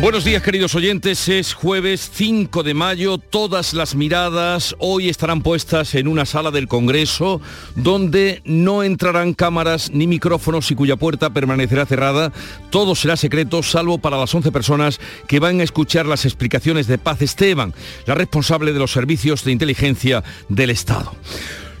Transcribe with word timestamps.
Buenos 0.00 0.24
días 0.24 0.42
queridos 0.42 0.74
oyentes, 0.74 1.28
es 1.28 1.52
jueves 1.52 2.10
5 2.14 2.62
de 2.62 2.72
mayo, 2.72 3.18
todas 3.18 3.74
las 3.74 3.94
miradas 3.94 4.74
hoy 4.78 5.10
estarán 5.10 5.42
puestas 5.42 5.94
en 5.94 6.08
una 6.08 6.24
sala 6.24 6.50
del 6.50 6.68
Congreso 6.68 7.42
donde 7.74 8.40
no 8.46 8.82
entrarán 8.82 9.34
cámaras 9.34 9.90
ni 9.92 10.06
micrófonos 10.06 10.70
y 10.70 10.74
cuya 10.74 10.96
puerta 10.96 11.28
permanecerá 11.28 11.84
cerrada, 11.84 12.32
todo 12.70 12.94
será 12.94 13.18
secreto 13.18 13.62
salvo 13.62 13.98
para 13.98 14.16
las 14.16 14.34
11 14.34 14.50
personas 14.50 15.00
que 15.28 15.38
van 15.38 15.60
a 15.60 15.64
escuchar 15.64 16.06
las 16.06 16.24
explicaciones 16.24 16.86
de 16.86 16.96
Paz 16.96 17.20
Esteban, 17.20 17.74
la 18.06 18.14
responsable 18.14 18.72
de 18.72 18.78
los 18.78 18.92
servicios 18.92 19.44
de 19.44 19.52
inteligencia 19.52 20.24
del 20.48 20.70
Estado. 20.70 21.14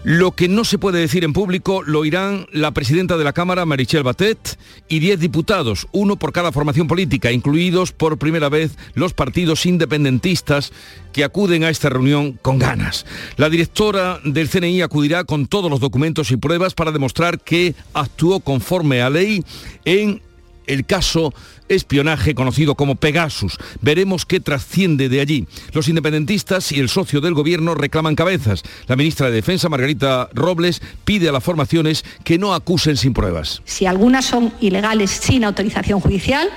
Lo 0.02 0.32
que 0.32 0.48
no 0.48 0.64
se 0.64 0.78
puede 0.78 0.98
decir 0.98 1.24
en 1.24 1.34
público 1.34 1.82
lo 1.82 2.06
irán 2.06 2.46
la 2.52 2.70
presidenta 2.70 3.18
de 3.18 3.24
la 3.24 3.34
Cámara, 3.34 3.66
Marichel 3.66 4.02
Batet, 4.02 4.58
y 4.88 4.98
10 4.98 5.20
diputados, 5.20 5.88
uno 5.92 6.16
por 6.16 6.32
cada 6.32 6.52
formación 6.52 6.88
política, 6.88 7.32
incluidos 7.32 7.92
por 7.92 8.16
primera 8.16 8.48
vez 8.48 8.78
los 8.94 9.12
partidos 9.12 9.66
independentistas 9.66 10.72
que 11.12 11.22
acuden 11.22 11.64
a 11.64 11.68
esta 11.68 11.90
reunión 11.90 12.38
con 12.40 12.58
ganas. 12.58 13.04
La 13.36 13.50
directora 13.50 14.20
del 14.24 14.48
CNI 14.48 14.80
acudirá 14.80 15.24
con 15.24 15.46
todos 15.46 15.70
los 15.70 15.80
documentos 15.80 16.30
y 16.30 16.38
pruebas 16.38 16.72
para 16.72 16.92
demostrar 16.92 17.38
que 17.38 17.74
actuó 17.92 18.40
conforme 18.40 19.02
a 19.02 19.10
ley 19.10 19.44
en 19.84 20.22
el 20.66 20.86
caso 20.86 21.34
espionaje 21.70 22.34
conocido 22.34 22.74
como 22.74 22.96
Pegasus. 22.96 23.56
Veremos 23.80 24.26
qué 24.26 24.40
trasciende 24.40 25.08
de 25.08 25.20
allí. 25.20 25.46
Los 25.72 25.88
independentistas 25.88 26.72
y 26.72 26.80
el 26.80 26.88
socio 26.88 27.20
del 27.20 27.34
gobierno 27.34 27.74
reclaman 27.74 28.16
cabezas. 28.16 28.62
La 28.86 28.96
ministra 28.96 29.28
de 29.28 29.36
Defensa, 29.36 29.68
Margarita 29.68 30.28
Robles, 30.34 30.82
pide 31.04 31.28
a 31.28 31.32
las 31.32 31.44
formaciones 31.44 32.04
que 32.24 32.38
no 32.38 32.52
acusen 32.52 32.96
sin 32.96 33.14
pruebas. 33.14 33.62
Si 33.64 33.86
algunas 33.86 34.24
son 34.24 34.52
ilegales 34.60 35.10
sin 35.10 35.44
autorización 35.44 36.00
judicial, 36.00 36.48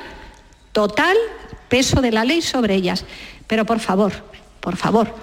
total 0.71 1.15
peso 1.69 2.01
de 2.01 2.11
la 2.11 2.25
ley 2.25 2.41
sobre 2.41 2.75
ellas. 2.75 3.05
Pero 3.47 3.65
por 3.65 3.79
favor, 3.79 4.11
por 4.59 4.75
favor, 4.75 5.13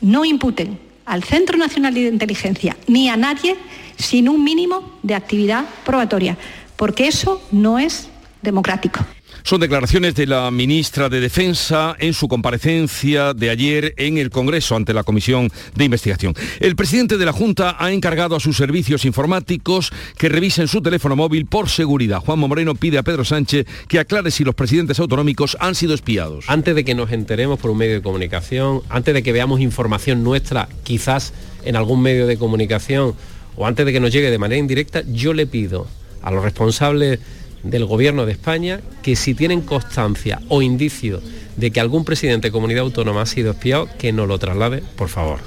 no 0.00 0.24
imputen 0.24 0.78
al 1.06 1.24
Centro 1.24 1.56
Nacional 1.56 1.94
de 1.94 2.08
Inteligencia 2.08 2.76
ni 2.86 3.08
a 3.08 3.16
nadie 3.16 3.56
sin 3.96 4.28
un 4.28 4.44
mínimo 4.44 4.98
de 5.02 5.14
actividad 5.14 5.64
probatoria, 5.84 6.36
porque 6.76 7.08
eso 7.08 7.42
no 7.50 7.78
es 7.78 8.08
democrático. 8.42 9.00
Son 9.42 9.60
declaraciones 9.60 10.14
de 10.14 10.26
la 10.26 10.50
ministra 10.50 11.08
de 11.08 11.20
Defensa 11.20 11.96
en 11.98 12.12
su 12.12 12.28
comparecencia 12.28 13.34
de 13.34 13.50
ayer 13.50 13.94
en 13.96 14.18
el 14.18 14.30
Congreso 14.30 14.76
ante 14.76 14.92
la 14.92 15.04
Comisión 15.04 15.50
de 15.74 15.84
Investigación. 15.84 16.34
El 16.60 16.76
presidente 16.76 17.16
de 17.16 17.24
la 17.24 17.32
Junta 17.32 17.76
ha 17.78 17.92
encargado 17.92 18.36
a 18.36 18.40
sus 18.40 18.56
servicios 18.56 19.04
informáticos 19.04 19.90
que 20.16 20.28
revisen 20.28 20.68
su 20.68 20.82
teléfono 20.82 21.16
móvil 21.16 21.46
por 21.46 21.68
seguridad. 21.68 22.20
Juan 22.20 22.38
Moreno 22.38 22.74
pide 22.74 22.98
a 22.98 23.02
Pedro 23.02 23.24
Sánchez 23.24 23.66
que 23.88 23.98
aclare 23.98 24.30
si 24.30 24.44
los 24.44 24.54
presidentes 24.54 24.98
autonómicos 24.98 25.56
han 25.60 25.74
sido 25.74 25.94
espiados. 25.94 26.44
Antes 26.48 26.74
de 26.74 26.84
que 26.84 26.94
nos 26.94 27.12
enteremos 27.12 27.58
por 27.58 27.70
un 27.70 27.78
medio 27.78 27.94
de 27.94 28.02
comunicación, 28.02 28.82
antes 28.88 29.14
de 29.14 29.22
que 29.22 29.32
veamos 29.32 29.60
información 29.60 30.22
nuestra, 30.22 30.68
quizás 30.82 31.32
en 31.64 31.76
algún 31.76 32.02
medio 32.02 32.26
de 32.26 32.36
comunicación, 32.36 33.14
o 33.56 33.66
antes 33.66 33.84
de 33.86 33.92
que 33.92 34.00
nos 34.00 34.12
llegue 34.12 34.30
de 34.30 34.38
manera 34.38 34.58
indirecta, 34.58 35.02
yo 35.10 35.32
le 35.32 35.46
pido 35.46 35.86
a 36.22 36.30
los 36.30 36.42
responsables 36.42 37.20
del 37.62 37.84
Gobierno 37.84 38.26
de 38.26 38.32
España 38.32 38.80
que 39.02 39.16
si 39.16 39.34
tienen 39.34 39.60
constancia 39.60 40.40
o 40.48 40.62
indicio 40.62 41.20
de 41.58 41.72
que 41.72 41.80
algún 41.80 42.04
presidente 42.04 42.48
de 42.48 42.52
comunidad 42.52 42.82
autónoma 42.82 43.22
ha 43.22 43.26
sido 43.26 43.50
espiado, 43.50 43.88
que 43.98 44.12
no 44.12 44.26
lo 44.26 44.38
traslade, 44.38 44.82
por 44.96 45.08
favor. 45.08 45.40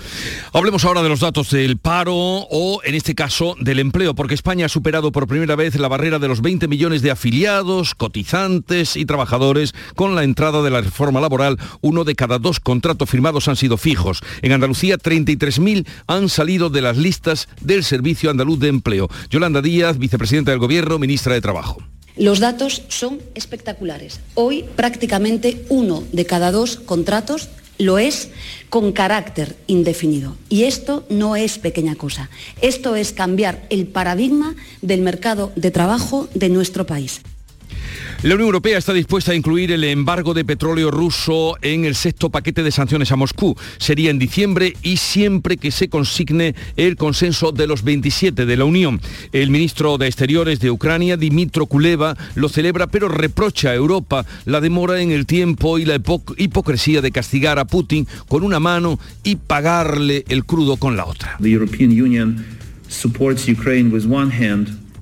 Hablemos 0.51 0.83
ahora 0.83 1.01
de 1.01 1.09
los 1.09 1.21
datos 1.21 1.49
del 1.51 1.77
paro 1.77 2.13
o, 2.13 2.81
en 2.83 2.95
este 2.95 3.15
caso, 3.15 3.55
del 3.59 3.79
empleo, 3.79 4.13
porque 4.13 4.33
España 4.33 4.65
ha 4.65 4.69
superado 4.69 5.11
por 5.13 5.27
primera 5.27 5.55
vez 5.55 5.75
la 5.75 5.87
barrera 5.87 6.19
de 6.19 6.27
los 6.27 6.41
20 6.41 6.67
millones 6.67 7.01
de 7.01 7.11
afiliados, 7.11 7.95
cotizantes 7.95 8.97
y 8.97 9.05
trabajadores. 9.05 9.73
Con 9.95 10.15
la 10.15 10.23
entrada 10.23 10.61
de 10.61 10.69
la 10.69 10.81
reforma 10.81 11.21
laboral, 11.21 11.57
uno 11.79 12.03
de 12.03 12.15
cada 12.15 12.39
dos 12.39 12.59
contratos 12.59 13.09
firmados 13.09 13.47
han 13.47 13.55
sido 13.55 13.77
fijos. 13.77 14.21
En 14.41 14.51
Andalucía, 14.51 14.97
33.000 14.97 15.87
han 16.07 16.27
salido 16.27 16.69
de 16.69 16.81
las 16.81 16.97
listas 16.97 17.47
del 17.61 17.85
Servicio 17.85 18.29
Andaluz 18.29 18.59
de 18.59 18.67
Empleo. 18.67 19.09
Yolanda 19.29 19.61
Díaz, 19.61 19.97
vicepresidenta 19.97 20.51
del 20.51 20.59
Gobierno, 20.59 20.99
ministra 20.99 21.33
de 21.33 21.41
Trabajo. 21.41 21.81
Los 22.17 22.39
datos 22.39 22.83
son 22.89 23.19
espectaculares. 23.35 24.19
Hoy 24.35 24.65
prácticamente 24.75 25.65
uno 25.69 26.03
de 26.11 26.25
cada 26.25 26.51
dos 26.51 26.77
contratos 26.77 27.49
lo 27.77 27.97
es 27.97 28.29
con 28.69 28.91
carácter 28.91 29.55
indefinido. 29.67 30.35
Y 30.49 30.63
esto 30.63 31.05
no 31.09 31.35
es 31.35 31.57
pequeña 31.57 31.95
cosa. 31.95 32.29
Esto 32.61 32.95
es 32.95 33.11
cambiar 33.11 33.65
el 33.69 33.87
paradigma 33.87 34.55
del 34.81 35.01
mercado 35.01 35.51
de 35.55 35.71
trabajo 35.71 36.27
de 36.33 36.49
nuestro 36.49 36.85
país. 36.85 37.21
La 38.23 38.35
Unión 38.35 38.49
Europea 38.49 38.77
está 38.77 38.93
dispuesta 38.93 39.31
a 39.31 39.35
incluir 39.35 39.71
el 39.71 39.83
embargo 39.83 40.35
de 40.35 40.45
petróleo 40.45 40.91
ruso 40.91 41.57
en 41.63 41.85
el 41.85 41.95
sexto 41.95 42.29
paquete 42.29 42.61
de 42.61 42.69
sanciones 42.69 43.11
a 43.11 43.15
Moscú. 43.15 43.57
Sería 43.79 44.11
en 44.11 44.19
diciembre 44.19 44.75
y 44.83 44.97
siempre 44.97 45.57
que 45.57 45.71
se 45.71 45.89
consigne 45.89 46.53
el 46.77 46.97
consenso 46.97 47.51
de 47.51 47.65
los 47.65 47.83
27 47.83 48.45
de 48.45 48.57
la 48.57 48.65
Unión. 48.65 49.01
El 49.31 49.49
ministro 49.49 49.97
de 49.97 50.05
Exteriores 50.05 50.59
de 50.59 50.69
Ucrania, 50.69 51.17
Dimitro 51.17 51.65
Kuleva, 51.65 52.15
lo 52.35 52.47
celebra 52.47 52.85
pero 52.85 53.07
reprocha 53.07 53.71
a 53.71 53.75
Europa 53.75 54.23
la 54.45 54.61
demora 54.61 55.01
en 55.01 55.09
el 55.09 55.25
tiempo 55.25 55.79
y 55.79 55.85
la 55.85 55.99
hipocresía 56.37 57.01
de 57.01 57.11
castigar 57.11 57.57
a 57.57 57.65
Putin 57.65 58.07
con 58.27 58.43
una 58.43 58.59
mano 58.59 58.99
y 59.23 59.37
pagarle 59.37 60.25
el 60.27 60.45
crudo 60.45 60.77
con 60.77 60.95
la 60.95 61.05
otra. 61.05 61.37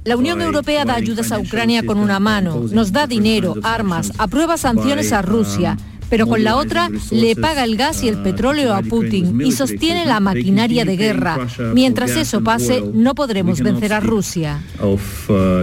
La 0.06 0.16
Unión 0.16 0.42
Europea 0.42 0.86
da 0.86 0.96
ayudas 0.96 1.32
a 1.32 1.40
Ucrania 1.40 1.86
con 1.86 2.00
una 2.00 2.20
mano, 2.20 2.66
nos 2.72 2.94
da 2.94 3.06
dinero, 3.06 3.56
armas, 3.64 4.14
aprueba 4.18 4.58
sanciones 4.58 5.12
a 5.12 5.22
Rusia, 5.22 5.78
pero 6.10 6.28
con 6.28 6.44
la 6.44 6.56
otra 6.56 6.90
le 7.12 7.36
paga 7.36 7.64
el 7.64 7.78
gas 7.78 8.04
y 8.04 8.10
el 8.10 8.18
petróleo 8.22 8.74
a 8.74 8.82
Putin 8.82 9.42
y 9.42 9.52
sostiene 9.52 10.06
la 10.06 10.20
maquinaria 10.20 10.86
de 10.86 10.98
guerra. 10.98 11.48
Mientras 11.74 12.12
eso 12.12 12.42
pase, 12.44 12.84
no 12.94 13.16
podremos 13.16 13.62
vencer 13.62 13.94
a 13.94 14.00
Rusia. 14.00 14.64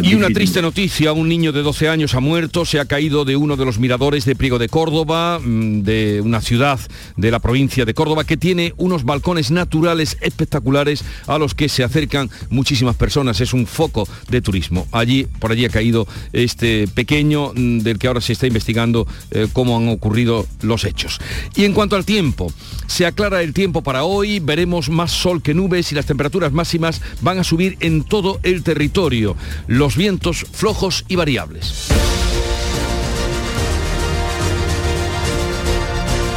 Y 0.02 0.14
una 0.14 0.28
triste 0.28 0.62
noticia, 0.62 1.12
un 1.12 1.28
niño 1.28 1.52
de 1.52 1.62
12 1.62 1.88
años 1.88 2.14
ha 2.14 2.20
muerto, 2.20 2.64
se 2.64 2.80
ha 2.80 2.84
caído 2.84 3.24
de 3.24 3.36
uno 3.36 3.56
de 3.56 3.64
los 3.64 3.78
miradores 3.78 4.24
de 4.24 4.36
Priego 4.36 4.58
de 4.58 4.68
Córdoba, 4.68 5.40
mm, 5.42 5.82
de 5.82 6.20
una 6.22 6.40
ciudad 6.40 6.78
de 7.16 7.30
la 7.30 7.38
provincia 7.38 7.84
de 7.84 7.94
Córdoba, 7.94 8.24
que 8.24 8.36
tiene 8.36 8.72
unos 8.76 9.04
balcones 9.04 9.50
naturales 9.50 10.16
espectaculares 10.20 11.04
a 11.26 11.38
los 11.38 11.54
que 11.54 11.68
se 11.68 11.84
acercan 11.84 12.30
muchísimas 12.50 12.96
personas. 12.96 13.40
Es 13.40 13.52
un 13.52 13.66
foco 13.66 14.08
de 14.28 14.40
turismo. 14.40 14.86
Allí, 14.92 15.26
por 15.40 15.52
allí 15.52 15.64
ha 15.64 15.70
caído 15.70 16.06
este 16.32 16.88
pequeño 16.88 17.52
mm, 17.54 17.78
del 17.80 17.98
que 17.98 18.06
ahora 18.06 18.20
se 18.20 18.32
está 18.32 18.46
investigando 18.46 19.06
eh, 19.30 19.48
cómo 19.52 19.76
han 19.76 19.88
ocurrido 19.88 20.35
los 20.62 20.84
hechos. 20.84 21.20
Y 21.54 21.64
en 21.64 21.72
cuanto 21.72 21.96
al 21.96 22.04
tiempo, 22.04 22.52
se 22.86 23.06
aclara 23.06 23.42
el 23.42 23.52
tiempo 23.52 23.82
para 23.82 24.04
hoy, 24.04 24.40
veremos 24.40 24.88
más 24.88 25.12
sol 25.12 25.42
que 25.42 25.54
nubes 25.54 25.92
y 25.92 25.94
las 25.94 26.06
temperaturas 26.06 26.52
máximas 26.52 27.00
van 27.20 27.38
a 27.38 27.44
subir 27.44 27.76
en 27.80 28.02
todo 28.02 28.40
el 28.42 28.62
territorio. 28.62 29.36
Los 29.66 29.96
vientos 29.96 30.44
flojos 30.52 31.04
y 31.08 31.16
variables. 31.16 31.88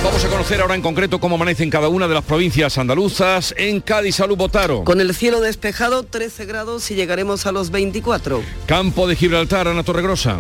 Vamos 0.03 0.23
a 0.23 0.29
conocer 0.29 0.61
ahora 0.61 0.75
en 0.75 0.81
concreto 0.81 1.19
cómo 1.19 1.35
amanece 1.35 1.63
en 1.63 1.69
cada 1.69 1.89
una 1.89 2.07
de 2.07 2.13
las 2.13 2.23
provincias 2.23 2.77
andaluzas. 2.77 3.53
En 3.57 3.81
Cádiz, 3.81 4.15
Salud 4.15 4.38
Botaro. 4.38 4.83
Con 4.83 5.01
el 5.01 5.13
cielo 5.13 5.41
despejado, 5.41 6.03
13 6.03 6.45
grados 6.45 6.89
y 6.89 6.95
llegaremos 6.95 7.45
a 7.45 7.51
los 7.51 7.69
24. 7.69 8.41
Campo 8.65 9.07
de 9.07 9.15
Gibraltar, 9.15 9.67
Ana 9.67 9.83
Torregrosa. 9.83 10.39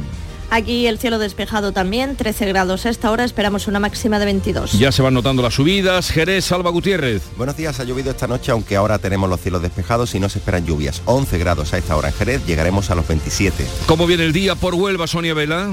Aquí 0.51 0.87
el 0.87 0.97
cielo 0.97 1.19
despejado 1.19 1.71
también, 1.71 2.15
13 2.15 2.47
grados 2.47 2.87
a 2.87 2.89
esta 2.89 3.11
hora, 3.11 3.23
esperamos 3.23 3.67
una 3.67 3.79
máxima 3.79 4.17
de 4.17 4.25
22. 4.25 4.73
Ya 4.73 4.91
se 4.91 5.03
van 5.03 5.13
notando 5.13 5.43
las 5.43 5.53
subidas. 5.53 6.09
Jerez, 6.09 6.45
Salva 6.45 6.71
Gutiérrez. 6.71 7.21
Buenos 7.37 7.55
días, 7.55 7.79
ha 7.79 7.83
llovido 7.83 8.09
esta 8.09 8.27
noche, 8.27 8.51
aunque 8.51 8.75
ahora 8.75 8.97
tenemos 8.97 9.29
los 9.29 9.39
cielos 9.39 9.61
despejados 9.61 10.15
y 10.15 10.19
no 10.19 10.27
se 10.27 10.39
esperan 10.39 10.65
lluvias. 10.65 11.03
11 11.05 11.37
grados 11.37 11.73
a 11.73 11.77
esta 11.77 11.95
hora 11.95 12.09
en 12.09 12.15
Jerez, 12.15 12.45
llegaremos 12.47 12.89
a 12.89 12.95
los 12.95 13.07
27. 13.07 13.63
¿Cómo 13.85 14.07
viene 14.07 14.25
el 14.25 14.33
día 14.33 14.55
por 14.55 14.73
Huelva, 14.73 15.05
Sonia 15.05 15.35
Vela? 15.35 15.69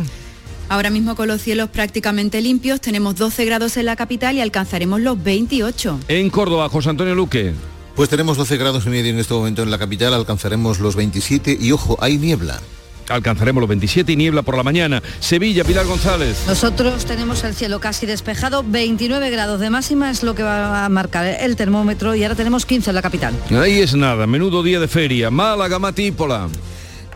Ahora 0.68 0.90
mismo 0.90 1.14
con 1.14 1.28
los 1.28 1.40
cielos 1.40 1.70
prácticamente 1.70 2.42
limpios, 2.42 2.80
tenemos 2.82 3.16
12 3.16 3.44
grados 3.46 3.78
en 3.78 3.86
la 3.86 3.96
capital 3.96 4.36
y 4.36 4.40
alcanzaremos 4.42 5.00
los 5.00 5.22
28. 5.22 6.00
En 6.08 6.28
Córdoba, 6.28 6.68
José 6.68 6.90
Antonio 6.90 7.14
Luque. 7.14 7.54
Pues 7.94 8.10
tenemos 8.10 8.36
12 8.36 8.58
grados 8.58 8.84
y 8.84 8.90
medio 8.90 9.10
en 9.10 9.18
este 9.18 9.32
momento 9.32 9.62
en 9.62 9.70
la 9.70 9.78
capital, 9.78 10.12
alcanzaremos 10.12 10.80
los 10.80 10.96
27 10.96 11.56
y 11.58 11.72
ojo, 11.72 11.96
hay 11.98 12.18
niebla. 12.18 12.60
Alcanzaremos 13.08 13.60
los 13.60 13.68
27 13.68 14.12
y 14.12 14.16
niebla 14.16 14.42
por 14.42 14.56
la 14.56 14.62
mañana. 14.62 15.02
Sevilla, 15.20 15.64
Pilar 15.64 15.86
González. 15.86 16.44
Nosotros 16.46 17.04
tenemos 17.04 17.44
el 17.44 17.54
cielo 17.54 17.80
casi 17.80 18.06
despejado, 18.06 18.64
29 18.66 19.30
grados 19.30 19.60
de 19.60 19.70
máxima 19.70 20.10
es 20.10 20.22
lo 20.22 20.34
que 20.34 20.42
va 20.42 20.84
a 20.84 20.88
marcar 20.88 21.26
el 21.26 21.56
termómetro 21.56 22.14
y 22.14 22.22
ahora 22.22 22.34
tenemos 22.34 22.66
15 22.66 22.90
en 22.90 22.94
la 22.94 23.02
capital. 23.02 23.34
Ahí 23.50 23.80
es 23.80 23.94
nada, 23.94 24.26
menudo 24.26 24.62
día 24.62 24.80
de 24.80 24.88
feria. 24.88 25.30
Málaga, 25.30 25.78
Matípola. 25.78 26.48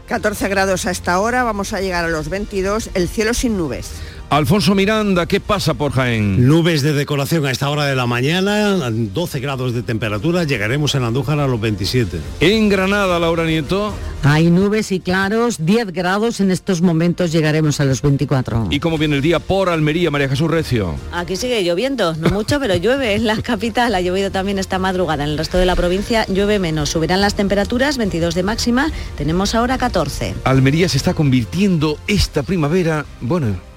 14 0.07 0.49
grados 0.49 0.87
a 0.87 0.91
esta 0.91 1.21
hora, 1.21 1.45
vamos 1.45 1.73
a 1.73 1.81
llegar 1.81 2.05
a 2.05 2.09
los 2.09 2.29
22, 2.29 2.91
el 2.95 3.09
cielo 3.09 3.33
sin 3.33 3.57
nubes. 3.57 3.93
Alfonso 4.31 4.77
Miranda, 4.77 5.27
¿qué 5.27 5.41
pasa 5.41 5.75
por 5.75 5.91
Jaén? 5.91 6.47
Nubes 6.47 6.82
de 6.82 6.93
decoración 6.93 7.47
a 7.47 7.50
esta 7.50 7.69
hora 7.69 7.87
de 7.87 7.97
la 7.97 8.06
mañana, 8.06 8.88
12 8.88 9.41
grados 9.41 9.75
de 9.75 9.82
temperatura, 9.82 10.44
llegaremos 10.44 10.94
en 10.94 11.03
Andújar 11.03 11.41
a 11.41 11.49
los 11.49 11.61
27. 11.61 12.21
En 12.38 12.69
Granada, 12.69 13.19
Laura 13.19 13.44
Nieto. 13.44 13.93
Hay 14.23 14.49
nubes 14.49 14.93
y 14.93 15.00
claros, 15.00 15.56
10 15.67 15.93
grados, 15.93 16.38
en 16.38 16.53
estos 16.53 16.81
momentos 16.81 17.32
llegaremos 17.32 17.81
a 17.81 17.85
los 17.85 18.03
24. 18.03 18.69
¿Y 18.71 18.79
cómo 18.79 18.99
viene 18.99 19.17
el 19.17 19.23
día 19.23 19.41
por 19.41 19.69
Almería, 19.69 20.12
María 20.12 20.29
Jesús 20.29 20.49
Recio? 20.49 20.94
Aquí 21.12 21.35
sigue 21.35 21.65
lloviendo, 21.65 22.15
no 22.15 22.31
mucho, 22.31 22.61
pero 22.61 22.76
llueve 22.76 23.17
en 23.17 23.26
la 23.26 23.37
capital, 23.43 23.97
ha 23.97 24.00
llovido 24.00 24.31
también 24.31 24.61
esta 24.61 24.79
madrugada, 24.79 25.25
en 25.25 25.31
el 25.31 25.38
resto 25.38 25.59
de 25.59 25.67
la 25.67 25.75
provincia 25.75 26.25
llueve 26.26 26.61
menos, 26.61 26.91
subirán 26.91 27.21
las 27.21 27.35
temperaturas, 27.35 27.99
22 27.99 28.37
de 28.37 28.44
máxima, 28.44 28.93
tenemos 29.17 29.56
ahora 29.56 29.76
14. 29.76 30.37
Almería 30.44 30.88
se 30.88 30.99
está 30.99 31.15
convirtiendo 31.15 31.99
esta 32.06 32.44
primavera, 32.44 33.05
bueno, 33.21 33.70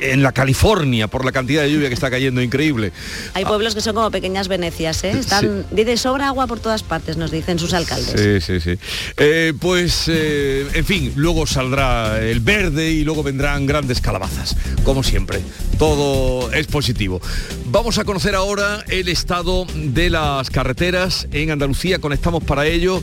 en 0.00 0.22
la 0.22 0.32
California 0.32 1.08
por 1.08 1.24
la 1.24 1.32
cantidad 1.32 1.62
de 1.62 1.72
lluvia 1.72 1.88
que 1.88 1.94
está 1.94 2.10
cayendo 2.10 2.42
increíble. 2.42 2.92
Hay 3.34 3.44
pueblos 3.44 3.74
que 3.74 3.80
son 3.80 3.94
como 3.94 4.10
pequeñas 4.10 4.48
Venecias, 4.48 5.04
¿eh? 5.04 5.10
Están, 5.10 5.66
Dice 5.70 5.96
sobra 5.96 6.28
agua 6.28 6.46
por 6.46 6.60
todas 6.60 6.82
partes, 6.82 7.16
nos 7.16 7.30
dicen 7.30 7.58
sus 7.58 7.74
alcaldes. 7.74 8.14
Sí, 8.16 8.40
sí, 8.40 8.60
sí. 8.60 8.78
Eh, 9.16 9.52
pues, 9.58 10.04
eh, 10.08 10.66
en 10.74 10.84
fin, 10.84 11.12
luego 11.16 11.46
saldrá 11.46 12.20
el 12.20 12.40
verde 12.40 12.90
y 12.90 13.04
luego 13.04 13.22
vendrán 13.22 13.66
grandes 13.66 14.00
calabazas, 14.00 14.56
como 14.84 15.02
siempre. 15.02 15.40
Todo 15.78 16.52
es 16.52 16.66
positivo. 16.66 17.20
Vamos 17.66 17.98
a 17.98 18.04
conocer 18.04 18.34
ahora 18.34 18.84
el 18.88 19.08
estado 19.08 19.66
de 19.74 20.10
las 20.10 20.50
carreteras 20.50 21.28
en 21.32 21.50
Andalucía. 21.50 21.98
Conectamos 21.98 22.42
para 22.44 22.66
ello 22.66 23.02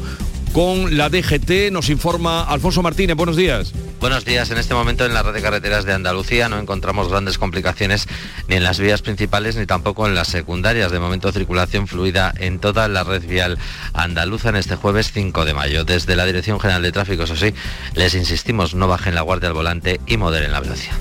con 0.55 0.95
la 0.95 1.09
DGT. 1.09 1.69
Nos 1.69 1.89
informa 1.89 2.43
Alfonso 2.43 2.81
Martínez. 2.81 3.17
Buenos 3.17 3.35
días. 3.35 3.73
Buenos 3.99 4.23
días. 4.23 4.49
En 4.51 4.57
este 4.57 4.73
momento 4.73 5.05
en 5.05 5.13
la 5.13 5.21
red 5.21 5.33
de 5.33 5.41
carreteras 5.41 5.83
de 5.83 5.91
Andalucía 5.91 6.47
no 6.47 6.57
encontramos 6.57 7.09
grandes 7.09 7.37
complicaciones 7.37 8.07
ni 8.47 8.55
en 8.55 8.63
las 8.63 8.79
vías 8.79 9.01
principales 9.01 9.57
ni 9.57 9.65
tampoco 9.65 10.07
en 10.07 10.15
las 10.15 10.29
secundarias. 10.29 10.93
De 10.93 10.99
momento 10.99 11.29
circulación 11.33 11.87
fluida 11.87 12.33
en 12.37 12.59
toda 12.59 12.87
la 12.87 13.03
red 13.03 13.27
vial 13.27 13.57
andaluza 13.91 14.47
en 14.47 14.55
este 14.55 14.77
jueves 14.77 15.11
5 15.11 15.43
de 15.43 15.53
mayo. 15.53 15.83
Desde 15.83 16.15
la 16.15 16.25
Dirección 16.25 16.57
General 16.57 16.81
de 16.81 16.93
Tráfico, 16.93 17.23
eso 17.23 17.35
sí, 17.35 17.53
les 17.93 18.15
insistimos, 18.15 18.75
no 18.75 18.87
bajen 18.87 19.13
la 19.13 19.23
guardia 19.23 19.49
al 19.49 19.55
volante 19.55 19.99
y 20.07 20.15
moderen 20.15 20.53
la 20.53 20.61
velocidad. 20.61 20.95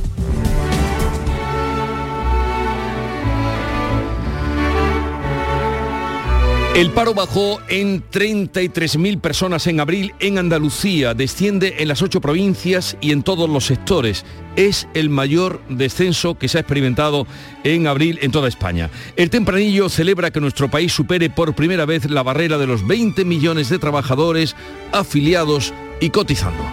El 6.75 6.91
paro 6.91 7.15
bajó 7.15 7.61
en 7.69 8.03
33.000 8.11 9.21
personas 9.21 9.69
en 9.69 9.79
abril 9.79 10.13
en 10.19 10.39
Andalucía, 10.39 11.15
desciende 11.15 11.77
en 11.79 11.87
las 11.87 12.03
ocho 12.03 12.21
provincias 12.21 12.97
y 13.01 13.13
en 13.13 13.23
todos 13.23 13.49
los 13.49 13.67
sectores. 13.67 14.25
Es 14.57 14.89
el 14.93 15.09
mayor 15.09 15.61
descenso 15.69 16.37
que 16.37 16.49
se 16.49 16.59
ha 16.59 16.63
experimentado 16.63 17.29
en 17.63 17.87
abril 17.87 18.19
en 18.23 18.33
toda 18.33 18.49
España. 18.49 18.91
El 19.15 19.31
tempranillo 19.31 19.89
celebra 19.89 20.33
que 20.33 20.41
nuestro 20.41 20.69
país 20.69 20.93
supere 20.93 21.31
por 21.31 21.55
primera 21.55 21.87
vez 21.87 22.11
la 22.11 22.25
barrera 22.25 22.59
de 22.59 22.67
los 22.67 22.85
20 22.85 23.25
millones 23.25 23.69
de 23.69 23.79
trabajadores 23.79 24.57
afiliados 24.91 25.73
y 26.01 26.11
cotizando. 26.11 26.65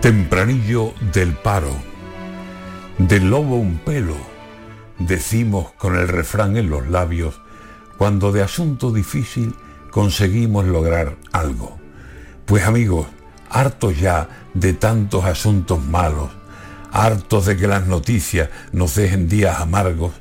Tempranillo 0.00 0.92
del 1.12 1.34
paro. 1.34 1.70
Del 2.98 3.30
lobo 3.30 3.54
un 3.58 3.78
pelo. 3.78 4.16
Decimos 4.98 5.70
con 5.78 5.94
el 5.94 6.08
refrán 6.08 6.56
en 6.56 6.68
los 6.68 6.88
labios 6.88 7.45
cuando 7.98 8.32
de 8.32 8.42
asunto 8.42 8.92
difícil 8.92 9.54
conseguimos 9.90 10.66
lograr 10.66 11.16
algo. 11.32 11.78
Pues 12.44 12.64
amigos, 12.64 13.06
hartos 13.50 13.98
ya 13.98 14.28
de 14.54 14.72
tantos 14.72 15.24
asuntos 15.24 15.82
malos, 15.82 16.30
hartos 16.92 17.46
de 17.46 17.56
que 17.56 17.66
las 17.66 17.86
noticias 17.86 18.50
nos 18.72 18.94
dejen 18.94 19.28
días 19.28 19.60
amargos, 19.60 20.12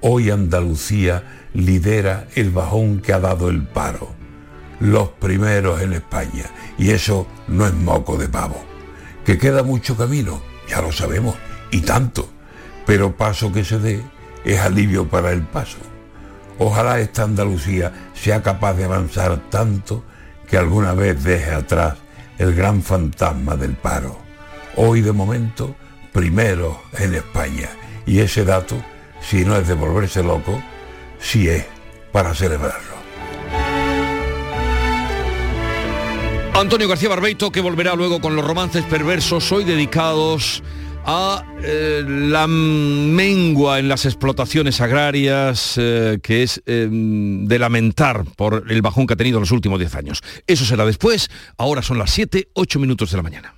hoy 0.00 0.30
Andalucía 0.30 1.48
lidera 1.54 2.28
el 2.34 2.50
bajón 2.50 3.00
que 3.00 3.12
ha 3.12 3.20
dado 3.20 3.48
el 3.48 3.66
paro. 3.66 4.14
Los 4.80 5.08
primeros 5.08 5.82
en 5.82 5.94
España. 5.94 6.44
Y 6.78 6.90
eso 6.90 7.26
no 7.48 7.66
es 7.66 7.74
moco 7.74 8.16
de 8.16 8.28
pavo. 8.28 8.64
Que 9.24 9.36
queda 9.36 9.64
mucho 9.64 9.96
camino, 9.96 10.40
ya 10.68 10.80
lo 10.80 10.92
sabemos, 10.92 11.34
y 11.72 11.80
tanto. 11.80 12.28
Pero 12.86 13.16
paso 13.16 13.52
que 13.52 13.64
se 13.64 13.78
dé 13.80 14.02
es 14.44 14.60
alivio 14.60 15.08
para 15.08 15.32
el 15.32 15.42
paso. 15.42 15.78
Ojalá 16.58 17.00
esta 17.00 17.22
Andalucía 17.22 18.10
sea 18.14 18.42
capaz 18.42 18.74
de 18.74 18.84
avanzar 18.84 19.38
tanto 19.50 20.02
que 20.48 20.56
alguna 20.56 20.92
vez 20.92 21.22
deje 21.22 21.50
atrás 21.52 21.94
el 22.38 22.54
gran 22.54 22.82
fantasma 22.82 23.56
del 23.56 23.74
paro. 23.74 24.18
Hoy 24.76 25.00
de 25.00 25.12
momento, 25.12 25.76
primero 26.12 26.82
en 26.98 27.14
España. 27.14 27.68
Y 28.06 28.20
ese 28.20 28.44
dato, 28.44 28.76
si 29.20 29.44
no 29.44 29.56
es 29.56 29.68
de 29.68 29.74
volverse 29.74 30.22
loco, 30.22 30.60
sí 31.20 31.48
es 31.48 31.64
para 32.12 32.34
celebrarlo. 32.34 32.98
Antonio 36.54 36.88
García 36.88 37.08
Barbeito, 37.08 37.52
que 37.52 37.60
volverá 37.60 37.94
luego 37.94 38.20
con 38.20 38.34
los 38.34 38.44
romances 38.44 38.82
perversos 38.84 39.52
hoy 39.52 39.62
dedicados 39.64 40.62
a 41.04 41.44
eh, 41.62 42.04
la 42.06 42.46
mengua 42.46 43.78
en 43.78 43.88
las 43.88 44.04
explotaciones 44.04 44.80
agrarias 44.80 45.74
eh, 45.76 46.18
que 46.22 46.42
es 46.42 46.62
eh, 46.66 46.88
de 46.90 47.58
lamentar 47.58 48.24
por 48.36 48.64
el 48.68 48.82
bajón 48.82 49.06
que 49.06 49.14
ha 49.14 49.16
tenido 49.16 49.38
en 49.38 49.42
los 49.42 49.50
últimos 49.50 49.78
10 49.78 49.94
años. 49.94 50.22
Eso 50.46 50.64
será 50.64 50.84
después, 50.84 51.30
ahora 51.56 51.82
son 51.82 51.98
las 51.98 52.10
7, 52.10 52.48
8 52.54 52.78
minutos 52.78 53.10
de 53.10 53.16
la 53.16 53.22
mañana. 53.22 53.57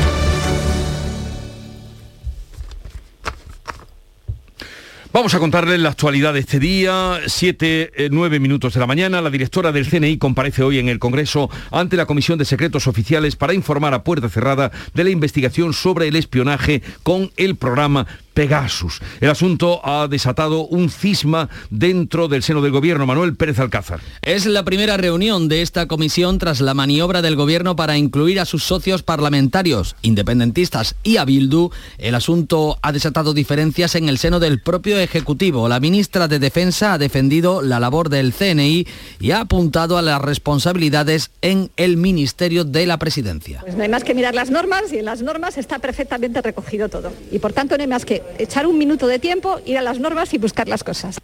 Vamos 5.13 5.33
a 5.33 5.39
contarles 5.39 5.77
la 5.81 5.89
actualidad 5.89 6.33
de 6.33 6.39
este 6.39 6.57
día, 6.57 7.19
7, 7.25 8.09
9 8.11 8.39
minutos 8.39 8.73
de 8.73 8.79
la 8.79 8.87
mañana. 8.87 9.19
La 9.19 9.29
directora 9.29 9.73
del 9.73 9.85
CNI 9.85 10.17
comparece 10.17 10.63
hoy 10.63 10.79
en 10.79 10.87
el 10.87 10.99
Congreso 10.99 11.49
ante 11.69 11.97
la 11.97 12.05
Comisión 12.05 12.39
de 12.39 12.45
Secretos 12.45 12.87
Oficiales 12.87 13.35
para 13.35 13.53
informar 13.53 13.93
a 13.93 14.05
puerta 14.05 14.29
cerrada 14.29 14.71
de 14.93 15.03
la 15.03 15.09
investigación 15.09 15.73
sobre 15.73 16.07
el 16.07 16.15
espionaje 16.15 16.81
con 17.03 17.29
el 17.35 17.57
programa 17.57 18.07
Pegasus. 18.33 19.01
El 19.19 19.29
asunto 19.29 19.81
ha 19.83 20.07
desatado 20.07 20.65
un 20.65 20.89
cisma 20.89 21.49
dentro 21.69 22.27
del 22.27 22.43
seno 22.43 22.61
del 22.61 22.71
gobierno. 22.71 23.05
Manuel 23.05 23.35
Pérez 23.35 23.59
Alcázar. 23.59 23.99
Es 24.21 24.45
la 24.45 24.63
primera 24.63 24.97
reunión 24.97 25.49
de 25.49 25.61
esta 25.61 25.87
comisión 25.87 26.37
tras 26.37 26.61
la 26.61 26.73
maniobra 26.73 27.21
del 27.21 27.35
gobierno 27.35 27.75
para 27.75 27.97
incluir 27.97 28.39
a 28.39 28.45
sus 28.45 28.63
socios 28.63 29.03
parlamentarios, 29.03 29.95
independentistas 30.01 30.95
y 31.03 31.17
a 31.17 31.25
Bildu. 31.25 31.71
El 31.97 32.15
asunto 32.15 32.77
ha 32.81 32.91
desatado 32.91 33.33
diferencias 33.33 33.95
en 33.95 34.09
el 34.09 34.17
seno 34.17 34.39
del 34.39 34.61
propio 34.61 34.99
Ejecutivo. 34.99 35.67
La 35.67 35.79
ministra 35.79 36.27
de 36.27 36.39
Defensa 36.39 36.93
ha 36.93 36.97
defendido 36.97 37.61
la 37.61 37.79
labor 37.79 38.09
del 38.09 38.33
CNI 38.33 38.87
y 39.19 39.31
ha 39.31 39.41
apuntado 39.41 39.97
a 39.97 40.01
las 40.01 40.21
responsabilidades 40.21 41.31
en 41.41 41.71
el 41.77 41.97
Ministerio 41.97 42.63
de 42.63 42.85
la 42.85 42.97
Presidencia. 42.97 43.59
Pues 43.61 43.75
no 43.75 43.83
hay 43.83 43.89
más 43.89 44.03
que 44.03 44.13
mirar 44.13 44.35
las 44.35 44.49
normas 44.49 44.91
y 44.93 44.99
en 44.99 45.05
las 45.05 45.21
normas 45.21 45.57
está 45.57 45.79
perfectamente 45.79 46.41
recogido 46.41 46.89
todo. 46.89 47.11
Y 47.31 47.39
por 47.39 47.53
tanto 47.53 47.77
no 47.77 47.81
hay 47.81 47.87
más 47.87 48.05
que 48.05 48.21
echar 48.37 48.67
un 48.67 48.77
minuto 48.77 49.07
de 49.07 49.19
tiempo, 49.19 49.59
ir 49.65 49.77
a 49.77 49.81
las 49.81 49.99
normas 49.99 50.33
y 50.33 50.37
buscar 50.37 50.67
las 50.67 50.83
cosas. 50.83 51.17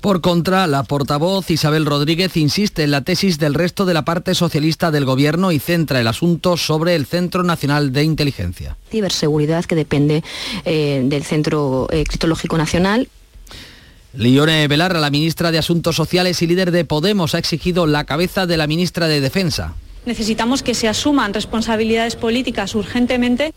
Por 0.00 0.20
contra, 0.20 0.66
la 0.66 0.82
portavoz 0.82 1.50
Isabel 1.50 1.86
Rodríguez 1.86 2.36
insiste 2.36 2.82
en 2.82 2.90
la 2.90 3.00
tesis 3.00 3.38
del 3.38 3.54
resto 3.54 3.86
de 3.86 3.94
la 3.94 4.04
parte 4.04 4.34
socialista 4.34 4.90
del 4.90 5.06
Gobierno 5.06 5.50
y 5.50 5.58
centra 5.58 6.00
el 6.00 6.06
asunto 6.06 6.56
sobre 6.56 6.94
el 6.94 7.06
Centro 7.06 7.42
Nacional 7.42 7.92
de 7.92 8.04
Inteligencia. 8.04 8.76
Ciberseguridad 8.90 9.64
que 9.64 9.74
depende 9.74 10.22
eh, 10.64 11.02
del 11.04 11.24
Centro 11.24 11.88
eh, 11.90 12.04
Criptológico 12.04 12.58
Nacional. 12.58 13.08
Lione 14.12 14.68
Belarra, 14.68 15.00
la 15.00 15.10
ministra 15.10 15.50
de 15.50 15.58
Asuntos 15.58 15.96
Sociales 15.96 16.40
y 16.42 16.46
líder 16.46 16.70
de 16.70 16.84
Podemos, 16.84 17.34
ha 17.34 17.38
exigido 17.38 17.86
la 17.86 18.04
cabeza 18.04 18.46
de 18.46 18.56
la 18.56 18.66
ministra 18.66 19.08
de 19.08 19.20
Defensa. 19.20 19.74
Necesitamos 20.06 20.62
que 20.62 20.74
se 20.74 20.86
asuman 20.86 21.32
responsabilidades 21.32 22.14
políticas 22.14 22.74
urgentemente 22.74 23.54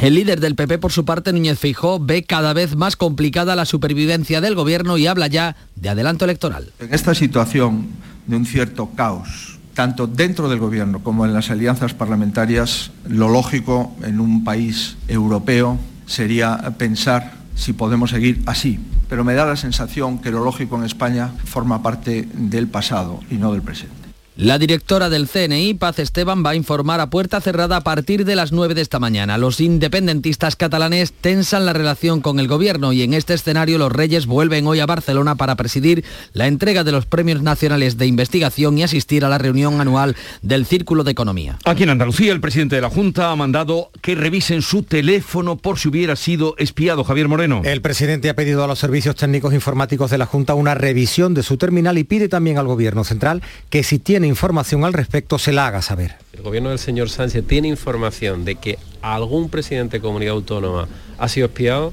El 0.00 0.14
líder 0.14 0.40
del 0.40 0.54
PP, 0.54 0.78
por 0.78 0.92
su 0.92 1.04
parte, 1.04 1.30
Núñez 1.30 1.58
Feijó, 1.58 2.00
ve 2.00 2.24
cada 2.24 2.54
vez 2.54 2.74
más 2.74 2.96
complicada 2.96 3.54
la 3.54 3.66
supervivencia 3.66 4.40
del 4.40 4.54
gobierno 4.54 4.96
y 4.96 5.06
habla 5.06 5.26
ya 5.26 5.56
de 5.76 5.90
adelanto 5.90 6.24
electoral. 6.24 6.72
En 6.78 6.94
esta 6.94 7.14
situación 7.14 7.86
de 8.26 8.36
un 8.36 8.46
cierto 8.46 8.88
caos, 8.96 9.58
tanto 9.74 10.06
dentro 10.06 10.48
del 10.48 10.58
gobierno 10.58 11.02
como 11.02 11.26
en 11.26 11.34
las 11.34 11.50
alianzas 11.50 11.92
parlamentarias, 11.92 12.92
lo 13.06 13.28
lógico 13.28 13.94
en 14.02 14.20
un 14.20 14.42
país 14.42 14.96
europeo 15.06 15.78
sería 16.06 16.56
pensar 16.78 17.34
si 17.54 17.74
podemos 17.74 18.08
seguir 18.08 18.40
así. 18.46 18.80
Pero 19.10 19.22
me 19.22 19.34
da 19.34 19.44
la 19.44 19.56
sensación 19.56 20.18
que 20.18 20.30
lo 20.30 20.42
lógico 20.42 20.78
en 20.78 20.84
España 20.84 21.30
forma 21.44 21.82
parte 21.82 22.26
del 22.32 22.68
pasado 22.68 23.20
y 23.30 23.34
no 23.34 23.52
del 23.52 23.60
presente. 23.60 23.99
La 24.40 24.58
directora 24.58 25.10
del 25.10 25.28
CNI, 25.28 25.74
Paz 25.74 25.98
Esteban, 25.98 26.42
va 26.42 26.50
a 26.50 26.54
informar 26.54 26.98
a 27.00 27.10
puerta 27.10 27.42
cerrada 27.42 27.76
a 27.76 27.80
partir 27.82 28.24
de 28.24 28.36
las 28.36 28.52
9 28.52 28.72
de 28.72 28.80
esta 28.80 28.98
mañana. 28.98 29.36
Los 29.36 29.60
independentistas 29.60 30.56
catalanes 30.56 31.12
tensan 31.12 31.66
la 31.66 31.74
relación 31.74 32.22
con 32.22 32.40
el 32.40 32.48
gobierno 32.48 32.94
y 32.94 33.02
en 33.02 33.12
este 33.12 33.34
escenario 33.34 33.76
los 33.76 33.92
Reyes 33.92 34.24
vuelven 34.24 34.66
hoy 34.66 34.80
a 34.80 34.86
Barcelona 34.86 35.34
para 35.34 35.56
presidir 35.56 36.06
la 36.32 36.46
entrega 36.46 36.84
de 36.84 36.92
los 36.92 37.04
premios 37.04 37.42
nacionales 37.42 37.98
de 37.98 38.06
investigación 38.06 38.78
y 38.78 38.82
asistir 38.82 39.26
a 39.26 39.28
la 39.28 39.36
reunión 39.36 39.78
anual 39.78 40.16
del 40.40 40.64
Círculo 40.64 41.04
de 41.04 41.10
Economía. 41.10 41.58
Aquí 41.66 41.82
en 41.82 41.90
Andalucía, 41.90 42.32
el 42.32 42.40
presidente 42.40 42.76
de 42.76 42.80
la 42.80 42.88
Junta 42.88 43.32
ha 43.32 43.36
mandado 43.36 43.90
que 44.00 44.14
revisen 44.14 44.62
su 44.62 44.84
teléfono 44.84 45.58
por 45.58 45.78
si 45.78 45.88
hubiera 45.88 46.16
sido 46.16 46.54
espiado. 46.56 47.04
Javier 47.04 47.28
Moreno. 47.28 47.60
El 47.62 47.82
presidente 47.82 48.30
ha 48.30 48.36
pedido 48.36 48.64
a 48.64 48.66
los 48.66 48.78
servicios 48.78 49.16
técnicos 49.16 49.52
informáticos 49.52 50.10
de 50.10 50.16
la 50.16 50.24
Junta 50.24 50.54
una 50.54 50.74
revisión 50.74 51.34
de 51.34 51.42
su 51.42 51.58
terminal 51.58 51.98
y 51.98 52.04
pide 52.04 52.30
también 52.30 52.56
al 52.56 52.66
gobierno 52.66 53.04
central 53.04 53.42
que 53.68 53.82
si 53.82 53.98
tiene 53.98 54.29
información 54.30 54.84
al 54.84 54.94
respecto 54.94 55.38
se 55.38 55.52
la 55.52 55.66
haga 55.66 55.82
saber. 55.82 56.16
El 56.32 56.42
gobierno 56.42 56.70
del 56.70 56.78
señor 56.78 57.10
Sánchez 57.10 57.46
tiene 57.46 57.68
información 57.68 58.44
de 58.44 58.54
que 58.56 58.78
algún 59.02 59.50
presidente 59.50 59.98
de 59.98 60.00
comunidad 60.00 60.34
autónoma 60.34 60.88
ha 61.18 61.28
sido 61.28 61.48
espiado. 61.48 61.92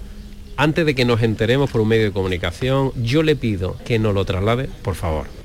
Antes 0.56 0.86
de 0.86 0.96
que 0.96 1.06
nos 1.06 1.22
enteremos 1.22 1.70
por 1.70 1.82
un 1.82 1.90
medio 1.90 2.06
de 2.06 2.12
comunicación, 2.12 2.92
yo 3.04 3.22
le 3.22 3.36
pido 3.36 3.78
que 3.86 4.00
nos 4.00 4.14
lo 4.14 4.26
traslade, 4.26 4.70
por 4.82 4.96
favor. 4.96 5.37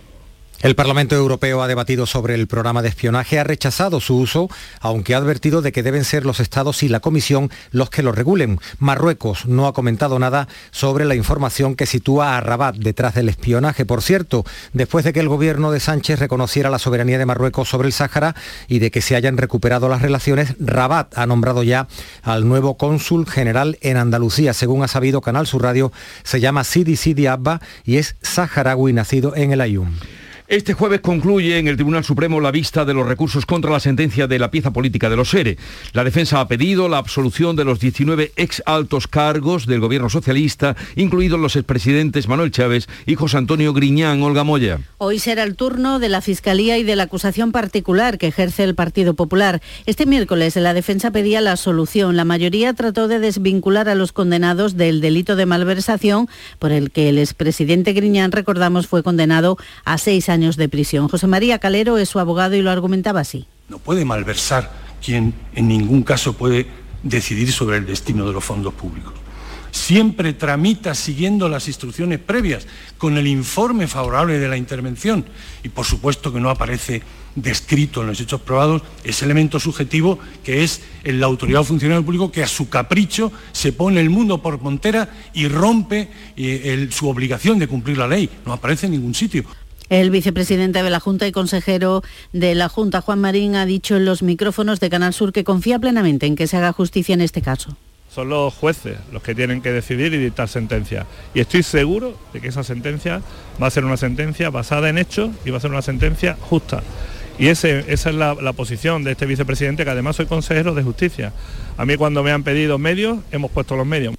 El 0.63 0.77
Parlamento 0.77 1.17
Europeo 1.17 1.61
ha 1.61 1.67
debatido 1.67 2.07
sobre 2.07 2.37
el 2.37 2.47
programa 2.47 2.83
de 2.83 2.89
espionaje, 2.89 3.41
ha 3.41 3.43
rechazado 3.43 3.99
su 3.99 4.17
uso, 4.17 4.49
aunque 4.79 5.13
ha 5.13 5.19
advertido 5.19 5.61
de 5.61 5.73
que 5.73 5.83
deben 5.83 6.05
ser 6.05 6.25
los 6.25 6.39
Estados 6.39 6.85
y 6.85 6.89
la 6.89 7.01
Comisión 7.01 7.51
los 7.73 7.91
que 7.91 8.05
lo 8.05 8.13
regulen. 8.13 8.61
Marruecos 8.79 9.47
no 9.47 9.67
ha 9.67 9.73
comentado 9.73 10.21
nada 10.21 10.47
sobre 10.71 11.05
la 11.05 11.17
información 11.17 11.75
que 11.75 11.87
sitúa 11.87 12.37
a 12.37 12.41
Rabat 12.41 12.77
detrás 12.77 13.17
del 13.17 13.29
espionaje. 13.29 13.85
Por 13.85 14.03
cierto, 14.03 14.45
después 14.73 15.05
de 15.05 15.13
que 15.13 15.19
el 15.19 15.29
gobierno 15.29 15.73
de 15.73 15.81
Sánchez 15.81 16.21
reconociera 16.21 16.71
la 16.71 16.79
soberanía 16.79 17.19
de 17.19 17.27
Marruecos 17.27 17.69
sobre 17.69 17.89
el 17.89 17.93
Sáhara 17.93 18.37
y 18.69 18.79
de 18.79 18.93
que 18.93 19.03
se 19.03 19.17
hayan 19.17 19.39
recuperado 19.39 19.89
las 19.89 20.01
relaciones, 20.01 20.55
Rabat 20.61 21.19
ha 21.19 21.27
nombrado 21.27 21.65
ya 21.65 21.89
al 22.23 22.47
nuevo 22.47 22.77
cónsul 22.77 23.27
general 23.27 23.79
en 23.81 23.97
Andalucía. 23.97 24.53
Según 24.53 24.85
ha 24.85 24.89
sabido 24.89 25.23
Canal 25.23 25.49
Sur 25.49 25.65
Radio, 25.65 25.91
se 26.23 26.39
llama 26.39 26.63
Sidi 26.63 26.95
Sidi 26.95 27.27
Abba 27.27 27.61
y 27.85 27.97
es 27.97 28.15
saharaui 28.23 28.93
nacido 28.93 29.35
en 29.35 29.51
el 29.51 29.61
Ayun. 29.61 30.22
Este 30.53 30.75
jueves 30.75 31.01
concluye 31.01 31.57
en 31.57 31.67
el 31.67 31.77
Tribunal 31.77 32.05
Supremo 32.05 32.39
la 32.39 32.51
vista 32.51 32.85
de 32.85 32.93
los 32.93 33.09
recursos 33.09 33.47
contra 33.47 33.71
la 33.71 33.81
sentencia 33.81 34.27
de 34.27 34.39
la 34.39 34.51
pieza 34.51 34.71
política 34.71 35.09
de 35.09 35.17
los 35.17 35.31
SERE. 35.31 35.57
La 35.95 36.05
defensa 36.05 36.41
ha 36.41 36.47
pedido 36.47 36.91
la 36.91 36.99
absolución 36.99 37.57
de 37.57 37.65
los 37.65 37.81
19 37.81 38.33
ex 38.37 38.63
altos 38.67 39.09
cargos 39.09 39.65
del 39.65 39.81
gobierno 39.81 40.11
socialista, 40.11 40.77
incluidos 40.95 41.41
los 41.41 41.57
expresidentes 41.57 42.29
Manuel 42.29 42.51
Chávez 42.51 42.87
y 43.07 43.15
José 43.15 43.39
Antonio 43.39 43.73
Griñán. 43.73 44.23
Olga 44.23 44.45
Moya. 44.45 44.81
Hoy 44.99 45.21
será 45.21 45.45
el 45.45 45.57
turno 45.57 45.99
de 45.99 46.11
la 46.11 46.21
Fiscalía 46.21 46.77
y 46.77 46.83
de 46.83 46.97
la 46.97 47.05
acusación 47.05 47.51
particular 47.51 48.19
que 48.19 48.27
ejerce 48.27 48.63
el 48.63 48.75
Partido 48.75 49.15
Popular. 49.15 49.63
Este 49.87 50.05
miércoles 50.05 50.55
la 50.57 50.75
defensa 50.75 51.13
pedía 51.13 51.41
la 51.41 51.57
solución. 51.57 52.19
La 52.19 52.27
mayoría 52.27 52.75
trató 52.75 53.09
de 53.09 53.21
desvincular 53.21 53.89
a 53.89 53.95
los 53.95 54.13
condenados 54.13 54.77
del 54.77 55.01
delito 55.01 55.35
de 55.35 55.47
malversación 55.47 56.29
por 56.59 56.73
el 56.73 56.91
que 56.91 57.09
el 57.09 57.17
expresidente 57.17 57.95
Griñán, 57.95 58.33
recordamos, 58.33 58.87
fue 58.87 59.03
condenado 59.03 59.57
a 59.87 59.97
seis 59.97 60.29
años 60.29 60.42
de 60.51 60.69
prisión. 60.69 61.09
José 61.09 61.27
María 61.27 61.59
Calero 61.59 61.99
es 61.99 62.09
su 62.09 62.19
abogado 62.19 62.57
y 62.57 62.63
lo 62.63 62.71
argumentaba 62.71 63.21
así. 63.21 63.47
No 63.69 63.79
puede 63.79 64.05
malversar 64.05 64.71
quien 65.05 65.35
en 65.55 65.69
ningún 65.69 66.03
caso 66.03 66.33
puede 66.35 66.67
decidir 67.03 67.53
sobre 67.53 67.79
el 67.79 67.87
destino 67.87 68.27
de 68.27 68.33
los 68.33 68.45
fondos 68.45 68.75
públicos. 68.75 69.15
Siempre 69.71 70.35
tramita 70.35 70.95
siguiendo 70.95 71.49
las 71.49 71.67
instrucciones 71.67 72.19
previas, 72.19 72.67
con 72.99 73.17
el 73.17 73.27
informe 73.27 73.87
favorable 73.87 74.39
de 74.39 74.49
la 74.49 74.59
intervención 74.59 75.25
y 75.63 75.71
por 75.71 75.87
supuesto 75.87 76.33
que 76.33 76.41
no 76.41 76.51
aparece 76.51 77.03
descrito 77.35 78.03
en 78.03 78.09
los 78.09 78.21
hechos 78.21 78.43
probados 78.43 78.83
ese 79.05 79.25
elemento 79.25 79.59
subjetivo 79.59 80.19
que 80.45 80.63
es 80.63 80.83
la 81.05 81.25
autoridad 81.25 81.63
o 81.63 81.65
funcionario 81.65 82.05
público 82.05 82.31
que 82.31 82.43
a 82.43 82.47
su 82.47 82.69
capricho 82.69 83.33
se 83.53 83.73
pone 83.73 84.01
el 84.01 84.11
mundo 84.11 84.43
por 84.43 84.61
montera 84.61 85.09
y 85.33 85.49
rompe 85.49 86.11
eh, 86.37 86.89
su 86.91 87.09
obligación 87.09 87.59
de 87.59 87.69
cumplir 87.69 87.97
la 87.97 88.09
ley. 88.09 88.29
No 88.45 88.53
aparece 88.53 88.87
en 88.87 88.93
ningún 88.93 89.15
sitio. 89.15 89.45
El 89.93 90.09
vicepresidente 90.09 90.83
de 90.83 90.89
la 90.89 91.01
Junta 91.01 91.27
y 91.27 91.33
consejero 91.33 92.03
de 92.33 92.55
la 92.55 92.71
Junta, 92.71 93.03
Juan 93.03 93.21
Marín, 93.21 93.57
ha 93.57 93.67
dicho 93.67 93.95
en 93.95 94.07
los 94.07 94.23
micrófonos 94.23 94.81
de 94.81 94.89
Canal 94.89 95.13
Sur 95.13 95.35
que 95.35 95.45
confía 95.45 95.79
plenamente 95.79 96.25
en 96.25 96.35
que 96.35 96.47
se 96.47 96.57
haga 96.57 96.73
justicia 96.73 97.13
en 97.13 97.21
este 97.21 97.43
caso. 97.43 97.77
Son 98.11 98.31
los 98.31 98.55
jueces 98.55 98.97
los 99.13 99.23
que 99.23 99.35
tienen 99.35 99.61
que 99.61 99.71
decidir 99.71 100.15
y 100.15 100.17
dictar 100.17 100.49
sentencia. 100.49 101.05
Y 101.35 101.41
estoy 101.41 101.63
seguro 101.63 102.17
de 102.33 102.41
que 102.41 102.49
esa 102.49 102.65
sentencia 102.65 103.21
va 103.63 103.67
a 103.67 103.71
ser 103.71 103.85
una 103.85 103.99
sentencia 103.99 104.49
basada 104.49 104.89
en 104.89 104.97
hechos 104.97 105.29
y 105.45 105.51
va 105.51 105.59
a 105.59 105.61
ser 105.61 105.71
una 105.71 105.83
sentencia 105.83 106.39
justa. 106.41 106.83
Y 107.39 107.49
esa 107.49 107.69
es 107.69 108.07
la, 108.07 108.35
posición 108.55 109.05
de 109.05 109.13
este 109.13 109.27
vicepresidente, 109.27 109.85
que 109.85 109.91
además 109.91 110.17
soy 110.17 110.25
consejero 110.25 110.73
de 110.73 110.83
justicia. 110.85 111.35
A 111.77 111.85
mí 111.85 111.99
cuando 111.99 112.23
me 112.23 112.31
han 112.31 112.45
pedido 112.45 112.79
medios, 112.79 113.19
hemos 113.31 113.51
puesto 113.51 113.77
los 113.77 113.87
medios. 113.87 114.15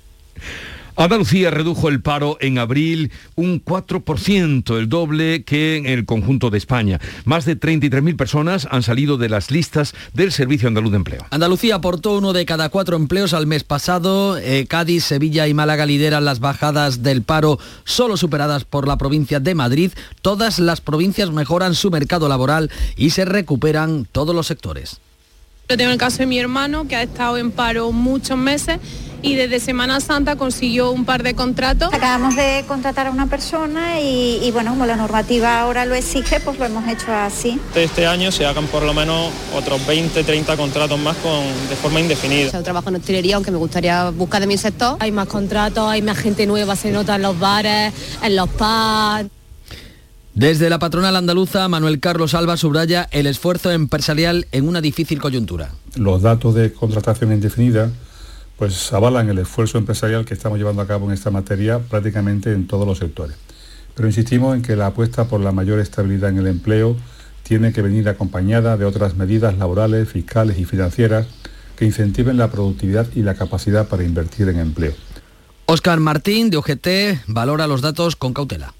Andalucía 0.95 1.49
redujo 1.49 1.89
el 1.89 2.01
paro 2.01 2.37
en 2.39 2.59
abril 2.59 3.11
un 3.35 3.63
4%, 3.63 4.77
el 4.77 4.89
doble 4.89 5.43
que 5.43 5.77
en 5.77 5.87
el 5.87 6.05
conjunto 6.05 6.51
de 6.51 6.59
España. 6.59 6.99
Más 7.25 7.45
de 7.45 7.59
33.000 7.59 8.15
personas 8.15 8.67
han 8.69 8.83
salido 8.83 9.17
de 9.17 9.27
las 9.27 9.49
listas 9.49 9.95
del 10.13 10.31
Servicio 10.31 10.67
Andaluz 10.67 10.91
de 10.91 10.97
Empleo. 10.97 11.25
Andalucía 11.31 11.75
aportó 11.75 12.15
uno 12.17 12.31
de 12.31 12.45
cada 12.45 12.69
cuatro 12.69 12.95
empleos 12.95 13.33
al 13.33 13.47
mes 13.47 13.63
pasado. 13.63 14.37
Eh, 14.37 14.67
Cádiz, 14.67 15.03
Sevilla 15.03 15.47
y 15.47 15.53
Málaga 15.55 15.87
lideran 15.87 16.25
las 16.25 16.39
bajadas 16.39 17.01
del 17.01 17.23
paro, 17.23 17.57
solo 17.85 18.15
superadas 18.15 18.63
por 18.63 18.87
la 18.87 18.97
provincia 18.97 19.39
de 19.39 19.55
Madrid. 19.55 19.91
Todas 20.21 20.59
las 20.59 20.79
provincias 20.79 21.31
mejoran 21.31 21.73
su 21.73 21.89
mercado 21.89 22.29
laboral 22.29 22.69
y 22.95 23.09
se 23.09 23.25
recuperan 23.25 24.07
todos 24.11 24.35
los 24.35 24.45
sectores. 24.45 24.99
Yo 25.73 25.77
tengo 25.77 25.91
el 25.91 25.97
caso 25.97 26.19
de 26.19 26.27
mi 26.27 26.37
hermano 26.37 26.87
que 26.87 26.95
ha 26.95 27.01
estado 27.01 27.39
en 27.39 27.49
paro 27.49 27.91
muchos 27.91 28.37
meses 28.37 28.77
y 29.23 29.33
desde 29.33 29.59
Semana 29.59 29.99
Santa 30.01 30.35
consiguió 30.35 30.91
un 30.91 31.03
par 31.03 31.23
de 31.23 31.33
contratos. 31.33 31.91
Acabamos 31.91 32.35
de 32.35 32.63
contratar 32.67 33.07
a 33.07 33.09
una 33.09 33.25
persona 33.25 33.99
y, 33.99 34.51
bueno, 34.51 34.69
como 34.69 34.85
la 34.85 34.95
normativa 34.95 35.61
ahora 35.61 35.85
lo 35.85 35.95
exige, 35.95 36.39
pues 36.41 36.59
lo 36.59 36.65
hemos 36.65 36.87
hecho 36.87 37.11
así. 37.11 37.59
Este 37.73 38.05
año 38.05 38.31
se 38.31 38.45
hagan 38.45 38.67
por 38.67 38.83
lo 38.83 38.93
menos 38.93 39.31
otros 39.55 39.83
20, 39.87 40.23
30 40.23 40.55
contratos 40.57 40.99
más 40.99 41.17
con, 41.17 41.41
de 41.67 41.75
forma 41.75 41.99
indefinida. 41.99 42.51
Yo 42.51 42.61
trabajo 42.61 42.89
en 42.89 42.97
hostelería, 42.97 43.37
aunque 43.37 43.49
me 43.49 43.57
gustaría 43.57 44.11
buscar 44.11 44.41
de 44.41 44.45
mi 44.45 44.59
sector. 44.59 44.97
Hay 44.99 45.11
más 45.11 45.27
contratos, 45.27 45.89
hay 45.89 46.03
más 46.03 46.19
gente 46.19 46.45
nueva, 46.45 46.75
se 46.75 46.91
nota 46.91 47.15
en 47.15 47.23
los 47.23 47.39
bares, 47.39 47.91
en 48.21 48.35
los 48.35 48.47
pubs. 48.47 49.42
Desde 50.35 50.69
la 50.71 50.79
patronal 50.79 51.15
andaluza, 51.15 51.67
Manuel 51.67 51.99
Carlos 51.99 52.33
Alba 52.33 52.57
subraya 52.57 53.07
el 53.11 53.27
esfuerzo 53.27 53.69
empresarial 53.71 54.47
en 54.51 54.67
una 54.67 54.81
difícil 54.81 55.21
coyuntura. 55.21 55.69
Los 55.95 56.23
datos 56.23 56.55
de 56.55 56.73
contratación 56.73 57.31
indefinida 57.31 57.91
pues 58.57 58.91
avalan 58.93 59.29
el 59.29 59.37
esfuerzo 59.37 59.77
empresarial 59.77 60.25
que 60.25 60.33
estamos 60.33 60.57
llevando 60.57 60.81
a 60.81 60.87
cabo 60.87 61.05
en 61.05 61.13
esta 61.13 61.29
materia 61.29 61.79
prácticamente 61.79 62.51
en 62.51 62.65
todos 62.65 62.87
los 62.87 62.97
sectores. 62.97 63.35
Pero 63.93 64.07
insistimos 64.07 64.55
en 64.55 64.63
que 64.63 64.75
la 64.75 64.87
apuesta 64.87 65.25
por 65.25 65.39
la 65.39 65.51
mayor 65.51 65.79
estabilidad 65.79 66.31
en 66.31 66.39
el 66.39 66.47
empleo 66.47 66.95
tiene 67.43 67.71
que 67.71 67.83
venir 67.83 68.09
acompañada 68.09 68.75
de 68.75 68.85
otras 68.85 69.15
medidas 69.15 69.57
laborales, 69.57 70.09
fiscales 70.09 70.57
y 70.57 70.65
financieras 70.65 71.27
que 71.75 71.85
incentiven 71.85 72.37
la 72.37 72.49
productividad 72.49 73.07
y 73.15 73.21
la 73.21 73.35
capacidad 73.35 73.87
para 73.87 74.03
invertir 74.03 74.49
en 74.49 74.59
empleo. 74.59 74.93
Óscar 75.67 75.99
Martín, 75.99 76.49
de 76.49 76.57
OGT, 76.57 77.27
valora 77.27 77.67
los 77.67 77.81
datos 77.81 78.15
con 78.15 78.33
cautela. 78.33 78.73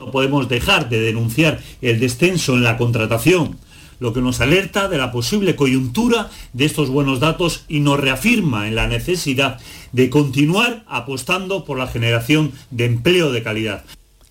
No 0.00 0.10
podemos 0.10 0.48
dejar 0.48 0.88
de 0.88 1.00
denunciar 1.00 1.60
el 1.82 2.00
descenso 2.00 2.54
en 2.54 2.64
la 2.64 2.76
contratación 2.76 3.58
lo 4.00 4.12
que 4.12 4.20
nos 4.20 4.40
alerta 4.40 4.88
de 4.88 4.98
la 4.98 5.10
posible 5.12 5.56
coyuntura 5.56 6.30
de 6.52 6.64
estos 6.64 6.88
buenos 6.88 7.20
datos 7.20 7.64
y 7.68 7.80
nos 7.80 7.98
reafirma 7.98 8.68
en 8.68 8.74
la 8.74 8.86
necesidad 8.86 9.58
de 9.92 10.10
continuar 10.10 10.84
apostando 10.86 11.64
por 11.64 11.78
la 11.78 11.88
generación 11.88 12.52
de 12.70 12.84
empleo 12.84 13.32
de 13.32 13.42
calidad. 13.42 13.84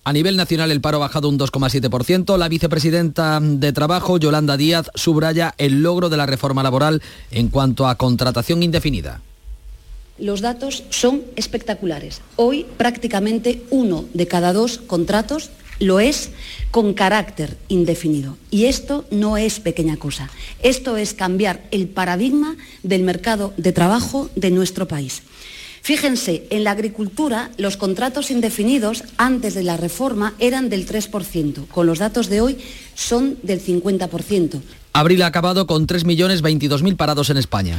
A 0.04 0.12
nivel 0.12 0.36
nacional 0.36 0.70
el 0.70 0.80
paro 0.80 0.96
ha 0.96 1.00
bajado 1.00 1.28
un 1.28 1.38
2,7%. 1.38 2.38
La 2.38 2.48
vicepresidenta 2.48 3.40
de 3.42 3.72
Trabajo, 3.74 4.16
Yolanda 4.16 4.56
Díaz, 4.56 4.90
subraya 4.94 5.54
el 5.58 5.82
logro 5.82 6.08
de 6.08 6.16
la 6.16 6.24
reforma 6.24 6.62
laboral 6.62 7.02
en 7.30 7.48
cuanto 7.48 7.86
a 7.86 7.96
contratación 7.96 8.62
indefinida. 8.62 9.20
Los 10.18 10.40
datos 10.40 10.84
son 10.90 11.22
espectaculares. 11.36 12.20
Hoy 12.36 12.66
prácticamente 12.76 13.62
uno 13.70 14.04
de 14.14 14.26
cada 14.26 14.52
dos 14.52 14.78
contratos 14.78 15.50
lo 15.80 16.00
es 16.00 16.30
con 16.70 16.94
carácter 16.94 17.56
indefinido. 17.68 18.36
Y 18.50 18.64
esto 18.64 19.04
no 19.10 19.36
es 19.36 19.60
pequeña 19.60 19.96
cosa. 19.96 20.28
Esto 20.62 20.96
es 20.96 21.14
cambiar 21.14 21.62
el 21.70 21.88
paradigma 21.88 22.56
del 22.82 23.02
mercado 23.02 23.54
de 23.56 23.72
trabajo 23.72 24.28
de 24.34 24.50
nuestro 24.50 24.88
país. 24.88 25.22
Fíjense, 25.80 26.46
en 26.50 26.64
la 26.64 26.72
agricultura 26.72 27.50
los 27.56 27.76
contratos 27.76 28.30
indefinidos 28.30 29.04
antes 29.16 29.54
de 29.54 29.62
la 29.62 29.76
reforma 29.76 30.34
eran 30.38 30.68
del 30.68 30.86
3%, 30.86 31.68
con 31.68 31.86
los 31.86 31.98
datos 31.98 32.28
de 32.28 32.40
hoy 32.40 32.58
son 32.94 33.38
del 33.42 33.64
50%. 33.64 34.60
Abril 34.92 35.22
ha 35.22 35.26
acabado 35.26 35.66
con 35.66 35.86
3.022.000 35.86 36.96
parados 36.96 37.30
en 37.30 37.36
España. 37.36 37.78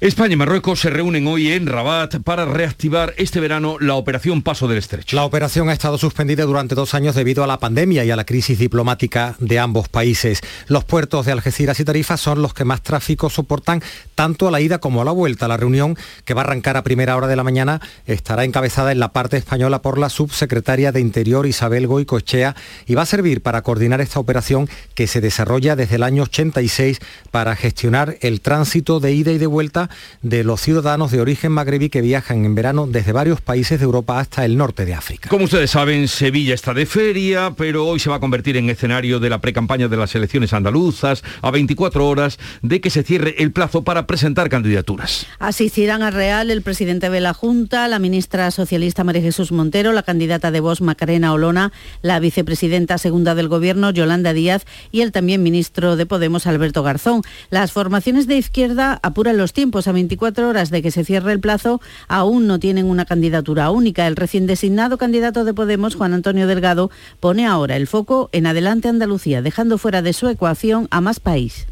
España 0.00 0.34
y 0.34 0.36
Marruecos 0.36 0.78
se 0.78 0.90
reúnen 0.90 1.26
hoy 1.26 1.50
en 1.50 1.66
Rabat 1.66 2.20
para 2.20 2.44
reactivar 2.44 3.14
este 3.16 3.40
verano 3.40 3.78
la 3.80 3.94
operación 3.94 4.42
Paso 4.42 4.68
del 4.68 4.78
Estrecho. 4.78 5.16
La 5.16 5.24
operación 5.24 5.68
ha 5.68 5.72
estado 5.72 5.98
suspendida 5.98 6.44
durante 6.44 6.76
dos 6.76 6.94
años 6.94 7.16
debido 7.16 7.42
a 7.42 7.48
la 7.48 7.58
pandemia 7.58 8.04
y 8.04 8.12
a 8.12 8.14
la 8.14 8.24
crisis 8.24 8.60
diplomática 8.60 9.34
de 9.40 9.58
ambos 9.58 9.88
países. 9.88 10.40
Los 10.68 10.84
puertos 10.84 11.26
de 11.26 11.32
Algeciras 11.32 11.80
y 11.80 11.84
Tarifa 11.84 12.16
son 12.16 12.42
los 12.42 12.54
que 12.54 12.64
más 12.64 12.84
tráfico 12.84 13.28
soportan 13.28 13.82
tanto 14.14 14.46
a 14.46 14.52
la 14.52 14.60
ida 14.60 14.78
como 14.78 15.02
a 15.02 15.04
la 15.04 15.10
vuelta. 15.10 15.48
La 15.48 15.56
reunión, 15.56 15.98
que 16.24 16.32
va 16.32 16.42
a 16.42 16.44
arrancar 16.44 16.76
a 16.76 16.84
primera 16.84 17.16
hora 17.16 17.26
de 17.26 17.34
la 17.34 17.42
mañana, 17.42 17.80
estará 18.06 18.44
encabezada 18.44 18.92
en 18.92 19.00
la 19.00 19.12
parte 19.12 19.36
española 19.36 19.82
por 19.82 19.98
la 19.98 20.10
subsecretaria 20.10 20.92
de 20.92 21.00
Interior 21.00 21.44
Isabel 21.44 21.88
Goicoechea 21.88 22.54
y 22.86 22.94
va 22.94 23.02
a 23.02 23.06
servir 23.06 23.42
para 23.42 23.62
coordinar 23.62 24.00
esta 24.00 24.20
operación 24.20 24.68
que 24.94 25.08
se 25.08 25.20
desarrolla 25.20 25.74
desde 25.74 25.96
el 25.96 26.04
año 26.04 26.22
86 26.22 27.00
para 27.32 27.56
gestionar 27.56 28.16
el 28.20 28.40
tránsito 28.42 29.00
de 29.00 29.12
ida 29.12 29.32
y 29.32 29.38
de 29.38 29.48
vuelta 29.48 29.87
de 30.22 30.44
los 30.44 30.60
ciudadanos 30.60 31.10
de 31.10 31.20
origen 31.20 31.52
magrebí 31.52 31.88
que 31.88 32.00
viajan 32.00 32.44
en 32.44 32.54
verano 32.54 32.86
desde 32.86 33.12
varios 33.12 33.40
países 33.40 33.78
de 33.78 33.84
Europa 33.84 34.18
hasta 34.18 34.44
el 34.44 34.56
norte 34.56 34.84
de 34.84 34.94
África. 34.94 35.28
Como 35.28 35.44
ustedes 35.44 35.70
saben, 35.70 36.08
Sevilla 36.08 36.54
está 36.54 36.74
de 36.74 36.86
feria, 36.86 37.54
pero 37.56 37.86
hoy 37.86 38.00
se 38.00 38.10
va 38.10 38.16
a 38.16 38.20
convertir 38.20 38.56
en 38.56 38.70
escenario 38.70 39.20
de 39.20 39.30
la 39.30 39.40
precampaña 39.40 39.88
de 39.88 39.96
las 39.96 40.14
elecciones 40.14 40.52
andaluzas 40.52 41.22
a 41.42 41.50
24 41.50 42.06
horas 42.06 42.38
de 42.62 42.80
que 42.80 42.90
se 42.90 43.02
cierre 43.02 43.34
el 43.38 43.52
plazo 43.52 43.84
para 43.84 44.06
presentar 44.06 44.48
candidaturas. 44.48 45.26
Asistirán 45.38 46.02
al 46.02 46.12
Real 46.12 46.50
el 46.50 46.62
presidente 46.62 47.10
de 47.10 47.20
la 47.20 47.34
Junta, 47.34 47.88
la 47.88 47.98
ministra 47.98 48.50
socialista 48.50 49.04
María 49.04 49.22
Jesús 49.22 49.52
Montero, 49.52 49.92
la 49.92 50.02
candidata 50.02 50.50
de 50.50 50.60
Vox 50.60 50.80
Macarena 50.80 51.32
Olona, 51.32 51.72
la 52.02 52.20
vicepresidenta 52.20 52.98
segunda 52.98 53.34
del 53.34 53.48
Gobierno 53.48 53.90
Yolanda 53.90 54.32
Díaz 54.32 54.64
y 54.90 55.02
el 55.02 55.12
también 55.12 55.42
ministro 55.42 55.96
de 55.96 56.06
Podemos 56.06 56.46
Alberto 56.46 56.82
Garzón. 56.82 57.22
Las 57.50 57.72
formaciones 57.72 58.26
de 58.26 58.36
izquierda 58.36 58.98
apuran 59.02 59.36
los 59.36 59.52
tiempos 59.52 59.77
a 59.86 59.92
24 59.92 60.48
horas 60.48 60.70
de 60.70 60.82
que 60.82 60.90
se 60.90 61.04
cierre 61.04 61.32
el 61.32 61.40
plazo, 61.40 61.80
aún 62.08 62.46
no 62.46 62.58
tienen 62.58 62.86
una 62.86 63.04
candidatura 63.04 63.70
única. 63.70 64.06
El 64.06 64.16
recién 64.16 64.46
designado 64.46 64.98
candidato 64.98 65.44
de 65.44 65.54
Podemos, 65.54 65.94
Juan 65.94 66.14
Antonio 66.14 66.46
Delgado, 66.46 66.90
pone 67.20 67.46
ahora 67.46 67.76
el 67.76 67.86
foco 67.86 68.28
en 68.32 68.46
Adelante 68.46 68.88
Andalucía, 68.88 69.42
dejando 69.42 69.78
fuera 69.78 70.02
de 70.02 70.12
su 70.12 70.28
ecuación 70.28 70.88
a 70.90 71.00
más 71.00 71.20
país. 71.20 71.66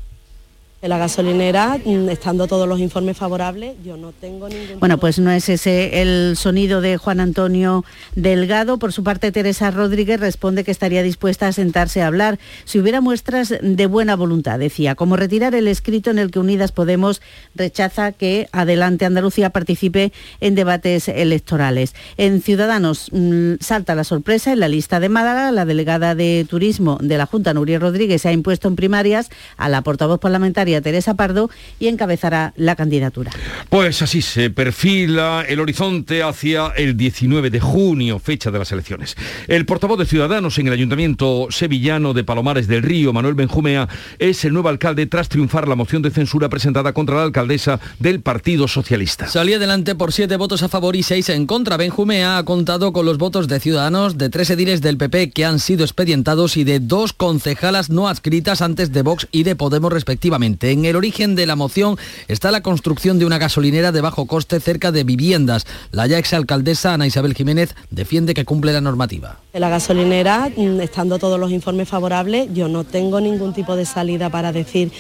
En 0.83 0.91
la 0.91 0.99
gasolinera, 0.99 1.79
mm, 1.83 2.11
estando 2.11 2.47
todos 2.47 2.69
los 2.69 2.81
informes 2.81 3.17
favorables, 3.17 3.77
yo 3.83 3.97
no 3.97 4.13
tengo 4.13 4.47
ningún... 4.47 4.79
Bueno, 4.79 4.99
pues 4.99 5.19
no 5.19 5.31
es 5.31 5.49
ese 5.49 6.03
el 6.03 6.37
sonido 6.37 6.83
de 6.83 6.99
Juan 6.99 7.19
Antonio 7.19 7.83
Delgado. 8.15 8.79
Por 8.79 8.93
su 8.93 9.03
parte, 9.03 9.33
Teresa 9.33 9.71
Rodríguez 9.71 10.21
responde 10.21 10.65
que 10.65 10.71
estaría 10.71 11.03
dispuesta 11.03 11.47
a 11.47 11.53
sentarse 11.53 12.03
a 12.03 12.09
hablar 12.09 12.39
si 12.67 12.79
hubiera 12.79 13.01
muestras 13.01 13.55
de 13.59 13.87
buena 13.87 14.17
voluntad, 14.17 14.59
decía, 14.59 14.95
como 14.97 15.17
retirar 15.17 15.55
el 15.55 15.67
escrito 15.67 16.11
en 16.11 16.19
el 16.19 16.31
que 16.31 16.41
Unidas 16.41 16.73
Podemos 16.73 17.23
rechaza 17.55 18.13
que 18.13 18.51
Adelante 18.53 19.07
Andalucía 19.07 19.49
participe 19.49 20.13
en 20.41 20.55
debates 20.55 21.09
electorales. 21.09 21.95
En 22.19 22.43
Ciudadanos 22.43 23.09
mm, 23.13 23.55
salta 23.61 23.95
la 23.95 24.05
sorpresa 24.05 24.53
en 24.53 24.61
la 24.61 24.69
lista 24.69 25.01
de 25.01 25.09
Málaga. 25.09 25.53
La 25.53 25.65
delegada 25.65 26.15
de 26.15 26.47
Turismo 26.47 26.99
de 27.01 27.17
la 27.17 27.25
Junta, 27.25 27.55
Nuria 27.55 27.79
Rodríguez, 27.79 28.21
se 28.21 28.29
ha 28.29 28.33
impuesto 28.33 28.69
en 28.69 28.77
primarias 28.77 29.31
a 29.57 29.71
la 29.71 29.81
portavoz 29.81 30.21
parlamentaria 30.21 30.66
Teresa 30.83 31.15
Pardo 31.15 31.51
y 31.79 31.89
encabezará 31.89 32.53
la 32.57 32.77
candidatura. 32.77 33.31
Pues 33.69 34.03
así 34.03 34.23
se 34.23 34.51
perfila 34.51 35.45
el 35.49 35.61
horizonte 35.61 36.23
hacia 36.23 36.69
el 36.77 36.97
19 36.97 37.51
de 37.51 37.61
junio, 37.61 38.19
fecha 38.19 38.51
de 38.51 38.59
las 38.59 38.73
elecciones. 38.73 39.17
El 39.49 39.67
portavoz 39.67 39.99
de 39.99 40.07
Ciudadanos 40.07 40.59
en 40.59 40.67
el 40.67 40.73
Ayuntamiento 40.73 41.49
sevillano 41.51 42.15
de 42.15 42.25
Palomares 42.25 42.69
del 42.69 42.83
Río, 42.83 43.13
Manuel 43.13 43.35
Benjumea, 43.35 43.89
es 44.19 44.45
el 44.45 44.53
nuevo 44.53 44.69
alcalde 44.69 45.07
tras 45.07 45.29
triunfar 45.29 45.69
la 45.69 45.75
moción 45.75 46.03
de 46.03 46.11
censura 46.11 46.49
presentada 46.49 46.93
contra 46.93 47.17
la 47.17 47.23
alcaldesa 47.23 47.81
del 47.99 48.21
Partido 48.21 48.69
Socialista. 48.69 49.29
Salía 49.29 49.57
adelante 49.57 49.95
por 49.95 50.13
siete 50.13 50.37
votos 50.37 50.63
a 50.63 50.69
favor 50.69 50.97
y 50.97 51.03
seis 51.03 51.29
en 51.29 51.47
contra. 51.47 51.77
Benjumea 51.77 52.39
ha 52.39 52.45
contado 52.45 52.93
con 52.93 53.07
los 53.07 53.19
votos 53.19 53.49
de 53.49 53.61
Ciudadanos, 53.61 54.19
de 54.19 54.31
tres 54.31 54.51
ediles 54.51 54.81
del 54.81 54.97
PP 54.97 55.31
que 55.31 55.45
han 55.45 55.59
sido 55.59 55.85
expedientados 55.85 56.57
y 56.57 56.65
de 56.65 56.81
dos 56.81 57.13
concejalas 57.13 57.91
no 57.91 58.09
adscritas 58.09 58.63
antes 58.63 58.93
de 58.93 59.03
Vox 59.03 59.29
y 59.33 59.43
de 59.43 59.57
Podemos 59.57 59.93
respectivamente. 59.93 60.56
En 60.61 60.85
el 60.85 60.97
origen 60.97 61.35
de 61.35 61.47
la 61.47 61.57
moción 61.57 61.97
está 62.29 62.51
la 62.51 62.63
construcción 62.63 63.19
de 63.19 63.27
una 63.27 63.39
gasolinera 63.39 63.93
de 63.93 64.01
bajo 64.01 64.27
coste 64.27 64.61
cerca 64.61 64.93
de 64.93 65.05
viviendas. 65.05 65.67
La 65.91 66.07
ya 66.07 66.19
exalcaldesa 66.19 66.95
Ana 66.95 67.07
Isabel 67.07 67.35
Jiménez 67.35 67.75
defiende 67.91 68.35
que 68.35 68.45
cumple 68.45 68.73
la 68.73 68.81
normativa. 68.81 69.41
La 69.53 69.69
gasolinera, 69.69 70.51
mm, 70.55 70.81
estando 70.81 71.19
todos 71.19 71.39
los 71.39 71.51
informes 71.51 71.89
favorables, 71.89 72.49
yo 72.53 72.69
no 72.69 72.85
tengo 72.85 73.21
ningún 73.21 73.53
tipo 73.53 73.77
de 73.77 73.87
salida 73.87 74.31
para 74.31 74.53
decir 74.53 74.93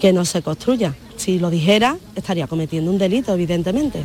que 0.00 0.12
no 0.12 0.24
se 0.24 0.42
construya. 0.42 0.94
Si 1.16 1.38
lo 1.38 1.50
dijera, 1.50 1.96
estaría 2.14 2.46
cometiendo 2.46 2.90
un 2.90 2.98
delito, 2.98 3.32
evidentemente. 3.32 4.04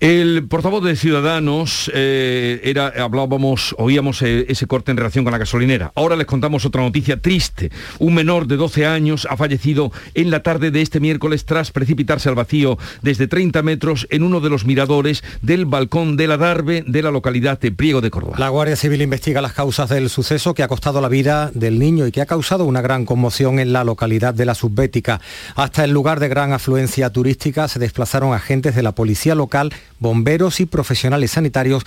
El 0.00 0.46
portavoz 0.48 0.82
de 0.82 0.96
Ciudadanos 0.96 1.90
eh, 1.92 2.62
era, 2.64 2.86
hablábamos, 2.86 3.74
oíamos 3.76 4.22
eh, 4.22 4.46
ese 4.48 4.66
corte 4.66 4.90
en 4.90 4.96
relación 4.96 5.26
con 5.26 5.32
la 5.32 5.36
gasolinera. 5.36 5.92
Ahora 5.94 6.16
les 6.16 6.24
contamos 6.24 6.64
otra 6.64 6.80
noticia 6.80 7.20
triste. 7.20 7.70
Un 7.98 8.14
menor 8.14 8.46
de 8.46 8.56
12 8.56 8.86
años 8.86 9.28
ha 9.28 9.36
fallecido 9.36 9.92
en 10.14 10.30
la 10.30 10.42
tarde 10.42 10.70
de 10.70 10.80
este 10.80 11.00
miércoles 11.00 11.44
tras 11.44 11.70
precipitarse 11.70 12.30
al 12.30 12.34
vacío 12.34 12.78
desde 13.02 13.28
30 13.28 13.62
metros 13.62 14.06
en 14.08 14.22
uno 14.22 14.40
de 14.40 14.48
los 14.48 14.64
miradores 14.64 15.22
del 15.42 15.66
balcón 15.66 16.16
de 16.16 16.28
la 16.28 16.38
Darbe 16.38 16.82
de 16.86 17.02
la 17.02 17.10
localidad 17.10 17.60
de 17.60 17.70
Priego 17.70 18.00
de 18.00 18.10
Córdoba. 18.10 18.36
La 18.38 18.48
Guardia 18.48 18.76
Civil 18.76 19.02
investiga 19.02 19.42
las 19.42 19.52
causas 19.52 19.90
del 19.90 20.08
suceso 20.08 20.54
que 20.54 20.62
ha 20.62 20.68
costado 20.68 21.02
la 21.02 21.10
vida 21.10 21.50
del 21.52 21.78
niño 21.78 22.06
y 22.06 22.10
que 22.10 22.22
ha 22.22 22.26
causado 22.26 22.64
una 22.64 22.80
gran 22.80 23.04
conmoción 23.04 23.58
en 23.58 23.74
la 23.74 23.84
localidad 23.84 24.32
de 24.32 24.46
la 24.46 24.54
Subbética. 24.54 25.20
Hasta 25.56 25.84
el 25.84 25.90
lugar 25.90 26.20
de 26.20 26.28
gran 26.28 26.54
afluencia 26.54 27.10
turística 27.10 27.68
se 27.68 27.78
desplazaron 27.78 28.32
agentes 28.32 28.74
de 28.74 28.82
la 28.82 28.94
policía 28.94 29.34
local 29.34 29.74
bomberos 30.00 30.58
y 30.58 30.66
profesionales 30.66 31.30
sanitarios 31.30 31.84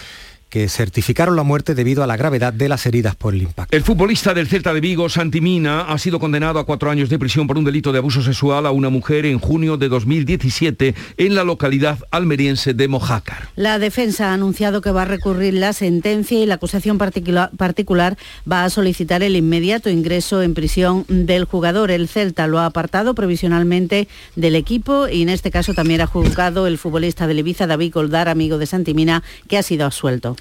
que 0.54 0.70
certificaron 0.70 1.36
la 1.36 1.42
muerte 1.42 1.74
debido 1.74 2.04
a 2.04 2.08
la 2.08 2.16
gravedad 2.16 2.54
de 2.54 2.70
las 2.70 2.86
heridas 2.86 3.16
por 3.16 3.34
el 3.34 3.42
impacto. 3.42 3.76
El 3.76 3.82
futbolista 3.82 4.36
del 4.36 4.48
Celta 4.48 4.72
de 4.72 4.82
Vigo, 4.82 5.10
Santimina, 5.10 5.82
ha 5.82 5.98
sido 5.98 6.20
condenado 6.20 6.60
a 6.60 6.66
cuatro 6.68 6.92
años 6.92 7.10
de 7.10 7.18
prisión 7.18 7.48
por 7.48 7.58
un 7.58 7.64
delito 7.64 7.92
de 7.92 7.98
abuso 7.98 8.22
sexual 8.22 8.68
a 8.68 8.72
una 8.72 8.92
mujer 8.92 9.26
en 9.26 9.40
junio 9.40 9.78
de 9.78 9.90
2017 9.90 10.94
en 11.18 11.34
la 11.34 11.44
localidad 11.44 11.98
almeriense 12.12 12.76
de 12.76 12.88
Mojácar. 12.88 13.50
La 13.56 13.80
defensa 13.80 14.30
ha 14.30 14.34
anunciado 14.36 14.82
que 14.82 14.92
va 14.92 15.02
a 15.02 15.06
recurrir 15.06 15.56
la 15.56 15.74
sentencia 15.74 16.40
y 16.40 16.46
la 16.46 16.54
acusación 16.54 17.00
particular, 17.00 17.50
particular 17.58 18.16
va 18.46 18.64
a 18.64 18.70
solicitar 18.70 19.24
el 19.24 19.36
inmediato 19.36 19.90
ingreso 19.90 20.44
en 20.44 20.54
prisión 20.54 21.04
del 21.08 21.46
jugador. 21.46 21.90
El 21.90 22.08
Celta 22.08 22.46
lo 22.46 22.60
ha 22.60 22.68
apartado 22.68 23.16
provisionalmente 23.16 24.08
del 24.36 24.56
equipo 24.56 25.08
y 25.08 25.24
en 25.24 25.30
este 25.30 25.50
caso 25.50 25.74
también 25.74 26.02
ha 26.02 26.06
juzgado 26.06 26.68
el 26.68 26.78
futbolista 26.78 27.26
de 27.26 27.34
Ibiza, 27.34 27.66
David 27.66 27.92
Goldar, 27.92 28.30
amigo 28.30 28.60
de 28.60 28.68
Santimina, 28.68 29.24
que 29.48 29.58
ha 29.58 29.64
sido 29.64 29.88
absuelto. 29.88 30.36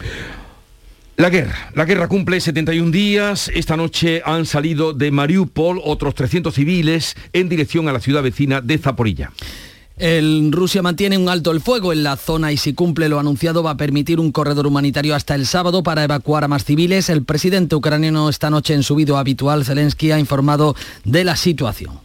La 1.17 1.31
guerra. 1.31 1.71
La 1.75 1.85
guerra 1.85 2.09
cumple 2.09 2.41
71 2.41 2.91
días. 2.91 3.51
Esta 3.55 3.77
noche 3.77 4.23
han 4.25 4.47
salido 4.47 4.93
de 4.93 5.11
Mariupol 5.11 5.81
otros 5.85 6.15
300 6.15 6.55
civiles 6.55 7.17
en 7.33 7.49
dirección 7.49 7.89
a 7.89 7.93
la 7.93 8.01
ciudad 8.01 8.23
vecina 8.23 8.61
de 8.61 8.79
Zaporilla. 8.79 9.31
El 9.99 10.51
Rusia 10.51 10.83
mantiene 10.83 11.19
un 11.19 11.29
alto 11.29 11.51
el 11.51 11.61
fuego 11.61 11.93
en 11.93 12.03
la 12.03 12.17
zona 12.17 12.51
y 12.51 12.57
si 12.57 12.73
cumple 12.73 13.09
lo 13.09 13.21
anunciado 13.21 13.63
va 13.63 13.73
a 13.73 13.77
permitir 13.77 14.19
un 14.19 14.33
corredor 14.33 14.67
humanitario 14.67 15.15
hasta 15.15 15.35
el 15.35 15.47
sábado 15.47 15.83
para 15.83 16.03
evacuar 16.03 16.45
a 16.45 16.49
más 16.49 16.65
civiles. 16.65 17.09
El 17.09 17.25
presidente 17.25 17.77
ucraniano 17.77 18.29
esta 18.29 18.51
noche 18.51 18.75
en 18.75 18.83
su 18.83 18.97
video 18.97 19.19
habitual, 19.19 19.65
Zelensky, 19.65 20.11
ha 20.11 20.19
informado 20.19 20.75
de 21.05 21.25
la 21.25 21.37
situación. 21.37 22.01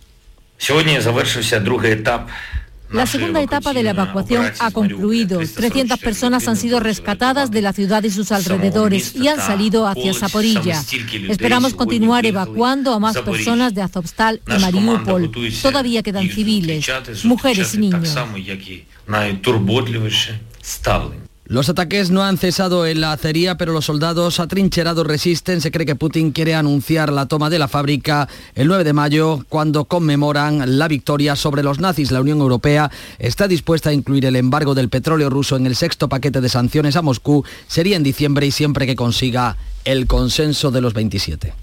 La 2.92 3.06
segunda 3.06 3.42
etapa 3.42 3.74
de 3.74 3.84
la 3.84 3.92
evacuación 3.92 4.52
ha 4.60 4.72
concluido. 4.72 5.40
300 5.40 6.00
personas 6.00 6.48
han 6.48 6.56
sido 6.56 6.80
rescatadas 6.80 7.52
de 7.52 7.62
la 7.62 7.74
ciudad 7.74 8.04
y 8.04 8.10
sus 8.10 8.32
alrededores 8.32 9.16
y 9.16 9.28
han 9.28 9.40
salido 9.40 9.88
hacia 9.88 10.14
Zaporilla. 10.14 10.82
Esperamos 11.30 11.74
continuar 11.74 12.26
evacuando 12.26 12.94
a 12.94 13.00
más 13.00 13.18
personas 13.18 13.74
de 13.74 13.82
Azovstal 13.82 14.42
y 14.48 14.60
Mariupol. 14.60 15.32
Todavía 15.62 16.04
quedan 16.04 16.30
civiles, 16.30 16.88
mujeres 17.26 17.76
y 17.76 17.78
niños. 17.80 18.16
Los 21.50 21.70
ataques 21.70 22.12
no 22.12 22.26
han 22.26 22.38
cesado 22.38 22.86
en 22.86 23.00
la 23.00 23.14
acería, 23.14 23.56
pero 23.56 23.72
los 23.72 23.86
soldados 23.86 24.42
atrincherados 24.42 25.08
resisten. 25.08 25.62
Se 25.62 25.72
cree 25.72 25.86
que 25.86 25.96
Putin 25.96 26.32
quiere 26.34 26.54
anunciar 26.56 27.10
la 27.10 27.28
toma 27.28 27.50
de 27.50 27.58
la 27.58 27.70
fábrica 27.70 28.28
el 28.54 28.68
9 28.68 28.84
de 28.84 28.92
mayo, 28.92 29.46
cuando 29.48 29.86
conmemoran 29.86 30.78
la 30.78 30.90
victoria 30.90 31.38
sobre 31.38 31.64
los 31.64 31.80
nazis. 31.80 32.12
La 32.12 32.20
Unión 32.20 32.40
Europea 32.40 32.92
está 33.18 33.48
dispuesta 33.48 33.92
a 33.92 33.94
incluir 33.94 34.26
el 34.26 34.36
embargo 34.36 34.76
del 34.76 34.90
petróleo 34.90 35.30
ruso 35.30 35.56
en 35.56 35.68
el 35.68 35.78
sexto 35.78 36.10
paquete 36.10 36.42
de 36.42 36.50
sanciones 36.50 36.98
a 36.98 37.02
Moscú. 37.02 37.46
Sería 37.68 37.96
en 37.96 38.04
diciembre 38.04 38.46
y 38.46 38.52
siempre 38.52 38.86
que 38.86 38.98
consiga 38.98 39.56
el 39.86 40.06
consenso 40.06 40.70
de 40.70 40.82
los 40.82 40.94
27. 40.94 41.54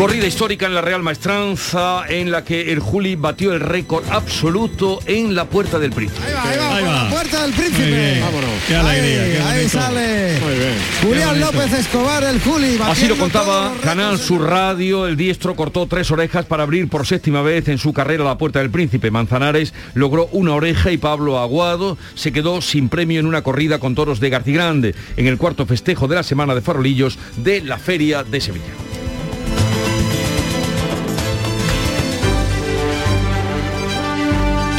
Corrida 0.00 0.26
histórica 0.26 0.64
en 0.64 0.74
la 0.74 0.80
Real 0.80 1.02
Maestranza 1.02 2.04
en 2.08 2.30
la 2.30 2.42
que 2.42 2.72
el 2.72 2.78
Juli 2.80 3.16
batió 3.16 3.52
el 3.52 3.60
récord 3.60 4.02
absoluto 4.10 4.98
en 5.04 5.34
la 5.34 5.44
Puerta 5.44 5.78
del 5.78 5.92
Príncipe. 5.92 6.26
Ahí 6.26 6.56
va, 6.56 6.76
ahí 6.76 6.84
va, 6.84 7.04
la 7.04 7.10
Puerta 7.10 7.42
del 7.42 7.52
Príncipe. 7.52 8.18
Vámonos. 8.18 8.50
Qué 8.66 8.76
alegría. 8.76 9.22
Ahí, 9.22 9.32
qué 9.32 9.42
ahí 9.42 9.68
sale 9.68 10.40
Muy 10.40 10.54
bien. 10.54 10.74
Julián 11.02 11.40
López 11.40 11.72
Escobar, 11.74 12.24
el 12.24 12.40
Juli. 12.40 12.78
Así 12.82 13.08
lo 13.08 13.18
contaba 13.18 13.74
Canal 13.82 14.18
Sur 14.18 14.48
Radio, 14.48 15.06
el 15.06 15.18
diestro 15.18 15.54
cortó 15.54 15.86
tres 15.86 16.10
orejas 16.10 16.46
para 16.46 16.62
abrir 16.62 16.88
por 16.88 17.06
séptima 17.06 17.42
vez 17.42 17.68
en 17.68 17.76
su 17.76 17.92
carrera 17.92 18.24
la 18.24 18.38
Puerta 18.38 18.60
del 18.60 18.70
Príncipe. 18.70 19.10
Manzanares 19.10 19.74
logró 19.92 20.30
una 20.32 20.54
oreja 20.54 20.92
y 20.92 20.96
Pablo 20.96 21.38
Aguado 21.38 21.98
se 22.14 22.32
quedó 22.32 22.62
sin 22.62 22.88
premio 22.88 23.20
en 23.20 23.26
una 23.26 23.42
corrida 23.42 23.78
con 23.78 23.94
toros 23.94 24.18
de 24.18 24.30
Garcigrande 24.30 24.94
en 25.18 25.26
el 25.26 25.36
cuarto 25.36 25.66
festejo 25.66 26.08
de 26.08 26.14
la 26.14 26.22
Semana 26.22 26.54
de 26.54 26.62
Farolillos 26.62 27.18
de 27.36 27.60
la 27.60 27.76
Feria 27.76 28.24
de 28.24 28.40
Sevilla. 28.40 28.89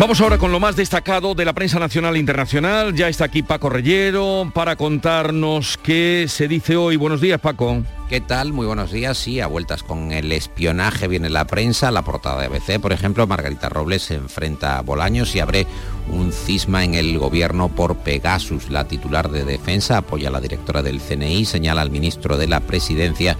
Vamos 0.00 0.18
ahora 0.22 0.38
con 0.38 0.50
lo 0.50 0.60
más 0.60 0.76
destacado 0.76 1.34
de 1.34 1.44
la 1.44 1.52
prensa 1.52 1.78
nacional 1.78 2.16
e 2.16 2.20
internacional. 2.20 2.94
Ya 2.94 3.10
está 3.10 3.26
aquí 3.26 3.42
Paco 3.42 3.68
Reyero 3.68 4.50
para 4.54 4.76
contarnos 4.76 5.76
qué 5.76 6.24
se 6.26 6.48
dice 6.48 6.74
hoy. 6.74 6.96
Buenos 6.96 7.20
días, 7.20 7.38
Paco. 7.38 7.82
¿Qué 8.08 8.22
tal? 8.22 8.54
Muy 8.54 8.64
buenos 8.64 8.92
días. 8.92 9.18
Sí, 9.18 9.40
a 9.40 9.46
vueltas 9.46 9.82
con 9.82 10.10
el 10.10 10.32
espionaje 10.32 11.06
viene 11.06 11.28
la 11.28 11.46
prensa, 11.46 11.90
la 11.90 12.00
portada 12.00 12.40
de 12.40 12.46
ABC, 12.46 12.80
por 12.80 12.92
ejemplo, 12.92 13.26
Margarita 13.26 13.68
Robles 13.68 14.04
se 14.04 14.14
enfrenta 14.14 14.78
a 14.78 14.80
Bolaños 14.80 15.36
y 15.36 15.40
abre 15.40 15.66
un 16.08 16.32
cisma 16.32 16.82
en 16.82 16.94
el 16.94 17.18
gobierno 17.18 17.68
por 17.68 17.96
Pegasus. 17.96 18.70
La 18.70 18.88
titular 18.88 19.30
de 19.30 19.44
defensa 19.44 19.98
apoya 19.98 20.28
a 20.28 20.32
la 20.32 20.40
directora 20.40 20.82
del 20.82 21.00
CNI, 21.00 21.44
señala 21.44 21.82
al 21.82 21.90
ministro 21.90 22.38
de 22.38 22.48
la 22.48 22.60
Presidencia 22.60 23.36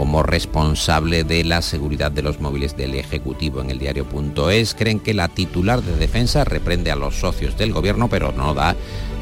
como 0.00 0.22
responsable 0.22 1.24
de 1.24 1.44
la 1.44 1.60
seguridad 1.60 2.10
de 2.10 2.22
los 2.22 2.40
móviles 2.40 2.74
del 2.74 2.94
Ejecutivo 2.94 3.60
en 3.60 3.68
el 3.68 3.78
diario.es. 3.78 4.74
Creen 4.74 4.98
que 4.98 5.12
la 5.12 5.28
titular 5.28 5.82
de 5.82 5.94
defensa 5.94 6.42
reprende 6.42 6.90
a 6.90 6.96
los 6.96 7.16
socios 7.16 7.58
del 7.58 7.74
gobierno, 7.74 8.08
pero 8.08 8.32
no 8.32 8.54
da 8.54 8.74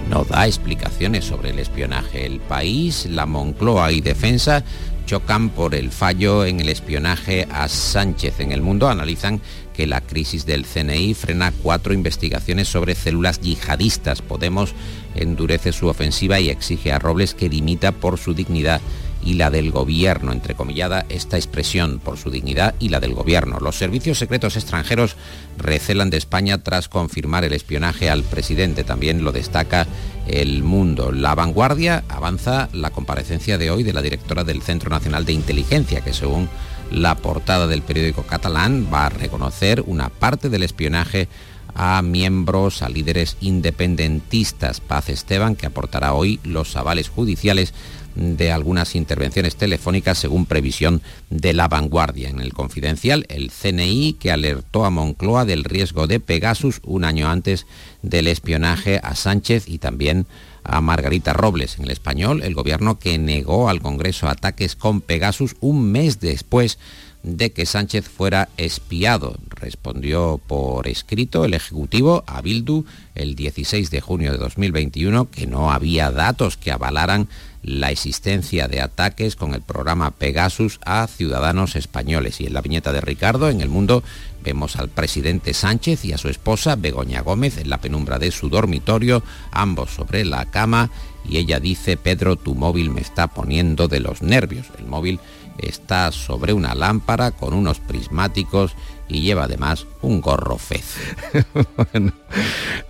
no 0.08 0.22
da 0.22 0.46
explicaciones 0.46 1.24
sobre 1.24 1.50
el 1.50 1.58
espionaje. 1.58 2.26
El 2.26 2.38
país, 2.38 3.06
la 3.06 3.26
Moncloa 3.26 3.90
y 3.90 4.00
Defensa 4.00 4.62
chocan 5.04 5.48
por 5.48 5.74
el 5.74 5.90
fallo 5.90 6.44
en 6.44 6.60
el 6.60 6.68
espionaje 6.68 7.48
a 7.50 7.66
Sánchez. 7.66 8.38
En 8.38 8.52
el 8.52 8.62
mundo 8.62 8.88
analizan 8.88 9.40
que 9.74 9.88
la 9.88 10.00
crisis 10.00 10.46
del 10.46 10.64
CNI 10.64 11.14
frena 11.14 11.52
cuatro 11.60 11.92
investigaciones 11.92 12.68
sobre 12.68 12.94
células 12.94 13.40
yihadistas. 13.40 14.22
Podemos 14.22 14.74
endurece 15.16 15.72
su 15.72 15.88
ofensiva 15.88 16.38
y 16.38 16.50
exige 16.50 16.92
a 16.92 17.00
Robles 17.00 17.34
que 17.34 17.48
dimita 17.48 17.90
por 17.90 18.16
su 18.16 18.32
dignidad 18.32 18.80
y 19.24 19.34
la 19.34 19.50
del 19.50 19.70
gobierno, 19.70 20.32
entrecomillada 20.32 21.04
esta 21.08 21.36
expresión 21.36 21.98
por 21.98 22.18
su 22.18 22.30
dignidad 22.30 22.74
y 22.78 22.88
la 22.88 23.00
del 23.00 23.14
gobierno. 23.14 23.58
Los 23.60 23.76
servicios 23.76 24.18
secretos 24.18 24.56
extranjeros 24.56 25.16
recelan 25.56 26.10
de 26.10 26.16
España 26.16 26.62
tras 26.62 26.88
confirmar 26.88 27.44
el 27.44 27.52
espionaje 27.52 28.10
al 28.10 28.22
presidente. 28.22 28.84
También 28.84 29.24
lo 29.24 29.32
destaca 29.32 29.86
el 30.26 30.62
mundo. 30.62 31.12
La 31.12 31.34
vanguardia 31.34 32.04
avanza 32.08 32.68
la 32.72 32.90
comparecencia 32.90 33.58
de 33.58 33.70
hoy 33.70 33.82
de 33.82 33.92
la 33.92 34.02
directora 34.02 34.44
del 34.44 34.62
Centro 34.62 34.90
Nacional 34.90 35.24
de 35.24 35.32
Inteligencia, 35.32 36.00
que 36.00 36.12
según 36.12 36.48
la 36.90 37.16
portada 37.16 37.66
del 37.66 37.82
periódico 37.82 38.22
catalán 38.22 38.88
va 38.92 39.06
a 39.06 39.10
reconocer 39.10 39.82
una 39.86 40.08
parte 40.08 40.48
del 40.48 40.62
espionaje 40.62 41.28
a 41.74 42.02
miembros, 42.02 42.82
a 42.82 42.88
líderes 42.88 43.36
independentistas. 43.40 44.80
Paz 44.80 45.08
Esteban, 45.08 45.54
que 45.54 45.66
aportará 45.66 46.14
hoy 46.14 46.40
los 46.42 46.76
avales 46.76 47.08
judiciales 47.08 47.72
de 48.18 48.50
algunas 48.50 48.94
intervenciones 48.94 49.56
telefónicas 49.56 50.18
según 50.18 50.44
previsión 50.44 51.00
de 51.30 51.52
la 51.52 51.68
vanguardia. 51.68 52.28
En 52.28 52.40
el 52.40 52.52
confidencial, 52.52 53.24
el 53.28 53.50
CNI 53.50 54.14
que 54.14 54.32
alertó 54.32 54.84
a 54.84 54.90
Moncloa 54.90 55.44
del 55.44 55.64
riesgo 55.64 56.06
de 56.06 56.20
Pegasus 56.20 56.80
un 56.84 57.04
año 57.04 57.30
antes 57.30 57.66
del 58.02 58.26
espionaje 58.26 59.00
a 59.02 59.14
Sánchez 59.14 59.68
y 59.68 59.78
también 59.78 60.26
a 60.64 60.80
Margarita 60.80 61.32
Robles. 61.32 61.78
En 61.78 61.84
el 61.84 61.90
español, 61.90 62.42
el 62.42 62.54
gobierno 62.54 62.98
que 62.98 63.18
negó 63.18 63.68
al 63.68 63.80
Congreso 63.80 64.28
ataques 64.28 64.74
con 64.76 65.00
Pegasus 65.00 65.56
un 65.60 65.90
mes 65.90 66.20
después 66.20 66.78
de 67.22 67.52
que 67.52 67.66
Sánchez 67.66 68.08
fuera 68.08 68.48
espiado. 68.56 69.36
Respondió 69.50 70.40
por 70.46 70.88
escrito 70.88 71.44
el 71.44 71.54
Ejecutivo 71.54 72.24
a 72.26 72.40
Bildu 72.40 72.84
el 73.14 73.34
16 73.34 73.90
de 73.90 74.00
junio 74.00 74.32
de 74.32 74.38
2021 74.38 75.30
que 75.30 75.46
no 75.46 75.72
había 75.72 76.10
datos 76.10 76.56
que 76.56 76.70
avalaran 76.70 77.28
la 77.62 77.90
existencia 77.90 78.68
de 78.68 78.80
ataques 78.80 79.36
con 79.36 79.54
el 79.54 79.62
programa 79.62 80.12
Pegasus 80.12 80.78
a 80.84 81.06
ciudadanos 81.06 81.76
españoles. 81.76 82.40
Y 82.40 82.46
en 82.46 82.54
la 82.54 82.62
viñeta 82.62 82.92
de 82.92 83.00
Ricardo, 83.00 83.50
en 83.50 83.60
el 83.60 83.68
mundo, 83.68 84.02
vemos 84.44 84.76
al 84.76 84.88
presidente 84.88 85.54
Sánchez 85.54 86.04
y 86.04 86.12
a 86.12 86.18
su 86.18 86.28
esposa 86.28 86.76
Begoña 86.76 87.20
Gómez 87.20 87.58
en 87.58 87.68
la 87.68 87.80
penumbra 87.80 88.18
de 88.18 88.30
su 88.30 88.48
dormitorio, 88.48 89.22
ambos 89.50 89.90
sobre 89.90 90.24
la 90.24 90.46
cama, 90.46 90.90
y 91.28 91.36
ella 91.38 91.60
dice, 91.60 91.96
Pedro, 91.96 92.36
tu 92.36 92.54
móvil 92.54 92.90
me 92.90 93.00
está 93.00 93.26
poniendo 93.26 93.88
de 93.88 94.00
los 94.00 94.22
nervios. 94.22 94.66
El 94.78 94.86
móvil 94.86 95.20
está 95.58 96.12
sobre 96.12 96.52
una 96.52 96.74
lámpara 96.74 97.30
con 97.30 97.54
unos 97.54 97.80
prismáticos 97.80 98.74
y 99.08 99.22
lleva 99.22 99.44
además 99.44 99.86
un 100.02 100.20
gorro 100.20 100.58
fez. 100.58 100.96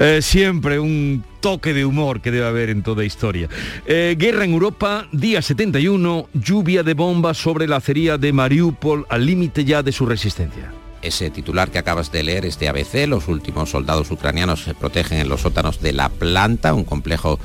Eh, 0.00 0.20
siempre 0.22 0.78
un 0.78 1.24
toque 1.40 1.74
de 1.74 1.84
humor 1.84 2.20
que 2.20 2.30
debe 2.30 2.46
haber 2.46 2.70
en 2.70 2.84
toda 2.84 3.04
historia. 3.04 3.48
Eh, 3.84 4.14
guerra 4.16 4.44
en 4.44 4.52
Europa, 4.52 5.08
día 5.10 5.42
71, 5.42 6.28
lluvia 6.34 6.84
de 6.84 6.94
bombas 6.94 7.36
sobre 7.36 7.66
la 7.66 7.76
acería 7.76 8.16
de 8.16 8.32
Mariupol 8.32 9.06
al 9.08 9.26
límite 9.26 9.64
ya 9.64 9.82
de 9.82 9.90
su 9.90 10.06
resistencia. 10.06 10.72
Ese 11.02 11.30
titular 11.30 11.70
que 11.70 11.78
acabas 11.78 12.12
de 12.12 12.22
leer 12.22 12.44
es 12.44 12.58
de 12.58 12.68
ABC. 12.68 13.08
Los 13.08 13.28
últimos 13.28 13.70
soldados 13.70 14.10
ucranianos 14.10 14.62
se 14.62 14.74
protegen 14.74 15.18
en 15.18 15.28
los 15.28 15.40
sótanos 15.42 15.80
de 15.80 15.92
la 15.92 16.08
planta, 16.08 16.74
un 16.74 16.84
complejo 16.84 17.40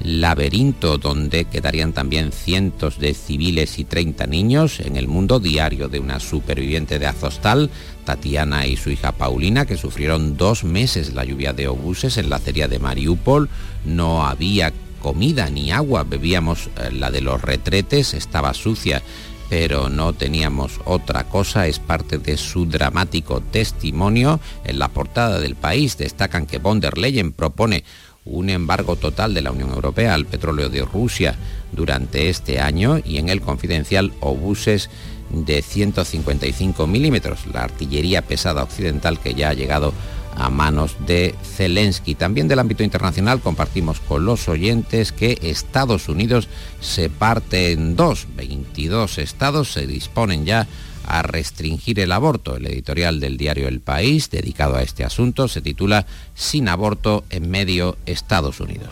laberinto 0.00 0.98
donde 0.98 1.44
quedarían 1.44 1.92
también 1.92 2.32
cientos 2.32 2.98
de 2.98 3.14
civiles 3.14 3.78
y 3.78 3.84
30 3.84 4.26
niños 4.26 4.80
en 4.80 4.96
el 4.96 5.08
mundo 5.08 5.40
diario 5.40 5.88
de 5.88 5.98
una 5.98 6.20
superviviente 6.20 6.98
de 6.98 7.06
Azostal, 7.06 7.70
Tatiana 8.04 8.66
y 8.66 8.76
su 8.76 8.90
hija 8.90 9.12
Paulina, 9.12 9.66
que 9.66 9.76
sufrieron 9.76 10.36
dos 10.36 10.64
meses 10.64 11.14
la 11.14 11.24
lluvia 11.24 11.52
de 11.52 11.68
obuses 11.68 12.16
en 12.16 12.30
la 12.30 12.36
acería 12.36 12.68
de 12.68 12.78
Mariupol. 12.78 13.48
No 13.84 14.26
había 14.26 14.72
comida 15.00 15.50
ni 15.50 15.70
agua, 15.72 16.04
bebíamos 16.04 16.68
eh, 16.76 16.90
la 16.92 17.10
de 17.10 17.20
los 17.20 17.42
retretes, 17.42 18.14
estaba 18.14 18.54
sucia 18.54 19.02
pero 19.48 19.88
no 19.88 20.12
teníamos 20.12 20.80
otra 20.84 21.24
cosa, 21.24 21.66
es 21.66 21.78
parte 21.78 22.18
de 22.18 22.36
su 22.36 22.66
dramático 22.66 23.40
testimonio. 23.40 24.40
En 24.64 24.78
la 24.78 24.88
portada 24.88 25.40
del 25.40 25.54
país 25.54 25.96
destacan 25.96 26.46
que 26.46 26.58
von 26.58 26.80
der 26.80 26.98
Leyen 26.98 27.32
propone 27.32 27.84
un 28.30 28.50
embargo 28.50 28.96
total 28.96 29.34
de 29.34 29.42
la 29.42 29.50
Unión 29.50 29.70
Europea 29.70 30.14
al 30.14 30.26
petróleo 30.26 30.68
de 30.68 30.82
Rusia 30.82 31.36
durante 31.72 32.28
este 32.28 32.60
año 32.60 32.98
y 33.04 33.18
en 33.18 33.28
el 33.28 33.40
confidencial 33.40 34.12
obuses 34.20 34.90
de 35.30 35.62
155 35.62 36.86
milímetros, 36.86 37.46
la 37.52 37.64
artillería 37.64 38.22
pesada 38.22 38.62
occidental 38.62 39.18
que 39.18 39.34
ya 39.34 39.50
ha 39.50 39.54
llegado 39.54 39.92
a 40.36 40.50
manos 40.50 40.96
de 41.06 41.34
Zelensky. 41.42 42.14
También 42.14 42.48
del 42.48 42.60
ámbito 42.60 42.84
internacional 42.84 43.40
compartimos 43.40 44.00
con 44.00 44.24
los 44.24 44.48
oyentes 44.48 45.12
que 45.12 45.38
Estados 45.42 46.08
Unidos 46.08 46.48
se 46.80 47.10
parte 47.10 47.72
en 47.72 47.96
dos. 47.96 48.26
22 48.36 49.18
estados 49.18 49.72
se 49.72 49.86
disponen 49.86 50.46
ya 50.46 50.66
a 51.08 51.22
restringir 51.22 51.98
el 52.00 52.12
aborto. 52.12 52.56
El 52.56 52.66
editorial 52.66 53.18
del 53.18 53.36
diario 53.36 53.66
El 53.66 53.80
País, 53.80 54.30
dedicado 54.30 54.76
a 54.76 54.82
este 54.82 55.04
asunto, 55.04 55.48
se 55.48 55.62
titula 55.62 56.06
Sin 56.34 56.68
aborto 56.68 57.24
en 57.30 57.50
medio 57.50 57.96
Estados 58.06 58.60
Unidos. 58.60 58.90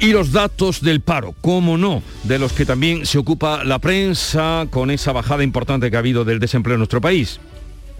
Y 0.00 0.12
los 0.12 0.32
datos 0.32 0.80
del 0.80 1.00
paro, 1.00 1.34
cómo 1.40 1.78
no, 1.78 2.02
de 2.24 2.38
los 2.38 2.52
que 2.52 2.66
también 2.66 3.06
se 3.06 3.18
ocupa 3.18 3.62
la 3.62 3.78
prensa 3.78 4.66
con 4.70 4.90
esa 4.90 5.12
bajada 5.12 5.44
importante 5.44 5.90
que 5.90 5.96
ha 5.96 6.00
habido 6.00 6.24
del 6.24 6.40
desempleo 6.40 6.74
en 6.74 6.80
nuestro 6.80 7.00
país. 7.00 7.38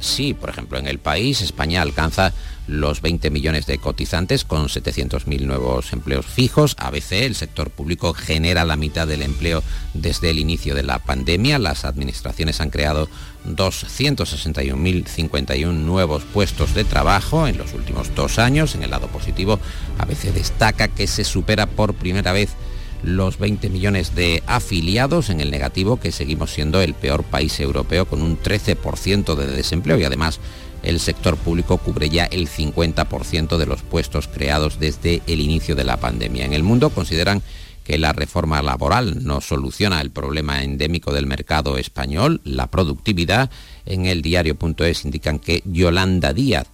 Sí, 0.02 0.34
por 0.34 0.50
ejemplo, 0.50 0.78
en 0.78 0.86
el 0.88 0.98
país 0.98 1.40
España 1.42 1.80
alcanza 1.80 2.32
los 2.66 3.02
20 3.02 3.30
millones 3.30 3.66
de 3.66 3.78
cotizantes 3.78 4.44
con 4.44 4.66
700.000 4.66 5.42
nuevos 5.42 5.92
empleos 5.92 6.26
fijos. 6.26 6.74
ABC, 6.78 7.12
el 7.12 7.36
sector 7.36 7.70
público, 7.70 8.12
genera 8.12 8.64
la 8.64 8.74
mitad 8.76 9.06
del 9.06 9.22
empleo 9.22 9.62
desde 9.94 10.30
el 10.30 10.40
inicio 10.40 10.74
de 10.74 10.82
la 10.82 10.98
pandemia. 10.98 11.60
Las 11.60 11.84
administraciones 11.84 12.60
han 12.60 12.70
creado 12.70 13.08
261.051 13.46 15.72
nuevos 15.72 16.24
puestos 16.24 16.74
de 16.74 16.82
trabajo 16.82 17.46
en 17.46 17.56
los 17.56 17.72
últimos 17.72 18.12
dos 18.16 18.40
años. 18.40 18.74
En 18.74 18.82
el 18.82 18.90
lado 18.90 19.06
positivo, 19.06 19.60
ABC 19.98 20.32
destaca 20.32 20.88
que 20.88 21.06
se 21.06 21.22
supera 21.22 21.66
por 21.66 21.94
primera 21.94 22.32
vez 22.32 22.56
los 23.02 23.38
20 23.38 23.68
millones 23.70 24.14
de 24.14 24.42
afiliados 24.46 25.30
en 25.30 25.40
el 25.40 25.50
negativo 25.50 25.98
que 25.98 26.12
seguimos 26.12 26.52
siendo 26.52 26.80
el 26.80 26.94
peor 26.94 27.24
país 27.24 27.58
europeo 27.60 28.06
con 28.06 28.22
un 28.22 28.38
13% 28.38 29.34
de 29.34 29.46
desempleo 29.46 29.98
y 29.98 30.04
además 30.04 30.40
el 30.82 31.00
sector 31.00 31.36
público 31.36 31.78
cubre 31.78 32.10
ya 32.10 32.24
el 32.24 32.48
50% 32.48 33.56
de 33.56 33.66
los 33.66 33.82
puestos 33.82 34.28
creados 34.28 34.78
desde 34.78 35.22
el 35.26 35.40
inicio 35.40 35.74
de 35.74 35.84
la 35.84 35.98
pandemia. 35.98 36.44
En 36.44 36.52
el 36.52 36.62
mundo 36.62 36.90
consideran 36.90 37.42
que 37.84 37.98
la 37.98 38.12
reforma 38.12 38.62
laboral 38.62 39.24
no 39.24 39.40
soluciona 39.40 40.00
el 40.00 40.10
problema 40.10 40.62
endémico 40.62 41.12
del 41.12 41.26
mercado 41.26 41.78
español, 41.78 42.40
la 42.44 42.68
productividad. 42.68 43.50
En 43.86 44.06
el 44.06 44.22
diario.es 44.22 45.04
indican 45.04 45.38
que 45.38 45.62
Yolanda 45.64 46.32
Díaz, 46.32 46.68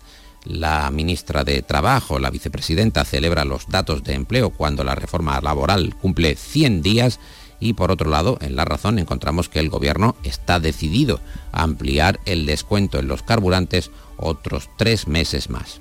la 0.49 0.91
ministra 0.91 1.45
de 1.45 1.63
Trabajo, 1.63 2.19
la 2.19 2.31
vicepresidenta, 2.31 3.05
celebra 3.05 3.45
los 3.45 3.69
datos 3.69 4.03
de 4.03 4.15
empleo 4.15 4.51
cuando 4.51 4.83
la 4.83 4.95
reforma 4.95 5.41
laboral 5.41 5.95
cumple 6.01 6.35
100 6.35 6.83
días 6.83 7.21
y 7.61 7.75
por 7.75 7.91
otro 7.91 8.09
lado, 8.09 8.39
en 8.41 8.57
la 8.57 8.65
razón 8.65 8.99
encontramos 8.99 9.49
que 9.49 9.61
el 9.61 9.69
gobierno 9.69 10.17
está 10.23 10.61
decidido 10.61 11.21
a 11.53 11.63
ampliar 11.63 12.21
el 12.25 12.47
descuento 12.47 12.99
en 12.99 13.09
los 13.09 13.23
carburantes 13.23 13.91
otros 14.17 14.71
tres 14.77 15.07
meses 15.09 15.51
más. 15.51 15.81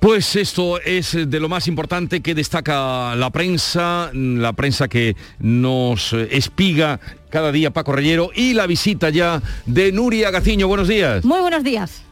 Pues 0.00 0.36
esto 0.36 0.80
es 0.80 1.12
de 1.12 1.40
lo 1.40 1.48
más 1.48 1.68
importante 1.68 2.20
que 2.20 2.34
destaca 2.34 3.14
la 3.16 3.30
prensa, 3.30 4.10
la 4.12 4.52
prensa 4.52 4.88
que 4.88 5.16
nos 5.38 6.12
espiga 6.12 7.00
cada 7.30 7.50
día 7.50 7.72
Paco 7.72 7.92
Reyero 7.92 8.30
y 8.34 8.52
la 8.52 8.66
visita 8.66 9.08
ya 9.10 9.42
de 9.64 9.92
Nuria 9.92 10.30
Gaciño. 10.30 10.68
Buenos 10.68 10.88
días. 10.88 11.24
Muy 11.24 11.40
buenos 11.40 11.64
días. 11.64 12.02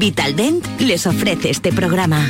Vitaldent 0.00 0.64
les 0.80 1.06
ofrece 1.06 1.50
este 1.50 1.72
programa. 1.72 2.26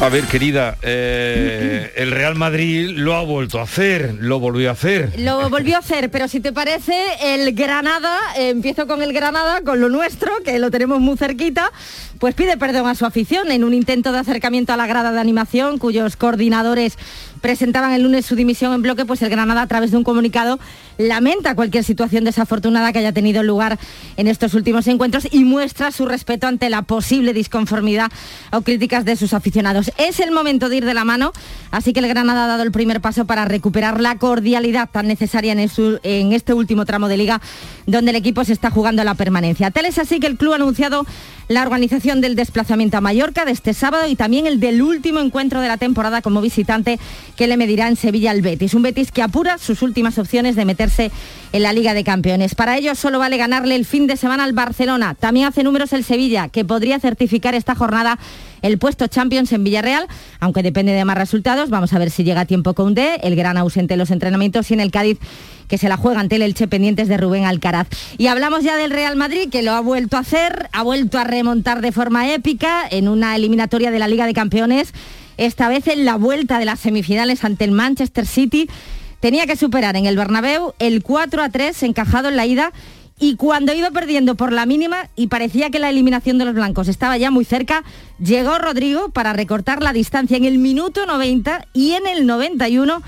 A 0.00 0.08
ver, 0.08 0.24
querida, 0.24 0.78
eh, 0.80 1.92
el 1.96 2.12
Real 2.12 2.34
Madrid 2.34 2.92
lo 2.96 3.14
ha 3.14 3.22
vuelto 3.22 3.60
a 3.60 3.64
hacer, 3.64 4.16
lo 4.18 4.40
volvió 4.40 4.70
a 4.70 4.72
hacer. 4.72 5.12
Lo 5.18 5.50
volvió 5.50 5.76
a 5.76 5.80
hacer, 5.80 6.10
pero 6.10 6.26
si 6.28 6.40
te 6.40 6.54
parece, 6.54 6.94
el 7.22 7.52
Granada, 7.52 8.18
eh, 8.38 8.48
empiezo 8.48 8.86
con 8.86 9.02
el 9.02 9.12
Granada, 9.12 9.60
con 9.60 9.78
lo 9.82 9.90
nuestro, 9.90 10.32
que 10.42 10.58
lo 10.58 10.70
tenemos 10.70 11.00
muy 11.00 11.18
cerquita, 11.18 11.70
pues 12.18 12.34
pide 12.34 12.56
perdón 12.56 12.86
a 12.86 12.94
su 12.94 13.04
afición 13.04 13.50
en 13.50 13.62
un 13.62 13.74
intento 13.74 14.12
de 14.12 14.20
acercamiento 14.20 14.72
a 14.72 14.78
la 14.78 14.86
grada 14.86 15.12
de 15.12 15.20
animación, 15.20 15.76
cuyos 15.76 16.16
coordinadores 16.16 16.96
presentaban 17.40 17.92
el 17.92 18.02
lunes 18.02 18.26
su 18.26 18.36
dimisión 18.36 18.72
en 18.72 18.82
bloque, 18.82 19.04
pues 19.04 19.22
el 19.22 19.30
Granada 19.30 19.62
a 19.62 19.66
través 19.66 19.90
de 19.90 19.96
un 19.96 20.04
comunicado 20.04 20.58
lamenta 20.98 21.54
cualquier 21.54 21.84
situación 21.84 22.24
desafortunada 22.24 22.92
que 22.92 22.98
haya 22.98 23.12
tenido 23.12 23.42
lugar 23.42 23.78
en 24.16 24.28
estos 24.28 24.54
últimos 24.54 24.86
encuentros 24.86 25.28
y 25.30 25.44
muestra 25.44 25.90
su 25.92 26.06
respeto 26.06 26.46
ante 26.46 26.68
la 26.70 26.82
posible 26.82 27.32
disconformidad 27.32 28.10
o 28.52 28.60
críticas 28.62 29.04
de 29.04 29.16
sus 29.16 29.32
aficionados. 29.32 29.92
Es 29.96 30.20
el 30.20 30.30
momento 30.30 30.68
de 30.68 30.76
ir 30.76 30.84
de 30.84 30.94
la 30.94 31.04
mano, 31.04 31.32
así 31.70 31.92
que 31.92 32.00
el 32.00 32.08
Granada 32.08 32.44
ha 32.44 32.48
dado 32.48 32.62
el 32.62 32.72
primer 32.72 33.00
paso 33.00 33.24
para 33.24 33.44
recuperar 33.44 34.00
la 34.00 34.16
cordialidad 34.18 34.88
tan 34.90 35.06
necesaria 35.06 35.52
en, 35.52 35.70
en 36.02 36.32
este 36.32 36.52
último 36.52 36.84
tramo 36.84 37.08
de 37.08 37.16
liga 37.16 37.40
donde 37.86 38.10
el 38.10 38.16
equipo 38.16 38.44
se 38.44 38.52
está 38.52 38.70
jugando 38.70 39.02
la 39.04 39.14
permanencia. 39.14 39.70
Tal 39.70 39.86
es 39.86 39.98
así 39.98 40.20
que 40.20 40.26
el 40.26 40.36
club 40.36 40.52
ha 40.52 40.56
anunciado 40.56 41.06
la 41.48 41.62
organización 41.62 42.20
del 42.20 42.36
desplazamiento 42.36 42.96
a 42.96 43.00
Mallorca 43.00 43.44
de 43.44 43.50
este 43.50 43.74
sábado 43.74 44.06
y 44.06 44.14
también 44.14 44.46
el 44.46 44.60
del 44.60 44.82
último 44.82 45.18
encuentro 45.18 45.60
de 45.60 45.66
la 45.66 45.78
temporada 45.78 46.22
como 46.22 46.40
visitante 46.40 47.00
que 47.40 47.48
le 47.48 47.56
medirá 47.56 47.88
en 47.88 47.96
Sevilla 47.96 48.32
al 48.32 48.42
Betis. 48.42 48.74
Un 48.74 48.82
Betis 48.82 49.12
que 49.12 49.22
apura 49.22 49.56
sus 49.56 49.80
últimas 49.80 50.18
opciones 50.18 50.56
de 50.56 50.66
meterse 50.66 51.10
en 51.54 51.62
la 51.62 51.72
Liga 51.72 51.94
de 51.94 52.04
Campeones. 52.04 52.54
Para 52.54 52.76
ello 52.76 52.94
solo 52.94 53.18
vale 53.18 53.38
ganarle 53.38 53.76
el 53.76 53.86
fin 53.86 54.06
de 54.06 54.18
semana 54.18 54.44
al 54.44 54.52
Barcelona. 54.52 55.14
También 55.18 55.46
hace 55.46 55.62
números 55.62 55.94
el 55.94 56.04
Sevilla, 56.04 56.48
que 56.50 56.66
podría 56.66 57.00
certificar 57.00 57.54
esta 57.54 57.74
jornada 57.74 58.18
el 58.60 58.76
puesto 58.76 59.06
Champions 59.06 59.52
en 59.52 59.64
Villarreal, 59.64 60.06
aunque 60.38 60.62
depende 60.62 60.92
de 60.92 61.02
más 61.06 61.16
resultados. 61.16 61.70
Vamos 61.70 61.94
a 61.94 61.98
ver 61.98 62.10
si 62.10 62.24
llega 62.24 62.42
a 62.42 62.44
tiempo 62.44 62.74
con 62.74 62.92
D, 62.92 63.20
el 63.22 63.36
gran 63.36 63.56
ausente 63.56 63.94
en 63.94 64.00
los 64.00 64.10
entrenamientos 64.10 64.70
y 64.70 64.74
en 64.74 64.80
el 64.80 64.90
Cádiz 64.90 65.18
que 65.66 65.78
se 65.78 65.88
la 65.88 65.96
juega 65.96 66.20
ante 66.20 66.36
el 66.36 66.42
Elche 66.42 66.68
pendientes 66.68 67.08
de 67.08 67.16
Rubén 67.16 67.46
Alcaraz. 67.46 67.86
Y 68.18 68.26
hablamos 68.26 68.64
ya 68.64 68.76
del 68.76 68.90
Real 68.90 69.16
Madrid, 69.16 69.48
que 69.50 69.62
lo 69.62 69.70
ha 69.70 69.80
vuelto 69.80 70.18
a 70.18 70.20
hacer, 70.20 70.68
ha 70.72 70.82
vuelto 70.82 71.18
a 71.18 71.24
remontar 71.24 71.80
de 71.80 71.92
forma 71.92 72.34
épica 72.34 72.82
en 72.90 73.08
una 73.08 73.34
eliminatoria 73.34 73.90
de 73.90 73.98
la 73.98 74.08
Liga 74.08 74.26
de 74.26 74.34
Campeones, 74.34 74.92
esta 75.40 75.70
vez 75.70 75.88
en 75.88 76.04
la 76.04 76.16
vuelta 76.16 76.58
de 76.58 76.66
las 76.66 76.80
semifinales 76.80 77.44
ante 77.44 77.64
el 77.64 77.72
Manchester 77.72 78.26
City. 78.26 78.68
Tenía 79.20 79.46
que 79.46 79.56
superar 79.56 79.96
en 79.96 80.04
el 80.04 80.16
Bernabéu 80.16 80.74
el 80.78 81.02
4 81.02 81.42
a 81.42 81.48
3 81.48 81.82
encajado 81.82 82.28
en 82.28 82.36
la 82.36 82.44
ida 82.44 82.72
y 83.18 83.36
cuando 83.36 83.72
iba 83.72 83.90
perdiendo 83.90 84.34
por 84.34 84.52
la 84.52 84.66
mínima 84.66 85.08
y 85.16 85.28
parecía 85.28 85.70
que 85.70 85.78
la 85.78 85.88
eliminación 85.88 86.36
de 86.36 86.44
los 86.44 86.54
blancos 86.54 86.88
estaba 86.88 87.16
ya 87.16 87.30
muy 87.30 87.46
cerca, 87.46 87.84
llegó 88.18 88.58
Rodrigo 88.58 89.08
para 89.08 89.32
recortar 89.32 89.82
la 89.82 89.94
distancia 89.94 90.36
en 90.36 90.44
el 90.44 90.58
minuto 90.58 91.06
90 91.06 91.68
y 91.72 91.92
en 91.92 92.06
el 92.06 92.26
91 92.26 93.02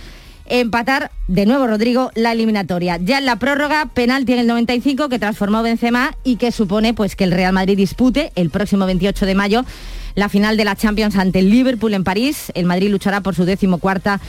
empatar 0.46 1.10
de 1.28 1.44
nuevo 1.44 1.66
Rodrigo 1.66 2.10
la 2.14 2.32
eliminatoria. 2.32 2.96
Ya 2.96 3.18
en 3.18 3.26
la 3.26 3.36
prórroga, 3.36 3.90
penalti 3.92 4.32
en 4.32 4.38
el 4.38 4.46
95 4.46 5.10
que 5.10 5.18
transformó 5.18 5.62
Benzema 5.62 6.16
y 6.24 6.36
que 6.36 6.50
supone 6.50 6.94
pues 6.94 7.14
que 7.14 7.24
el 7.24 7.32
Real 7.32 7.52
Madrid 7.52 7.76
dispute 7.76 8.32
el 8.36 8.48
próximo 8.48 8.86
28 8.86 9.26
de 9.26 9.34
mayo 9.34 9.64
la 10.14 10.29
final 10.29 10.57
de 10.57 10.64
la 10.64 10.77
Champions 10.77 11.16
ante 11.16 11.40
el 11.40 11.51
Liverpool 11.51 11.94
en 11.94 12.05
París. 12.05 12.53
El 12.55 12.66
Madrid 12.66 12.90
luchará 12.90 13.20
por 13.20 13.35
su 13.35 13.44
décimo 13.44 13.79
cuarta 13.79 14.20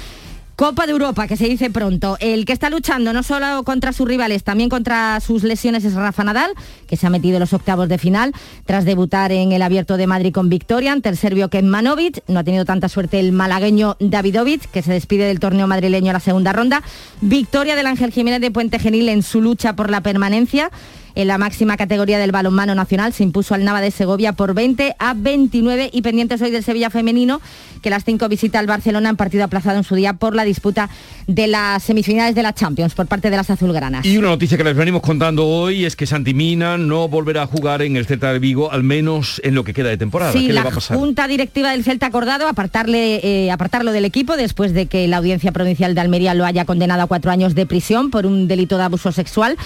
Copa 0.56 0.86
de 0.86 0.92
Europa, 0.92 1.28
que 1.28 1.36
se 1.36 1.46
dice 1.46 1.72
pronto. 1.72 2.16
El 2.20 2.46
que 2.46 2.54
está 2.54 2.70
luchando 2.70 3.12
no 3.12 3.24
solo 3.24 3.64
contra 3.64 3.92
sus 3.92 4.08
rivales, 4.08 4.44
también 4.44 4.70
contra 4.70 5.20
sus 5.20 5.42
lesiones 5.42 5.84
es 5.84 5.96
Rafa 5.96 6.24
Nadal, 6.24 6.52
que 6.88 6.96
se 6.96 7.08
ha 7.08 7.10
metido 7.10 7.38
en 7.38 7.40
los 7.40 7.54
octavos 7.54 7.90
de 7.90 7.98
final 7.98 8.34
tras 8.68 8.86
debutar 8.86 9.32
en 9.32 9.52
el 9.52 9.64
Abierto 9.64 9.98
de 9.98 10.06
Madrid 10.06 10.32
con 10.32 10.50
victoria 10.50 10.92
ante 10.92 11.10
el 11.10 11.18
serbio 11.18 11.50
Manovic. 11.64 12.22
No 12.28 12.40
ha 12.40 12.44
tenido 12.44 12.66
tanta 12.66 12.88
suerte 12.88 13.20
el 13.20 13.32
malagueño 13.32 13.98
Davidovic, 14.00 14.70
que 14.70 14.84
se 14.84 14.94
despide 14.94 15.26
del 15.26 15.40
torneo 15.40 15.66
madrileño 15.66 16.12
a 16.12 16.14
la 16.14 16.20
segunda 16.20 16.54
ronda. 16.54 16.84
Victoria 17.22 17.76
del 17.76 17.88
Ángel 17.88 18.12
Jiménez 18.12 18.40
de 18.40 18.52
Puente 18.52 18.78
Genil 18.78 19.10
en 19.10 19.24
su 19.24 19.42
lucha 19.42 19.76
por 19.76 19.90
la 19.90 20.02
permanencia 20.02 20.70
en 21.16 21.28
la 21.28 21.38
máxima 21.38 21.78
categoría 21.78 22.20
del 22.20 22.32
balonmano 22.32 22.76
nacional. 22.76 23.14
Se 23.14 23.24
impuso 23.24 23.54
al 23.54 23.64
Nava 23.64 23.82
de 23.82 23.92
Segovia 23.92 24.34
por 24.34 24.54
20 24.54 24.96
a 24.98 25.14
29 25.14 25.90
y 25.94 26.02
pendientes 26.02 26.42
hoy 26.42 26.52
del 26.52 26.64
Sevilla 26.64 26.90
femenino, 26.90 27.42
que 27.82 27.90
las 27.90 28.04
cinco 28.04 28.30
visita 28.30 28.60
al 28.60 28.68
Barcelona 28.68 29.10
en 29.10 29.16
partido 29.16 29.44
aplazado 29.44 29.78
en 29.78 29.84
su 29.84 29.96
día 29.96 30.14
por 30.14 30.36
la 30.36 30.44
disputa 30.44 30.90
de 31.28 31.48
las 31.48 31.84
semifinales 31.84 32.36
de 32.36 32.44
la 32.44 32.54
Champions 32.54 32.94
por 32.94 33.08
parte 33.08 33.30
de 33.30 33.38
las 33.38 33.50
azulgranas. 33.50 34.06
Y 34.06 34.18
una 34.18 34.30
noticia 34.30 34.58
que 34.58 34.64
les 34.64 34.76
venimos 34.76 35.02
contando 35.02 35.48
hoy 35.48 35.86
es 35.86 35.96
que 35.96 36.06
Santimina 36.06 36.78
no 36.78 37.08
volverá 37.08 37.44
a 37.44 37.48
jugar 37.48 37.82
en 37.82 37.96
el 37.96 38.06
Celta 38.06 38.34
de 38.34 38.40
Vigo, 38.40 38.72
al 38.72 38.84
menos 38.84 39.42
en 39.44 39.56
lo 39.56 39.64
que 39.64 39.74
queda 39.74 39.90
de 39.90 39.98
temporada. 39.98 40.32
Sí, 40.32 40.52
la 40.52 40.72
Junta 40.72 41.28
Directiva 41.28 41.72
del 41.72 41.84
Celta 41.84 42.08
ha 42.08 42.10
acordado 42.10 42.48
apartarle, 42.48 43.20
eh, 43.24 43.52
apartarlo 43.52 43.92
del 43.92 44.06
equipo 44.06 44.38
después 44.38 44.74
de 44.74 44.88
que 44.88 45.08
la 45.08 45.18
Audiencia 45.18 45.52
Provincial 45.52 45.96
de 45.96 46.02
Almería 46.02 46.34
lo 46.34 46.46
haya 46.46 46.66
condenado 46.66 47.04
a 47.04 47.08
cuatro 47.08 47.32
años 47.32 47.56
de 47.56 47.66
prisión 47.66 48.10
por 48.10 48.26
un 48.26 48.48
delito 48.48 48.78
de 48.78 48.84
abuso 48.84 49.12
sexual. 49.12 49.58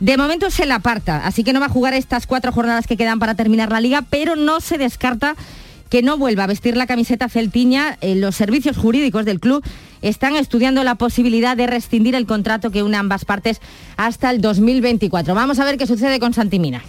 De 0.00 0.16
momento 0.16 0.50
se 0.50 0.66
la 0.66 0.76
aparta, 0.76 1.24
así 1.26 1.44
que 1.44 1.52
no 1.52 1.60
va 1.60 1.66
a 1.66 1.70
jugar 1.70 1.94
estas 1.94 2.26
cuatro 2.26 2.52
jornadas 2.52 2.86
que 2.86 2.96
quedan 2.96 3.18
para 3.18 3.34
terminar 3.34 3.70
la 3.70 3.80
liga, 3.80 4.02
pero 4.02 4.36
no 4.36 4.60
se 4.60 4.78
descarta 4.78 5.36
que 5.88 6.02
no 6.02 6.18
vuelva 6.18 6.44
a 6.44 6.46
vestir 6.48 6.76
la 6.76 6.86
camiseta 6.86 7.28
celtiña. 7.28 7.98
Eh, 8.00 8.16
los 8.16 8.34
servicios 8.34 8.76
jurídicos 8.76 9.24
del 9.24 9.38
club 9.38 9.64
están 10.02 10.34
estudiando 10.34 10.82
la 10.82 10.96
posibilidad 10.96 11.56
de 11.56 11.66
rescindir 11.66 12.14
el 12.14 12.26
contrato 12.26 12.70
que 12.70 12.82
une 12.82 12.96
ambas 12.96 13.24
partes 13.24 13.60
hasta 13.96 14.30
el 14.30 14.40
2024. 14.40 15.34
Vamos 15.34 15.60
a 15.60 15.64
ver 15.64 15.78
qué 15.78 15.86
sucede 15.86 16.18
con 16.18 16.34
Santimina. 16.34 16.82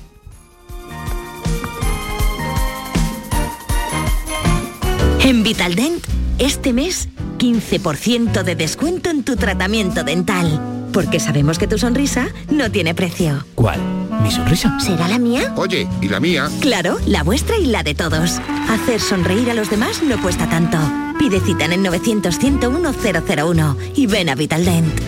En 5.22 5.44
Vitaldent, 5.44 6.04
este 6.38 6.74
mes, 6.74 7.10
15% 7.38 8.44
de 8.44 8.56
descuento 8.56 9.10
en 9.10 9.24
tu 9.24 9.36
tratamiento 9.36 10.04
dental. 10.04 10.88
Porque 10.92 11.20
sabemos 11.20 11.60
que 11.60 11.68
tu 11.68 11.78
sonrisa 11.78 12.28
no 12.50 12.72
tiene 12.72 12.96
precio. 12.96 13.46
¿Cuál? 13.56 13.80
¿Mi 14.24 14.32
sonrisa? 14.32 14.80
¿Será 14.80 15.08
la 15.08 15.20
mía? 15.20 15.54
Oye, 15.58 15.88
¿y 16.02 16.08
la 16.08 16.20
mía? 16.20 16.50
Claro, 16.62 16.98
la 17.06 17.24
vuestra 17.24 17.58
y 17.58 17.66
la 17.66 17.84
de 17.84 17.94
todos. 17.94 18.40
Hacer 18.70 19.00
sonreír 19.02 19.52
a 19.52 19.54
los 19.54 19.70
demás 19.70 20.02
no 20.04 20.22
cuesta 20.22 20.50
tanto. 20.50 20.78
Pide 21.20 21.40
cita 21.42 21.66
en 21.66 21.74
el 21.74 21.84
900 21.84 22.38
101 22.38 22.94
001 22.94 23.78
y 23.96 24.08
ven 24.08 24.30
a 24.30 24.36
Vitaldent. 24.36 25.02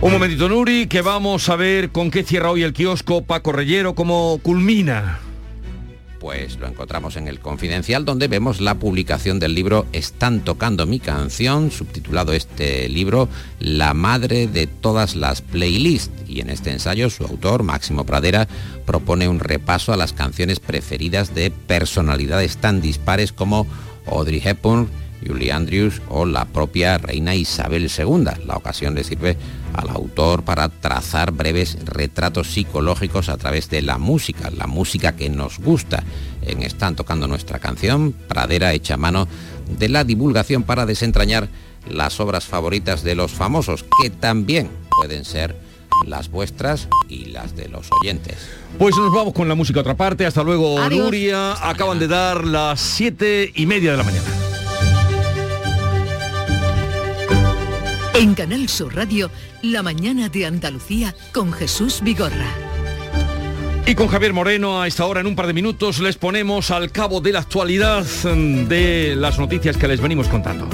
Un 0.00 0.12
momentito, 0.12 0.48
Nuri, 0.48 0.86
que 0.86 1.02
vamos 1.02 1.48
a 1.48 1.56
ver 1.56 1.90
con 1.90 2.10
qué 2.10 2.22
cierra 2.24 2.50
hoy 2.50 2.62
el 2.62 2.72
kiosco 2.72 3.22
Paco 3.22 3.52
Reyero, 3.52 3.94
cómo 3.94 4.40
culmina 4.42 5.20
pues 6.20 6.58
lo 6.58 6.68
encontramos 6.68 7.16
en 7.16 7.26
el 7.26 7.40
Confidencial, 7.40 8.04
donde 8.04 8.28
vemos 8.28 8.60
la 8.60 8.74
publicación 8.74 9.40
del 9.40 9.54
libro 9.54 9.86
Están 9.92 10.40
tocando 10.40 10.86
mi 10.86 11.00
canción, 11.00 11.70
subtitulado 11.70 12.34
este 12.34 12.88
libro 12.88 13.28
La 13.58 13.94
madre 13.94 14.46
de 14.46 14.66
todas 14.66 15.16
las 15.16 15.40
playlists. 15.40 16.12
Y 16.28 16.40
en 16.40 16.50
este 16.50 16.70
ensayo 16.70 17.08
su 17.08 17.24
autor, 17.24 17.62
Máximo 17.62 18.04
Pradera, 18.04 18.46
propone 18.84 19.28
un 19.28 19.40
repaso 19.40 19.94
a 19.94 19.96
las 19.96 20.12
canciones 20.12 20.60
preferidas 20.60 21.34
de 21.34 21.50
personalidades 21.50 22.58
tan 22.58 22.82
dispares 22.82 23.32
como 23.32 23.66
Audrey 24.06 24.42
Hepburn, 24.44 24.88
Julie 25.26 25.52
Andrews 25.52 26.02
o 26.08 26.26
la 26.26 26.44
propia 26.44 26.98
reina 26.98 27.34
Isabel 27.34 27.90
II. 27.96 28.24
La 28.46 28.56
ocasión 28.56 28.94
le 28.94 29.04
sirve 29.04 29.36
al 29.74 29.90
autor 29.90 30.42
para 30.42 30.68
trazar 30.68 31.32
breves 31.32 31.78
retratos 31.84 32.48
psicológicos 32.48 33.28
a 33.28 33.36
través 33.36 33.70
de 33.70 33.82
la 33.82 33.98
música, 33.98 34.50
la 34.50 34.66
música 34.66 35.16
que 35.16 35.28
nos 35.28 35.58
gusta. 35.58 36.02
En 36.42 36.62
Están 36.62 36.96
tocando 36.96 37.26
nuestra 37.26 37.58
canción, 37.58 38.12
Pradera 38.12 38.72
hecha 38.72 38.96
mano 38.96 39.28
de 39.78 39.88
la 39.88 40.04
divulgación 40.04 40.62
para 40.62 40.86
desentrañar 40.86 41.48
las 41.88 42.20
obras 42.20 42.44
favoritas 42.44 43.02
de 43.02 43.14
los 43.14 43.32
famosos, 43.32 43.84
que 44.02 44.10
también 44.10 44.70
pueden 44.90 45.24
ser 45.24 45.56
las 46.06 46.30
vuestras 46.30 46.88
y 47.08 47.26
las 47.26 47.56
de 47.56 47.68
los 47.68 47.88
oyentes. 48.00 48.36
Pues 48.78 48.96
nos 48.96 49.12
vamos 49.12 49.34
con 49.34 49.48
la 49.48 49.54
música 49.54 49.80
a 49.80 49.82
otra 49.82 49.96
parte. 49.96 50.26
Hasta 50.26 50.42
luego, 50.42 50.78
Adiós. 50.78 51.04
Nuria. 51.04 51.68
Acaban 51.68 51.98
de 51.98 52.08
dar 52.08 52.44
las 52.44 52.80
siete 52.80 53.52
y 53.54 53.66
media 53.66 53.92
de 53.92 53.96
la 53.98 54.04
mañana. 54.04 54.39
En 58.20 58.34
Canal 58.34 58.68
Sur 58.68 58.94
Radio, 58.94 59.30
La 59.62 59.82
mañana 59.82 60.28
de 60.28 60.44
Andalucía 60.44 61.14
con 61.32 61.54
Jesús 61.54 62.02
Vigorra. 62.02 62.48
Y 63.86 63.94
con 63.94 64.08
Javier 64.08 64.34
Moreno 64.34 64.82
a 64.82 64.86
esta 64.86 65.06
hora 65.06 65.22
en 65.22 65.26
un 65.26 65.34
par 65.34 65.46
de 65.46 65.54
minutos 65.54 66.00
les 66.00 66.18
ponemos 66.18 66.70
al 66.70 66.92
cabo 66.92 67.22
de 67.22 67.32
la 67.32 67.38
actualidad 67.38 68.04
de 68.04 69.14
las 69.16 69.38
noticias 69.38 69.78
que 69.78 69.88
les 69.88 70.02
venimos 70.02 70.28
contando. 70.28 70.68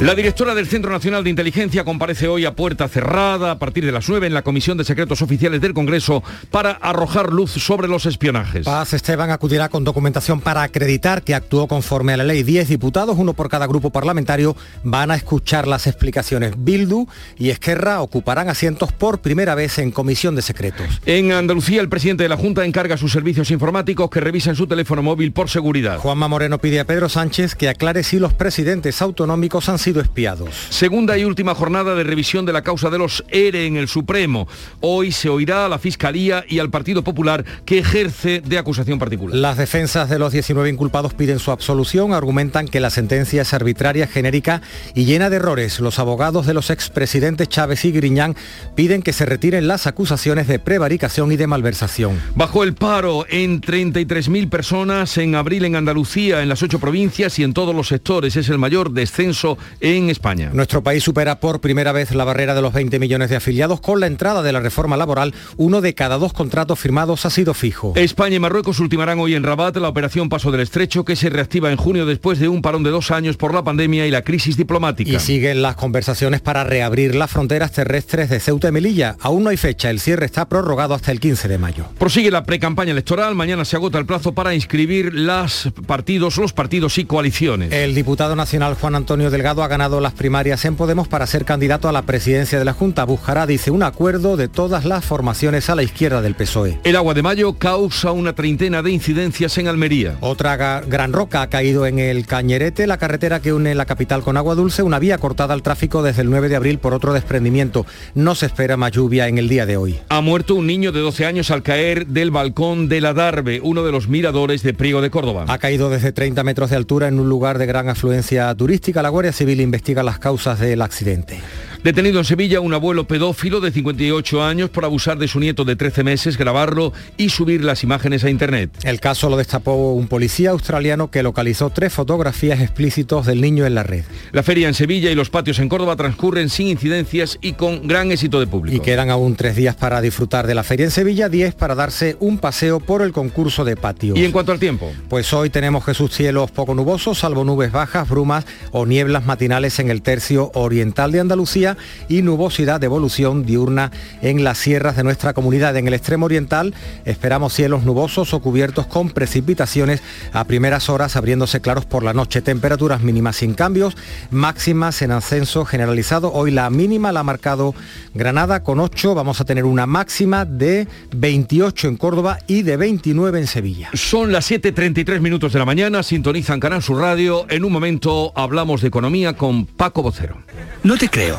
La 0.00 0.14
directora 0.14 0.54
del 0.54 0.66
Centro 0.66 0.90
Nacional 0.90 1.22
de 1.24 1.28
Inteligencia 1.28 1.84
comparece 1.84 2.26
hoy 2.26 2.46
a 2.46 2.54
puerta 2.54 2.88
cerrada 2.88 3.50
a 3.50 3.58
partir 3.58 3.84
de 3.84 3.92
las 3.92 4.08
9 4.08 4.28
en 4.28 4.32
la 4.32 4.40
Comisión 4.40 4.78
de 4.78 4.84
Secretos 4.84 5.20
Oficiales 5.20 5.60
del 5.60 5.74
Congreso 5.74 6.22
para 6.50 6.70
arrojar 6.70 7.30
luz 7.30 7.50
sobre 7.50 7.86
los 7.86 8.06
espionajes. 8.06 8.64
Paz 8.64 8.94
Esteban 8.94 9.30
acudirá 9.30 9.68
con 9.68 9.84
documentación 9.84 10.40
para 10.40 10.62
acreditar 10.62 11.20
que 11.20 11.34
actuó 11.34 11.68
conforme 11.68 12.14
a 12.14 12.16
la 12.16 12.24
ley. 12.24 12.42
Diez 12.42 12.68
diputados, 12.68 13.18
uno 13.18 13.34
por 13.34 13.50
cada 13.50 13.66
grupo 13.66 13.90
parlamentario, 13.90 14.56
van 14.84 15.10
a 15.10 15.16
escuchar 15.16 15.68
las 15.68 15.86
explicaciones. 15.86 16.54
Bildu 16.56 17.06
y 17.36 17.50
Esquerra 17.50 18.00
ocuparán 18.00 18.48
asientos 18.48 18.92
por 18.92 19.20
primera 19.20 19.54
vez 19.54 19.78
en 19.78 19.90
Comisión 19.90 20.34
de 20.34 20.40
Secretos. 20.40 21.02
En 21.04 21.32
Andalucía, 21.32 21.82
el 21.82 21.90
presidente 21.90 22.22
de 22.22 22.30
la 22.30 22.38
Junta 22.38 22.64
encarga 22.64 22.94
a 22.94 22.98
sus 22.98 23.12
servicios 23.12 23.50
informáticos 23.50 24.08
que 24.08 24.20
revisen 24.20 24.56
su 24.56 24.66
teléfono 24.66 25.02
móvil 25.02 25.32
por 25.32 25.50
seguridad. 25.50 25.98
Juanma 25.98 26.26
Moreno 26.26 26.56
pide 26.56 26.80
a 26.80 26.86
Pedro 26.86 27.10
Sánchez 27.10 27.54
que 27.54 27.68
aclare 27.68 28.02
si 28.02 28.18
los 28.18 28.32
presidentes 28.32 29.02
autonómicos 29.02 29.68
han 29.68 29.78
sido 29.78 29.89
espiados. 29.98 30.50
Segunda 30.68 31.18
y 31.18 31.24
última 31.24 31.56
jornada 31.56 31.96
de 31.96 32.04
revisión 32.04 32.46
de 32.46 32.52
la 32.52 32.62
causa 32.62 32.90
de 32.90 32.98
los 32.98 33.24
ERE 33.28 33.66
en 33.66 33.76
el 33.76 33.88
Supremo. 33.88 34.46
Hoy 34.80 35.10
se 35.10 35.28
oirá 35.28 35.66
a 35.66 35.68
la 35.68 35.80
Fiscalía 35.80 36.44
y 36.48 36.60
al 36.60 36.70
Partido 36.70 37.02
Popular 37.02 37.44
que 37.64 37.78
ejerce 37.78 38.40
de 38.40 38.58
acusación 38.58 38.98
particular. 38.98 39.36
Las 39.36 39.56
defensas 39.56 40.08
de 40.08 40.18
los 40.18 40.32
19 40.32 40.68
inculpados 40.68 41.14
piden 41.14 41.38
su 41.38 41.50
absolución, 41.50 42.12
argumentan 42.12 42.68
que 42.68 42.78
la 42.78 42.90
sentencia 42.90 43.42
es 43.42 43.52
arbitraria, 43.54 44.06
genérica 44.06 44.62
y 44.94 45.06
llena 45.06 45.30
de 45.30 45.36
errores. 45.36 45.80
Los 45.80 45.98
abogados 45.98 46.46
de 46.46 46.54
los 46.54 46.70
expresidentes 46.70 47.48
Chávez 47.48 47.84
y 47.84 47.90
Griñán 47.90 48.36
piden 48.74 49.02
que 49.02 49.12
se 49.12 49.26
retiren 49.26 49.66
las 49.66 49.86
acusaciones 49.86 50.46
de 50.46 50.58
prevaricación 50.58 51.32
y 51.32 51.36
de 51.36 51.46
malversación. 51.46 52.20
Bajo 52.34 52.62
el 52.62 52.74
paro 52.74 53.24
en 53.28 53.60
33.000 53.60 54.48
personas 54.48 55.16
en 55.18 55.34
abril 55.34 55.64
en 55.64 55.76
Andalucía, 55.76 56.42
en 56.42 56.48
las 56.48 56.62
ocho 56.62 56.78
provincias 56.78 57.38
y 57.38 57.44
en 57.44 57.54
todos 57.54 57.74
los 57.74 57.88
sectores. 57.88 58.36
Es 58.36 58.48
el 58.48 58.58
mayor 58.58 58.92
descenso 58.92 59.58
en 59.80 60.10
España. 60.10 60.50
Nuestro 60.52 60.82
país 60.82 61.02
supera 61.02 61.40
por 61.40 61.60
primera 61.60 61.92
vez 61.92 62.12
la 62.14 62.24
barrera 62.24 62.54
de 62.54 62.62
los 62.62 62.72
20 62.72 62.98
millones 62.98 63.30
de 63.30 63.36
afiliados. 63.36 63.80
Con 63.80 64.00
la 64.00 64.06
entrada 64.06 64.42
de 64.42 64.52
la 64.52 64.60
reforma 64.60 64.96
laboral, 64.96 65.34
uno 65.56 65.80
de 65.80 65.94
cada 65.94 66.18
dos 66.18 66.32
contratos 66.32 66.78
firmados 66.78 67.26
ha 67.26 67.30
sido 67.30 67.54
fijo. 67.54 67.92
España 67.96 68.36
y 68.36 68.40
Marruecos 68.40 68.80
ultimarán 68.80 69.18
hoy 69.18 69.34
en 69.34 69.42
Rabat 69.42 69.76
la 69.76 69.88
operación 69.88 70.28
Paso 70.28 70.50
del 70.50 70.60
Estrecho 70.60 71.04
que 71.04 71.16
se 71.16 71.30
reactiva 71.30 71.70
en 71.70 71.76
junio 71.76 72.06
después 72.06 72.38
de 72.38 72.48
un 72.48 72.62
parón 72.62 72.82
de 72.82 72.90
dos 72.90 73.10
años 73.10 73.36
por 73.36 73.54
la 73.54 73.64
pandemia 73.64 74.06
y 74.06 74.10
la 74.10 74.22
crisis 74.22 74.56
diplomática. 74.56 75.10
Y 75.10 75.18
siguen 75.18 75.62
las 75.62 75.76
conversaciones 75.76 76.40
para 76.40 76.64
reabrir 76.64 77.14
las 77.14 77.30
fronteras 77.30 77.72
terrestres 77.72 78.30
de 78.30 78.40
Ceuta 78.40 78.68
y 78.68 78.72
Melilla. 78.72 79.16
Aún 79.20 79.44
no 79.44 79.50
hay 79.50 79.56
fecha, 79.56 79.90
el 79.90 80.00
cierre 80.00 80.26
está 80.26 80.48
prorrogado 80.48 80.94
hasta 80.94 81.12
el 81.12 81.20
15 81.20 81.48
de 81.48 81.58
mayo. 81.58 81.86
Prosigue 81.98 82.30
la 82.30 82.44
precampaña 82.44 82.92
electoral, 82.92 83.34
mañana 83.34 83.64
se 83.64 83.76
agota 83.76 83.98
el 83.98 84.06
plazo 84.06 84.32
para 84.32 84.54
inscribir 84.54 85.14
las 85.14 85.70
partidos, 85.86 86.36
los 86.36 86.52
partidos 86.52 86.98
y 86.98 87.04
coaliciones. 87.04 87.72
El 87.72 87.94
diputado 87.94 88.36
nacional 88.36 88.74
Juan 88.74 88.94
Antonio 88.94 89.30
Delgado 89.30 89.62
ha 89.62 89.68
ganado 89.70 90.00
las 90.00 90.12
primarias 90.12 90.64
en 90.66 90.76
Podemos 90.76 91.08
para 91.08 91.26
ser 91.26 91.46
candidato 91.46 91.88
a 91.88 91.92
la 91.92 92.02
presidencia 92.02 92.58
de 92.58 92.64
la 92.64 92.74
Junta. 92.74 93.04
Buscará, 93.04 93.46
dice, 93.46 93.70
un 93.70 93.82
acuerdo 93.82 94.36
de 94.36 94.48
todas 94.48 94.84
las 94.84 95.04
formaciones 95.04 95.70
a 95.70 95.76
la 95.76 95.84
izquierda 95.84 96.20
del 96.20 96.34
PSOE. 96.34 96.80
El 96.84 96.96
agua 96.96 97.14
de 97.14 97.22
mayo 97.22 97.54
causa 97.54 98.10
una 98.10 98.34
treintena 98.34 98.82
de 98.82 98.90
incidencias 98.90 99.56
en 99.58 99.68
Almería. 99.68 100.16
Otra 100.20 100.80
gran 100.80 101.12
roca 101.12 101.42
ha 101.42 101.48
caído 101.48 101.86
en 101.86 102.00
el 102.00 102.26
Cañerete, 102.26 102.88
la 102.88 102.98
carretera 102.98 103.40
que 103.40 103.52
une 103.52 103.74
la 103.74 103.86
capital 103.86 104.22
con 104.22 104.36
Agua 104.36 104.56
Dulce, 104.56 104.82
una 104.82 104.98
vía 104.98 105.18
cortada 105.18 105.54
al 105.54 105.62
tráfico 105.62 106.02
desde 106.02 106.22
el 106.22 106.30
9 106.30 106.48
de 106.48 106.56
abril 106.56 106.78
por 106.78 106.92
otro 106.92 107.12
desprendimiento. 107.12 107.86
No 108.14 108.34
se 108.34 108.46
espera 108.46 108.76
más 108.76 108.90
lluvia 108.90 109.28
en 109.28 109.38
el 109.38 109.48
día 109.48 109.66
de 109.66 109.76
hoy. 109.76 110.00
Ha 110.08 110.20
muerto 110.20 110.56
un 110.56 110.66
niño 110.66 110.90
de 110.90 110.98
12 110.98 111.26
años 111.26 111.52
al 111.52 111.62
caer 111.62 112.08
del 112.08 112.32
balcón 112.32 112.88
de 112.88 113.00
la 113.00 113.14
Darbe, 113.14 113.60
uno 113.62 113.84
de 113.84 113.92
los 113.92 114.08
miradores 114.08 114.64
de 114.64 114.74
Priego 114.74 115.00
de 115.00 115.10
Córdoba. 115.10 115.44
Ha 115.46 115.58
caído 115.58 115.90
desde 115.90 116.10
30 116.10 116.42
metros 116.42 116.70
de 116.70 116.76
altura 116.76 117.06
en 117.06 117.20
un 117.20 117.28
lugar 117.28 117.58
de 117.58 117.66
gran 117.66 117.88
afluencia 117.88 118.52
turística. 118.56 119.00
La 119.02 119.10
Guardia 119.10 119.32
Civil 119.32 119.59
investiga 119.62 120.02
las 120.02 120.18
causas 120.18 120.58
del 120.58 120.82
accidente. 120.82 121.40
Detenido 121.82 122.18
en 122.18 122.26
Sevilla 122.26 122.60
un 122.60 122.74
abuelo 122.74 123.06
pedófilo 123.06 123.58
de 123.58 123.72
58 123.72 124.44
años 124.44 124.68
por 124.68 124.84
abusar 124.84 125.16
de 125.16 125.28
su 125.28 125.40
nieto 125.40 125.64
de 125.64 125.76
13 125.76 126.04
meses, 126.04 126.36
grabarlo 126.36 126.92
y 127.16 127.30
subir 127.30 127.64
las 127.64 127.82
imágenes 127.84 128.22
a 128.22 128.28
internet. 128.28 128.70
El 128.82 129.00
caso 129.00 129.30
lo 129.30 129.38
destapó 129.38 129.94
un 129.94 130.06
policía 130.06 130.50
australiano 130.50 131.10
que 131.10 131.22
localizó 131.22 131.70
tres 131.70 131.94
fotografías 131.94 132.60
explícitos 132.60 133.24
del 133.24 133.40
niño 133.40 133.64
en 133.64 133.74
la 133.74 133.82
red. 133.82 134.04
La 134.32 134.42
feria 134.42 134.68
en 134.68 134.74
Sevilla 134.74 135.10
y 135.10 135.14
los 135.14 135.30
patios 135.30 135.58
en 135.58 135.70
Córdoba 135.70 135.96
transcurren 135.96 136.50
sin 136.50 136.66
incidencias 136.66 137.38
y 137.40 137.54
con 137.54 137.88
gran 137.88 138.12
éxito 138.12 138.40
de 138.40 138.46
público. 138.46 138.76
Y 138.76 138.80
quedan 138.80 139.08
aún 139.08 139.34
tres 139.34 139.56
días 139.56 139.74
para 139.74 140.02
disfrutar 140.02 140.46
de 140.46 140.54
la 140.54 140.64
feria 140.64 140.84
en 140.84 140.90
Sevilla, 140.90 141.30
10 141.30 141.54
para 141.54 141.74
darse 141.74 142.14
un 142.20 142.36
paseo 142.36 142.80
por 142.80 143.00
el 143.00 143.12
concurso 143.12 143.64
de 143.64 143.76
patios. 143.76 144.18
¿Y 144.18 144.26
en 144.26 144.32
cuanto 144.32 144.52
al 144.52 144.58
tiempo? 144.58 144.92
Pues 145.08 145.32
hoy 145.32 145.48
tenemos 145.48 145.82
Jesús 145.86 146.12
cielos 146.12 146.50
poco 146.50 146.74
nubosos, 146.74 147.20
salvo 147.20 147.42
nubes 147.42 147.72
bajas, 147.72 148.06
brumas 148.06 148.44
o 148.70 148.84
nieblas 148.84 149.24
matinales 149.24 149.78
en 149.78 149.90
el 149.90 150.02
tercio 150.02 150.50
oriental 150.52 151.10
de 151.10 151.20
Andalucía 151.20 151.69
y 152.08 152.22
nubosidad 152.22 152.80
de 152.80 152.86
evolución 152.86 153.44
diurna 153.44 153.90
en 154.22 154.44
las 154.44 154.58
sierras 154.58 154.96
de 154.96 155.04
nuestra 155.04 155.32
comunidad. 155.32 155.76
En 155.76 155.86
el 155.86 155.94
extremo 155.94 156.26
oriental 156.26 156.74
esperamos 157.04 157.54
cielos 157.54 157.84
nubosos 157.84 158.34
o 158.34 158.40
cubiertos 158.40 158.86
con 158.86 159.10
precipitaciones 159.10 160.02
a 160.32 160.44
primeras 160.44 160.88
horas, 160.88 161.16
abriéndose 161.16 161.60
claros 161.60 161.84
por 161.84 162.02
la 162.02 162.12
noche. 162.12 162.42
Temperaturas 162.42 163.02
mínimas 163.02 163.36
sin 163.36 163.54
cambios, 163.54 163.96
máximas 164.30 165.02
en 165.02 165.12
ascenso 165.12 165.64
generalizado. 165.64 166.32
Hoy 166.32 166.50
la 166.50 166.70
mínima 166.70 167.12
la 167.12 167.20
ha 167.20 167.24
marcado 167.24 167.74
Granada 168.14 168.62
con 168.62 168.80
8. 168.80 169.14
Vamos 169.14 169.40
a 169.40 169.44
tener 169.44 169.64
una 169.64 169.86
máxima 169.86 170.44
de 170.44 170.88
28 171.14 171.88
en 171.88 171.96
Córdoba 171.96 172.38
y 172.46 172.62
de 172.62 172.76
29 172.76 173.38
en 173.38 173.46
Sevilla. 173.46 173.90
Son 173.94 174.32
las 174.32 174.50
7.33 174.50 175.20
minutos 175.20 175.52
de 175.52 175.58
la 175.58 175.64
mañana, 175.64 176.02
sintonizan 176.02 176.60
Canal 176.60 176.82
Sur 176.82 177.00
Radio. 177.00 177.46
En 177.48 177.64
un 177.64 177.72
momento 177.72 178.32
hablamos 178.34 178.82
de 178.82 178.88
economía 178.88 179.34
con 179.34 179.66
Paco 179.66 180.02
Vocero. 180.02 180.38
No 180.82 180.96
te 180.96 181.08
creo. 181.08 181.38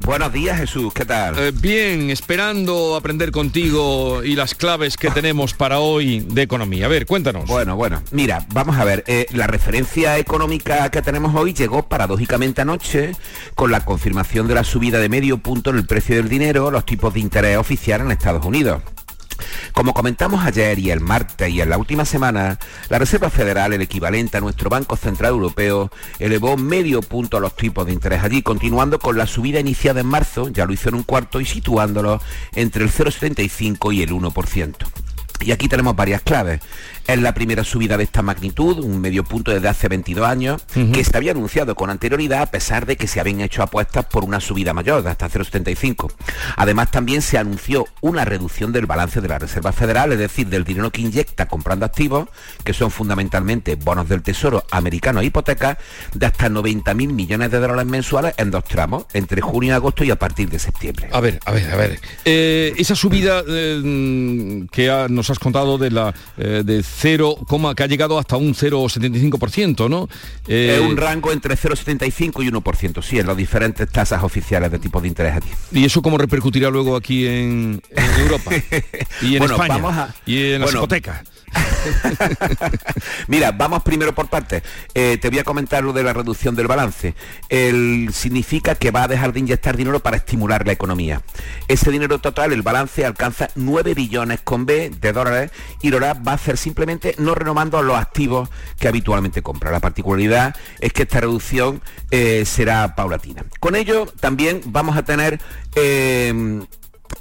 Buenos 0.00 0.32
días 0.32 0.58
Jesús, 0.58 0.92
¿qué 0.92 1.04
tal? 1.04 1.38
Eh, 1.38 1.52
bien, 1.52 2.10
esperando 2.10 2.96
aprender 2.96 3.32
contigo 3.32 4.22
y 4.22 4.36
las 4.36 4.54
claves 4.54 4.96
que 4.96 5.10
tenemos 5.10 5.54
para 5.54 5.80
hoy 5.80 6.20
de 6.20 6.42
economía. 6.42 6.86
A 6.86 6.88
ver, 6.88 7.06
cuéntanos. 7.06 7.46
Bueno, 7.46 7.76
bueno, 7.76 8.02
mira, 8.12 8.46
vamos 8.52 8.76
a 8.76 8.84
ver, 8.84 9.02
eh, 9.06 9.26
la 9.32 9.46
referencia 9.46 10.18
económica 10.18 10.90
que 10.90 11.02
tenemos 11.02 11.34
hoy 11.34 11.54
llegó 11.54 11.88
paradójicamente 11.88 12.62
anoche 12.62 13.12
con 13.54 13.70
la 13.72 13.84
confirmación 13.84 14.46
de 14.46 14.54
la 14.54 14.64
subida 14.64 14.98
de 14.98 15.08
medio 15.08 15.38
punto 15.38 15.70
en 15.70 15.76
el 15.76 15.86
precio 15.86 16.16
del 16.16 16.28
dinero, 16.28 16.70
los 16.70 16.86
tipos 16.86 17.14
de 17.14 17.20
interés 17.20 17.58
oficial 17.58 18.00
en 18.00 18.10
Estados 18.12 18.44
Unidos. 18.44 18.82
Como 19.72 19.94
comentamos 19.94 20.44
ayer 20.44 20.78
y 20.78 20.90
el 20.90 21.00
martes 21.00 21.50
y 21.50 21.60
en 21.60 21.70
la 21.70 21.78
última 21.78 22.04
semana, 22.04 22.58
la 22.88 22.98
Reserva 22.98 23.30
Federal, 23.30 23.72
el 23.72 23.82
equivalente 23.82 24.38
a 24.38 24.40
nuestro 24.40 24.70
Banco 24.70 24.96
Central 24.96 25.32
Europeo, 25.32 25.90
elevó 26.18 26.56
medio 26.56 27.02
punto 27.02 27.36
a 27.36 27.40
los 27.40 27.56
tipos 27.56 27.86
de 27.86 27.92
interés 27.92 28.22
allí, 28.22 28.42
continuando 28.42 28.98
con 28.98 29.16
la 29.18 29.26
subida 29.26 29.60
iniciada 29.60 30.00
en 30.00 30.06
marzo, 30.06 30.48
ya 30.48 30.66
lo 30.66 30.72
hizo 30.72 30.88
en 30.88 30.96
un 30.96 31.02
cuarto, 31.02 31.40
y 31.40 31.44
situándolo 31.44 32.20
entre 32.54 32.84
el 32.84 32.90
0,75 32.90 33.94
y 33.94 34.02
el 34.02 34.10
1%. 34.10 34.74
Y 35.40 35.52
aquí 35.52 35.68
tenemos 35.68 35.94
varias 35.94 36.22
claves. 36.22 36.60
Es 37.08 37.20
la 37.22 37.32
primera 37.34 37.62
subida 37.62 37.96
de 37.96 38.02
esta 38.02 38.20
magnitud, 38.20 38.80
un 38.80 39.00
medio 39.00 39.22
punto 39.22 39.52
desde 39.52 39.68
hace 39.68 39.86
22 39.86 40.26
años, 40.26 40.62
que 40.92 41.04
se 41.04 41.16
había 41.16 41.30
anunciado 41.30 41.76
con 41.76 41.88
anterioridad 41.88 42.42
a 42.42 42.46
pesar 42.46 42.84
de 42.84 42.96
que 42.96 43.06
se 43.06 43.20
habían 43.20 43.40
hecho 43.42 43.62
apuestas 43.62 44.06
por 44.06 44.24
una 44.24 44.40
subida 44.40 44.72
mayor 44.74 45.04
de 45.04 45.10
hasta 45.10 45.28
0,75. 45.30 46.10
Además 46.56 46.90
también 46.90 47.22
se 47.22 47.38
anunció 47.38 47.86
una 48.00 48.24
reducción 48.24 48.72
del 48.72 48.86
balance 48.86 49.20
de 49.20 49.28
la 49.28 49.38
Reserva 49.38 49.70
Federal, 49.72 50.10
es 50.12 50.18
decir, 50.18 50.48
del 50.48 50.64
dinero 50.64 50.90
que 50.90 51.00
inyecta 51.02 51.46
comprando 51.46 51.86
activos, 51.86 52.28
que 52.64 52.72
son 52.72 52.90
fundamentalmente 52.90 53.76
bonos 53.76 54.08
del 54.08 54.22
Tesoro 54.22 54.64
americano 54.72 55.20
e 55.20 55.26
hipotecas, 55.26 55.78
de 56.12 56.26
hasta 56.26 56.48
90.000 56.48 56.94
millones 57.12 57.52
de 57.52 57.60
dólares 57.60 57.86
mensuales 57.86 58.34
en 58.36 58.50
dos 58.50 58.64
tramos, 58.64 59.06
entre 59.12 59.40
junio 59.40 59.68
y 59.68 59.76
agosto 59.76 60.02
y 60.02 60.10
a 60.10 60.16
partir 60.18 60.48
de 60.50 60.58
septiembre. 60.58 61.08
A 61.12 61.20
ver, 61.20 61.38
a 61.44 61.52
ver, 61.52 61.70
a 61.70 61.76
ver. 61.76 62.00
Eh, 62.24 62.72
esa 62.78 62.96
subida 62.96 63.44
eh, 63.46 64.66
que 64.72 64.90
ha- 64.90 65.06
nos 65.08 65.30
has 65.30 65.38
contado 65.38 65.78
de 65.78 65.90
la 65.92 66.12
eh, 66.36 66.62
de 66.64 66.82
0, 66.98 67.36
que 67.76 67.82
ha 67.82 67.86
llegado 67.86 68.18
hasta 68.18 68.36
un 68.36 68.54
0,75%, 68.54 69.88
¿no? 69.88 70.08
Eh, 70.46 70.78
Es 70.80 70.80
un 70.88 70.96
rango 70.96 71.30
entre 71.32 71.54
0,75 71.56 72.42
y 72.44 72.48
1%, 72.50 73.02
sí, 73.02 73.18
en 73.18 73.26
las 73.26 73.36
diferentes 73.36 73.88
tasas 73.90 74.22
oficiales 74.22 74.70
de 74.70 74.78
tipos 74.78 75.02
de 75.02 75.08
interés 75.08 75.36
aquí. 75.36 75.48
¿Y 75.72 75.84
eso 75.84 76.00
cómo 76.02 76.16
repercutirá 76.18 76.70
luego 76.70 76.96
aquí 76.96 77.26
en, 77.26 77.82
en 77.90 78.20
Europa? 78.20 78.50
Y 79.22 79.34
en 79.34 79.38
Bueno, 79.40 79.54
España. 79.54 79.74
vamos 79.78 79.96
a- 79.96 80.14
y 80.26 80.52
en 80.52 80.60
las 80.60 80.68
bueno, 80.68 80.78
hipotecas. 80.80 81.22
Mira, 83.28 83.52
vamos 83.52 83.82
primero 83.82 84.14
por 84.14 84.28
partes. 84.28 84.62
Eh, 84.94 85.18
te 85.20 85.30
voy 85.30 85.38
a 85.38 85.44
comentar 85.44 85.84
lo 85.84 85.92
de 85.92 86.02
la 86.02 86.12
reducción 86.12 86.54
del 86.54 86.66
balance. 86.66 87.14
El, 87.48 88.10
significa 88.12 88.74
que 88.74 88.90
va 88.90 89.04
a 89.04 89.08
dejar 89.08 89.32
de 89.32 89.40
inyectar 89.40 89.76
dinero 89.76 90.00
para 90.00 90.16
estimular 90.16 90.66
la 90.66 90.72
economía. 90.72 91.22
Ese 91.68 91.90
dinero 91.90 92.18
total, 92.18 92.52
el 92.52 92.62
balance, 92.62 93.04
alcanza 93.04 93.48
9 93.54 93.94
billones 93.94 94.40
con 94.40 94.66
B 94.66 94.90
de 94.90 95.12
dólares 95.12 95.50
y 95.82 95.90
lo 95.90 96.00
va 96.00 96.14
a 96.24 96.34
hacer 96.34 96.58
simplemente 96.58 97.14
no 97.18 97.34
renovando 97.34 97.82
los 97.82 97.96
activos 97.96 98.48
que 98.78 98.88
habitualmente 98.88 99.42
compra. 99.42 99.70
La 99.70 99.80
particularidad 99.80 100.54
es 100.80 100.92
que 100.92 101.02
esta 101.02 101.20
reducción 101.20 101.80
eh, 102.10 102.44
será 102.44 102.94
paulatina. 102.94 103.44
Con 103.60 103.76
ello 103.76 104.06
también 104.20 104.60
vamos 104.66 104.96
a 104.96 105.04
tener... 105.04 105.40
eh, 105.74 106.64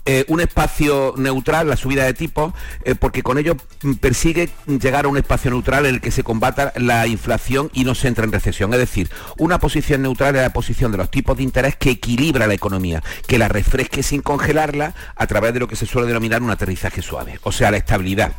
eh, 0.06 0.26
un 0.28 0.40
espacio 0.40 1.14
neutral, 1.18 1.68
la 1.68 1.78
subida 1.78 2.04
de 2.06 2.14
tipos, 2.14 2.54
eh, 2.84 2.96
porque 2.96 3.24
con 3.24 3.38
ello 3.38 3.58
persigue 4.00 4.50
llegar 4.68 5.06
a 5.06 5.08
un 5.08 5.18
espacio 5.18 5.52
neutral 5.52 5.86
en 5.86 5.96
el 5.96 6.02
que 6.02 6.12
se 6.12 6.24
combata 6.24 6.74
la 6.76 7.08
inflación 7.08 7.72
y 7.74 7.86
no 7.86 7.96
se 7.96 8.08
entra 8.08 8.26
en 8.26 8.32
recesión. 8.32 8.72
Es 8.74 8.80
decir, 8.80 9.10
una 9.38 9.60
posición 9.60 10.02
neutral 10.04 10.36
es 10.36 10.42
la 10.42 10.54
posición 10.54 10.92
de 10.92 10.98
los 10.98 11.10
tipos 11.10 11.38
de 11.38 11.44
interés 11.44 11.76
que 11.76 11.92
equilibra 11.92 12.48
la 12.48 12.54
economía, 12.54 13.04
que 13.28 13.40
la 13.40 13.48
refresque 13.48 14.04
sin 14.04 14.22
congelarla 14.22 14.94
a 15.16 15.28
través 15.28 15.54
de 15.54 15.60
lo 15.60 15.68
que 15.68 15.76
se 15.76 15.86
suele 15.86 16.08
denominar 16.08 16.42
un 16.42 16.52
aterrizaje 16.52 17.02
suave, 17.02 17.40
o 17.44 17.52
sea, 17.52 17.72
la 17.72 17.78
estabilidad 17.78 18.34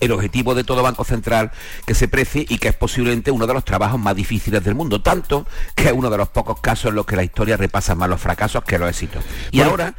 el 0.00 0.12
objetivo 0.12 0.54
de 0.54 0.64
todo 0.64 0.82
banco 0.82 1.04
central 1.04 1.50
que 1.86 1.94
se 1.94 2.08
precie 2.08 2.46
y 2.48 2.58
que 2.58 2.68
es 2.68 2.74
posiblemente 2.74 3.30
uno 3.30 3.46
de 3.46 3.54
los 3.54 3.64
trabajos 3.64 4.00
más 4.00 4.16
difíciles 4.16 4.62
del 4.64 4.74
mundo, 4.74 5.00
tanto 5.00 5.46
que 5.74 5.86
es 5.86 5.92
uno 5.92 6.10
de 6.10 6.18
los 6.18 6.28
pocos 6.28 6.60
casos 6.60 6.90
en 6.90 6.96
los 6.96 7.06
que 7.06 7.16
la 7.16 7.24
historia 7.24 7.56
repasa 7.56 7.94
más 7.94 8.08
los 8.08 8.20
fracasos 8.20 8.64
que 8.64 8.78
los 8.78 8.88
éxitos. 8.88 9.24
Y 9.50 9.58
Bueno, 9.58 9.70
ahora, 9.72 9.94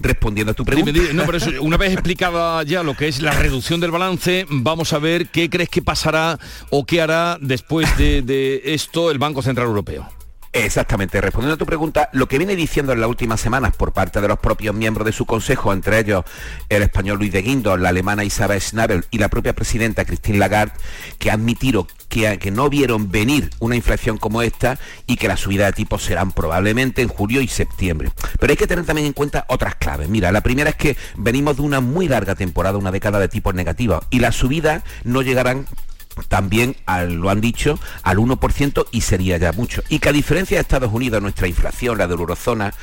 respondiendo 0.00 0.52
a 0.52 0.54
tu 0.54 0.64
pregunta, 0.64 0.92
Dime, 0.92 1.06
dime, 1.06 1.14
no, 1.14 1.26
pero 1.26 1.38
eso, 1.38 1.50
una 1.60 1.76
vez 1.76 1.92
explicada 1.92 2.62
ya 2.62 2.82
lo 2.82 2.96
que 2.96 3.08
es 3.08 3.20
la 3.20 3.32
reducción 3.32 3.80
del 3.80 3.90
balance, 3.90 4.46
vamos 4.48 4.92
a 4.92 4.98
ver 4.98 5.28
qué 5.28 5.50
crees 5.50 5.68
que 5.68 5.82
pasará 5.82 6.38
o 6.70 6.84
qué 6.84 7.00
hará 7.00 7.38
después 7.40 7.96
de, 7.96 8.22
de 8.22 8.62
esto 8.64 9.10
el 9.10 9.18
Banco 9.18 9.42
Central 9.42 9.66
Europeo. 9.66 10.15
Exactamente, 10.64 11.20
respondiendo 11.20 11.54
a 11.54 11.58
tu 11.58 11.66
pregunta, 11.66 12.08
lo 12.12 12.28
que 12.28 12.38
viene 12.38 12.56
diciendo 12.56 12.92
en 12.92 13.00
las 13.00 13.10
últimas 13.10 13.40
semanas 13.40 13.76
por 13.76 13.92
parte 13.92 14.22
de 14.22 14.28
los 14.28 14.38
propios 14.38 14.74
miembros 14.74 15.04
de 15.04 15.12
su 15.12 15.26
consejo, 15.26 15.72
entre 15.72 15.98
ellos 15.98 16.24
el 16.70 16.82
español 16.82 17.18
Luis 17.18 17.30
de 17.30 17.42
Guindos, 17.42 17.78
la 17.78 17.90
alemana 17.90 18.24
Isabel 18.24 18.60
Schnabel 18.60 19.04
y 19.10 19.18
la 19.18 19.28
propia 19.28 19.54
presidenta 19.54 20.06
Christine 20.06 20.38
Lagarde, 20.38 20.72
que 21.18 21.30
admitieron 21.30 21.86
que, 22.08 22.38
que 22.38 22.50
no 22.50 22.70
vieron 22.70 23.10
venir 23.10 23.50
una 23.58 23.76
inflación 23.76 24.16
como 24.16 24.40
esta 24.40 24.78
y 25.06 25.16
que 25.16 25.28
las 25.28 25.40
subidas 25.40 25.68
de 25.68 25.72
tipos 25.74 26.02
serán 26.02 26.32
probablemente 26.32 27.02
en 27.02 27.08
julio 27.08 27.42
y 27.42 27.48
septiembre. 27.48 28.10
Pero 28.40 28.50
hay 28.50 28.56
que 28.56 28.66
tener 28.66 28.86
también 28.86 29.06
en 29.06 29.12
cuenta 29.12 29.44
otras 29.48 29.74
claves. 29.74 30.08
Mira, 30.08 30.32
la 30.32 30.40
primera 30.40 30.70
es 30.70 30.76
que 30.76 30.96
venimos 31.16 31.56
de 31.56 31.62
una 31.62 31.80
muy 31.80 32.08
larga 32.08 32.34
temporada, 32.34 32.78
una 32.78 32.92
década 32.92 33.18
de 33.18 33.28
tipos 33.28 33.54
negativos, 33.54 34.04
y 34.08 34.20
las 34.20 34.36
subidas 34.36 34.82
no 35.04 35.20
llegarán 35.20 35.66
también 36.24 36.76
al- 36.86 37.14
lo 37.14 37.30
han 37.30 37.40
dicho 37.40 37.78
al 38.02 38.18
1% 38.18 38.86
y 38.90 39.02
sería 39.02 39.36
ya 39.38 39.52
mucho. 39.52 39.82
Y 39.88 39.98
que 39.98 40.08
a 40.08 40.12
diferencia 40.12 40.56
de 40.56 40.62
Estados 40.62 40.92
Unidos 40.92 41.20
nuestra 41.22 41.46
inflación 41.48 41.98
la 41.98 42.06
de 42.06 42.14
la 42.14 42.20
eurozona 42.20 42.74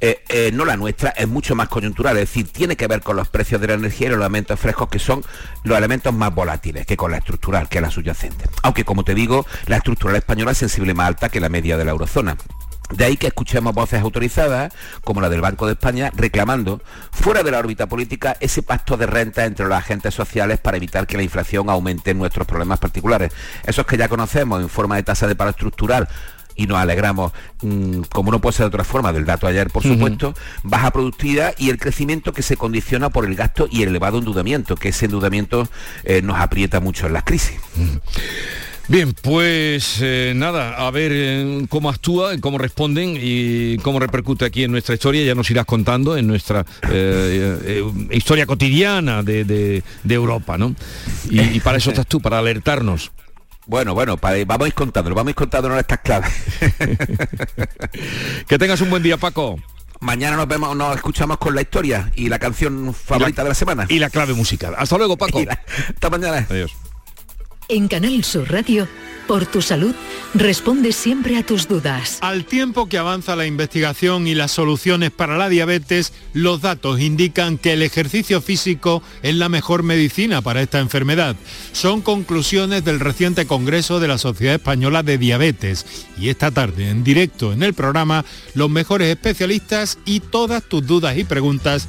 eh, 0.00 0.22
eh, 0.28 0.50
no 0.52 0.64
la 0.64 0.76
nuestra 0.76 1.10
es 1.10 1.28
mucho 1.28 1.54
más 1.54 1.68
coyuntural. 1.68 2.16
Es 2.18 2.28
decir 2.28 2.48
tiene 2.48 2.76
que 2.76 2.86
ver 2.86 3.00
con 3.02 3.16
los 3.16 3.28
precios 3.28 3.60
de 3.60 3.68
la 3.68 3.74
energía 3.74 4.08
y 4.08 4.10
los 4.10 4.18
elementos 4.18 4.58
frescos 4.58 4.88
que 4.88 4.98
son 4.98 5.24
los 5.64 5.78
elementos 5.78 6.12
más 6.12 6.34
volátiles 6.34 6.86
que 6.86 6.96
con 6.96 7.10
la 7.10 7.18
estructural 7.18 7.68
que 7.68 7.78
es 7.78 7.82
la 7.82 7.90
subyacente. 7.90 8.44
Aunque 8.62 8.84
como 8.84 9.04
te 9.04 9.14
digo 9.14 9.46
la 9.66 9.76
estructural 9.76 10.16
española 10.16 10.52
es 10.52 10.58
sensible 10.58 10.94
más 10.94 11.06
alta 11.08 11.28
que 11.28 11.40
la 11.40 11.48
media 11.48 11.76
de 11.76 11.84
la 11.84 11.92
eurozona 11.92 12.36
de 12.92 13.04
ahí 13.04 13.16
que 13.16 13.28
escuchemos 13.28 13.74
voces 13.74 14.00
autorizadas, 14.00 14.72
como 15.02 15.20
la 15.20 15.28
del 15.28 15.40
Banco 15.40 15.66
de 15.66 15.72
España, 15.72 16.10
reclamando, 16.14 16.82
fuera 17.10 17.42
de 17.42 17.50
la 17.50 17.58
órbita 17.58 17.86
política, 17.88 18.36
ese 18.40 18.62
pacto 18.62 18.96
de 18.96 19.06
renta 19.06 19.44
entre 19.44 19.66
los 19.66 19.76
agentes 19.76 20.14
sociales 20.14 20.58
para 20.58 20.76
evitar 20.76 21.06
que 21.06 21.16
la 21.16 21.22
inflación 21.22 21.70
aumente 21.70 22.10
en 22.10 22.18
nuestros 22.18 22.46
problemas 22.46 22.78
particulares. 22.78 23.32
Esos 23.64 23.86
que 23.86 23.96
ya 23.96 24.08
conocemos 24.08 24.60
en 24.60 24.68
forma 24.68 24.96
de 24.96 25.02
tasa 25.02 25.26
de 25.26 25.34
paro 25.34 25.50
estructural 25.50 26.08
y 26.54 26.66
nos 26.66 26.78
alegramos, 26.78 27.32
mm, 27.62 28.02
como 28.12 28.30
no 28.30 28.40
puede 28.40 28.56
ser 28.56 28.64
de 28.64 28.68
otra 28.68 28.84
forma, 28.84 29.12
del 29.12 29.24
dato 29.24 29.46
ayer, 29.46 29.70
por 29.70 29.82
supuesto, 29.82 30.34
baja 30.62 30.90
productividad 30.90 31.54
y 31.58 31.70
el 31.70 31.78
crecimiento 31.78 32.32
que 32.32 32.42
se 32.42 32.56
condiciona 32.56 33.10
por 33.10 33.24
el 33.24 33.34
gasto 33.34 33.68
y 33.70 33.82
el 33.82 33.90
elevado 33.90 34.18
endeudamiento, 34.18 34.76
que 34.76 34.90
ese 34.90 35.06
endeudamiento 35.06 35.68
eh, 36.04 36.22
nos 36.22 36.38
aprieta 36.38 36.80
mucho 36.80 37.06
en 37.06 37.14
las 37.14 37.24
crisis. 37.24 37.58
Bien, 38.92 39.14
pues 39.14 40.00
eh, 40.02 40.34
nada, 40.36 40.74
a 40.86 40.90
ver 40.90 41.12
eh, 41.14 41.64
cómo 41.70 41.88
actúa, 41.88 42.36
cómo 42.40 42.58
responden 42.58 43.16
y 43.18 43.78
cómo 43.78 43.98
repercute 43.98 44.44
aquí 44.44 44.64
en 44.64 44.70
nuestra 44.70 44.94
historia. 44.94 45.24
Ya 45.24 45.34
nos 45.34 45.50
irás 45.50 45.64
contando 45.64 46.14
en 46.18 46.26
nuestra 46.26 46.66
eh, 46.90 47.82
historia 48.10 48.44
cotidiana 48.44 49.22
de, 49.22 49.44
de- 49.44 49.82
de 50.04 50.14
Europa, 50.14 50.58
¿no? 50.58 50.74
Y, 51.30 51.40
y 51.40 51.60
para 51.60 51.78
eso 51.78 51.88
estás 51.88 52.06
tú, 52.06 52.20
para 52.20 52.38
alertarnos. 52.38 53.12
Bueno, 53.66 53.94
bueno, 53.94 54.18
para- 54.18 54.44
vamos 54.44 54.66
a 54.66 54.68
ir 54.68 54.74
contándolo, 54.74 55.14
vamos 55.16 55.28
a 55.28 55.30
ir 55.30 55.36
contándonos 55.36 55.78
estas 55.78 56.00
claves. 56.00 56.30
que 58.46 58.58
tengas 58.58 58.78
un 58.82 58.90
buen 58.90 59.02
día, 59.02 59.16
Paco. 59.16 59.56
Mañana 60.00 60.36
nos 60.36 60.48
vemos, 60.48 60.76
nos 60.76 60.96
escuchamos 60.96 61.38
con 61.38 61.54
la 61.54 61.62
historia 61.62 62.12
y 62.14 62.28
la 62.28 62.38
canción 62.38 62.92
favorita 62.92 63.42
de 63.42 63.48
la 63.48 63.54
semana. 63.54 63.86
Y 63.88 64.00
la 64.00 64.10
clave 64.10 64.34
musical. 64.34 64.74
Hasta 64.76 64.98
luego, 64.98 65.16
Paco. 65.16 65.40
Hasta 65.94 66.10
mañana. 66.10 66.46
Adiós. 66.50 66.72
En 67.72 67.88
Canal 67.88 68.22
Sur 68.22 68.52
Radio, 68.52 68.86
por 69.26 69.46
tu 69.46 69.62
salud, 69.62 69.94
responde 70.34 70.92
siempre 70.92 71.38
a 71.38 71.42
tus 71.42 71.68
dudas. 71.68 72.18
Al 72.20 72.44
tiempo 72.44 72.86
que 72.86 72.98
avanza 72.98 73.34
la 73.34 73.46
investigación 73.46 74.26
y 74.26 74.34
las 74.34 74.50
soluciones 74.50 75.10
para 75.10 75.38
la 75.38 75.48
diabetes, 75.48 76.12
los 76.34 76.60
datos 76.60 77.00
indican 77.00 77.56
que 77.56 77.72
el 77.72 77.80
ejercicio 77.80 78.42
físico 78.42 79.02
es 79.22 79.34
la 79.36 79.48
mejor 79.48 79.84
medicina 79.84 80.42
para 80.42 80.60
esta 80.60 80.80
enfermedad. 80.80 81.34
Son 81.72 82.02
conclusiones 82.02 82.84
del 82.84 83.00
reciente 83.00 83.46
Congreso 83.46 84.00
de 84.00 84.08
la 84.08 84.18
Sociedad 84.18 84.56
Española 84.56 85.02
de 85.02 85.16
Diabetes. 85.16 85.86
Y 86.18 86.28
esta 86.28 86.50
tarde, 86.50 86.90
en 86.90 87.02
directo 87.04 87.54
en 87.54 87.62
el 87.62 87.72
programa, 87.72 88.26
los 88.52 88.68
mejores 88.68 89.08
especialistas 89.08 89.98
y 90.04 90.20
todas 90.20 90.62
tus 90.62 90.86
dudas 90.86 91.16
y 91.16 91.24
preguntas 91.24 91.88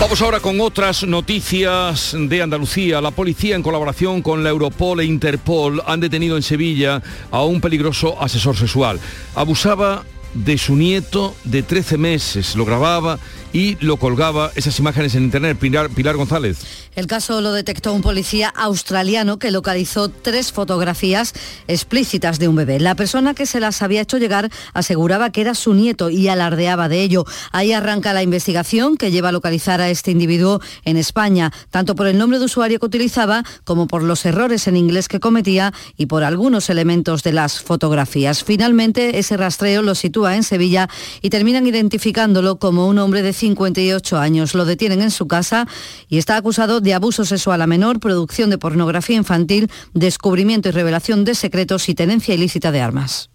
Vamos 0.00 0.22
ahora 0.22 0.40
con 0.40 0.58
otras 0.62 1.04
noticias 1.04 2.16
de 2.18 2.40
Andalucía. 2.40 3.02
La 3.02 3.10
policía, 3.10 3.54
en 3.54 3.62
colaboración 3.62 4.22
con 4.22 4.42
la 4.42 4.48
Europol 4.48 5.00
e 5.00 5.04
Interpol, 5.04 5.82
han 5.86 6.00
detenido 6.00 6.38
en 6.38 6.42
Sevilla 6.42 7.02
a 7.30 7.44
un 7.44 7.60
peligroso 7.60 8.20
asesor 8.20 8.56
sexual. 8.56 8.98
Abusaba 9.34 10.06
de 10.32 10.56
su 10.56 10.74
nieto 10.74 11.34
de 11.44 11.62
13 11.62 11.98
meses. 11.98 12.56
Lo 12.56 12.64
grababa 12.64 13.18
y 13.52 13.76
lo 13.80 13.96
colgaba 13.96 14.50
esas 14.54 14.78
imágenes 14.78 15.14
en 15.14 15.24
internet. 15.24 15.58
Pilar, 15.58 15.90
Pilar 15.90 16.16
González. 16.16 16.58
El 16.94 17.06
caso 17.06 17.40
lo 17.40 17.52
detectó 17.52 17.92
un 17.92 18.02
policía 18.02 18.48
australiano 18.48 19.38
que 19.38 19.50
localizó 19.50 20.08
tres 20.08 20.52
fotografías 20.52 21.34
explícitas 21.68 22.38
de 22.38 22.48
un 22.48 22.56
bebé. 22.56 22.80
La 22.80 22.94
persona 22.94 23.34
que 23.34 23.46
se 23.46 23.60
las 23.60 23.82
había 23.82 24.00
hecho 24.00 24.18
llegar 24.18 24.50
aseguraba 24.74 25.30
que 25.30 25.40
era 25.40 25.54
su 25.54 25.74
nieto 25.74 26.10
y 26.10 26.28
alardeaba 26.28 26.88
de 26.88 27.02
ello. 27.02 27.24
Ahí 27.52 27.72
arranca 27.72 28.12
la 28.12 28.22
investigación 28.22 28.96
que 28.96 29.10
lleva 29.10 29.28
a 29.28 29.32
localizar 29.32 29.80
a 29.80 29.90
este 29.90 30.10
individuo 30.10 30.60
en 30.84 30.96
España, 30.96 31.52
tanto 31.70 31.94
por 31.94 32.06
el 32.06 32.18
nombre 32.18 32.38
de 32.38 32.44
usuario 32.44 32.80
que 32.80 32.86
utilizaba 32.86 33.44
como 33.64 33.86
por 33.86 34.02
los 34.02 34.24
errores 34.26 34.66
en 34.66 34.76
inglés 34.76 35.08
que 35.08 35.20
cometía 35.20 35.72
y 35.96 36.06
por 36.06 36.24
algunos 36.24 36.70
elementos 36.70 37.22
de 37.22 37.32
las 37.32 37.60
fotografías. 37.60 38.44
Finalmente, 38.44 39.18
ese 39.18 39.36
rastreo 39.36 39.82
lo 39.82 39.94
sitúa 39.94 40.36
en 40.36 40.42
Sevilla 40.42 40.88
y 41.22 41.30
terminan 41.30 41.66
identificándolo 41.66 42.58
como 42.58 42.86
un 42.86 42.98
hombre 42.98 43.22
de 43.22 43.32
58 43.40 44.18
años. 44.18 44.54
Lo 44.54 44.64
detienen 44.64 45.02
en 45.02 45.10
su 45.10 45.26
casa 45.26 45.66
y 46.08 46.18
está 46.18 46.36
acusado 46.36 46.80
de 46.80 46.94
abuso 46.94 47.24
sexual 47.24 47.62
a 47.62 47.66
menor, 47.66 47.98
producción 47.98 48.50
de 48.50 48.58
pornografía 48.58 49.16
infantil, 49.16 49.70
descubrimiento 49.94 50.68
y 50.68 50.72
revelación 50.72 51.24
de 51.24 51.34
secretos 51.34 51.88
y 51.88 51.94
tenencia 51.94 52.34
ilícita 52.34 52.70
de 52.70 52.80
armas. 52.80 53.30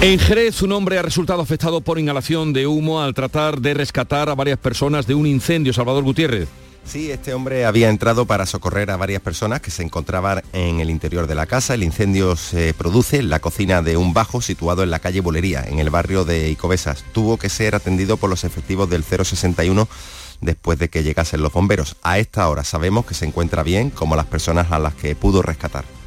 En 0.00 0.20
Jerez, 0.20 0.62
un 0.62 0.70
hombre 0.70 0.96
ha 0.98 1.02
resultado 1.02 1.42
afectado 1.42 1.80
por 1.80 1.98
inhalación 1.98 2.52
de 2.52 2.68
humo 2.68 3.02
al 3.02 3.14
tratar 3.14 3.60
de 3.60 3.74
rescatar 3.74 4.28
a 4.28 4.36
varias 4.36 4.58
personas 4.58 5.08
de 5.08 5.14
un 5.14 5.26
incendio. 5.26 5.72
Salvador 5.72 6.04
Gutiérrez. 6.04 6.48
Sí, 6.88 7.10
este 7.10 7.34
hombre 7.34 7.66
había 7.66 7.90
entrado 7.90 8.24
para 8.24 8.46
socorrer 8.46 8.90
a 8.90 8.96
varias 8.96 9.20
personas 9.20 9.60
que 9.60 9.70
se 9.70 9.82
encontraban 9.82 10.42
en 10.54 10.80
el 10.80 10.88
interior 10.88 11.26
de 11.26 11.34
la 11.34 11.44
casa. 11.44 11.74
El 11.74 11.82
incendio 11.82 12.34
se 12.34 12.72
produce 12.72 13.18
en 13.18 13.28
la 13.28 13.40
cocina 13.40 13.82
de 13.82 13.98
un 13.98 14.14
bajo 14.14 14.40
situado 14.40 14.82
en 14.82 14.90
la 14.90 14.98
calle 14.98 15.20
Bolería, 15.20 15.62
en 15.68 15.80
el 15.80 15.90
barrio 15.90 16.24
de 16.24 16.48
Icobesas. 16.48 17.04
Tuvo 17.12 17.36
que 17.36 17.50
ser 17.50 17.74
atendido 17.74 18.16
por 18.16 18.30
los 18.30 18.42
efectivos 18.44 18.88
del 18.88 19.04
061 19.04 19.86
después 20.40 20.78
de 20.78 20.88
que 20.88 21.02
llegasen 21.02 21.42
los 21.42 21.52
bomberos. 21.52 21.96
A 22.02 22.18
esta 22.18 22.48
hora 22.48 22.64
sabemos 22.64 23.04
que 23.04 23.12
se 23.12 23.26
encuentra 23.26 23.62
bien, 23.62 23.90
como 23.90 24.16
las 24.16 24.26
personas 24.26 24.72
a 24.72 24.78
las 24.78 24.94
que 24.94 25.14
pudo 25.14 25.42
rescatar. 25.42 25.97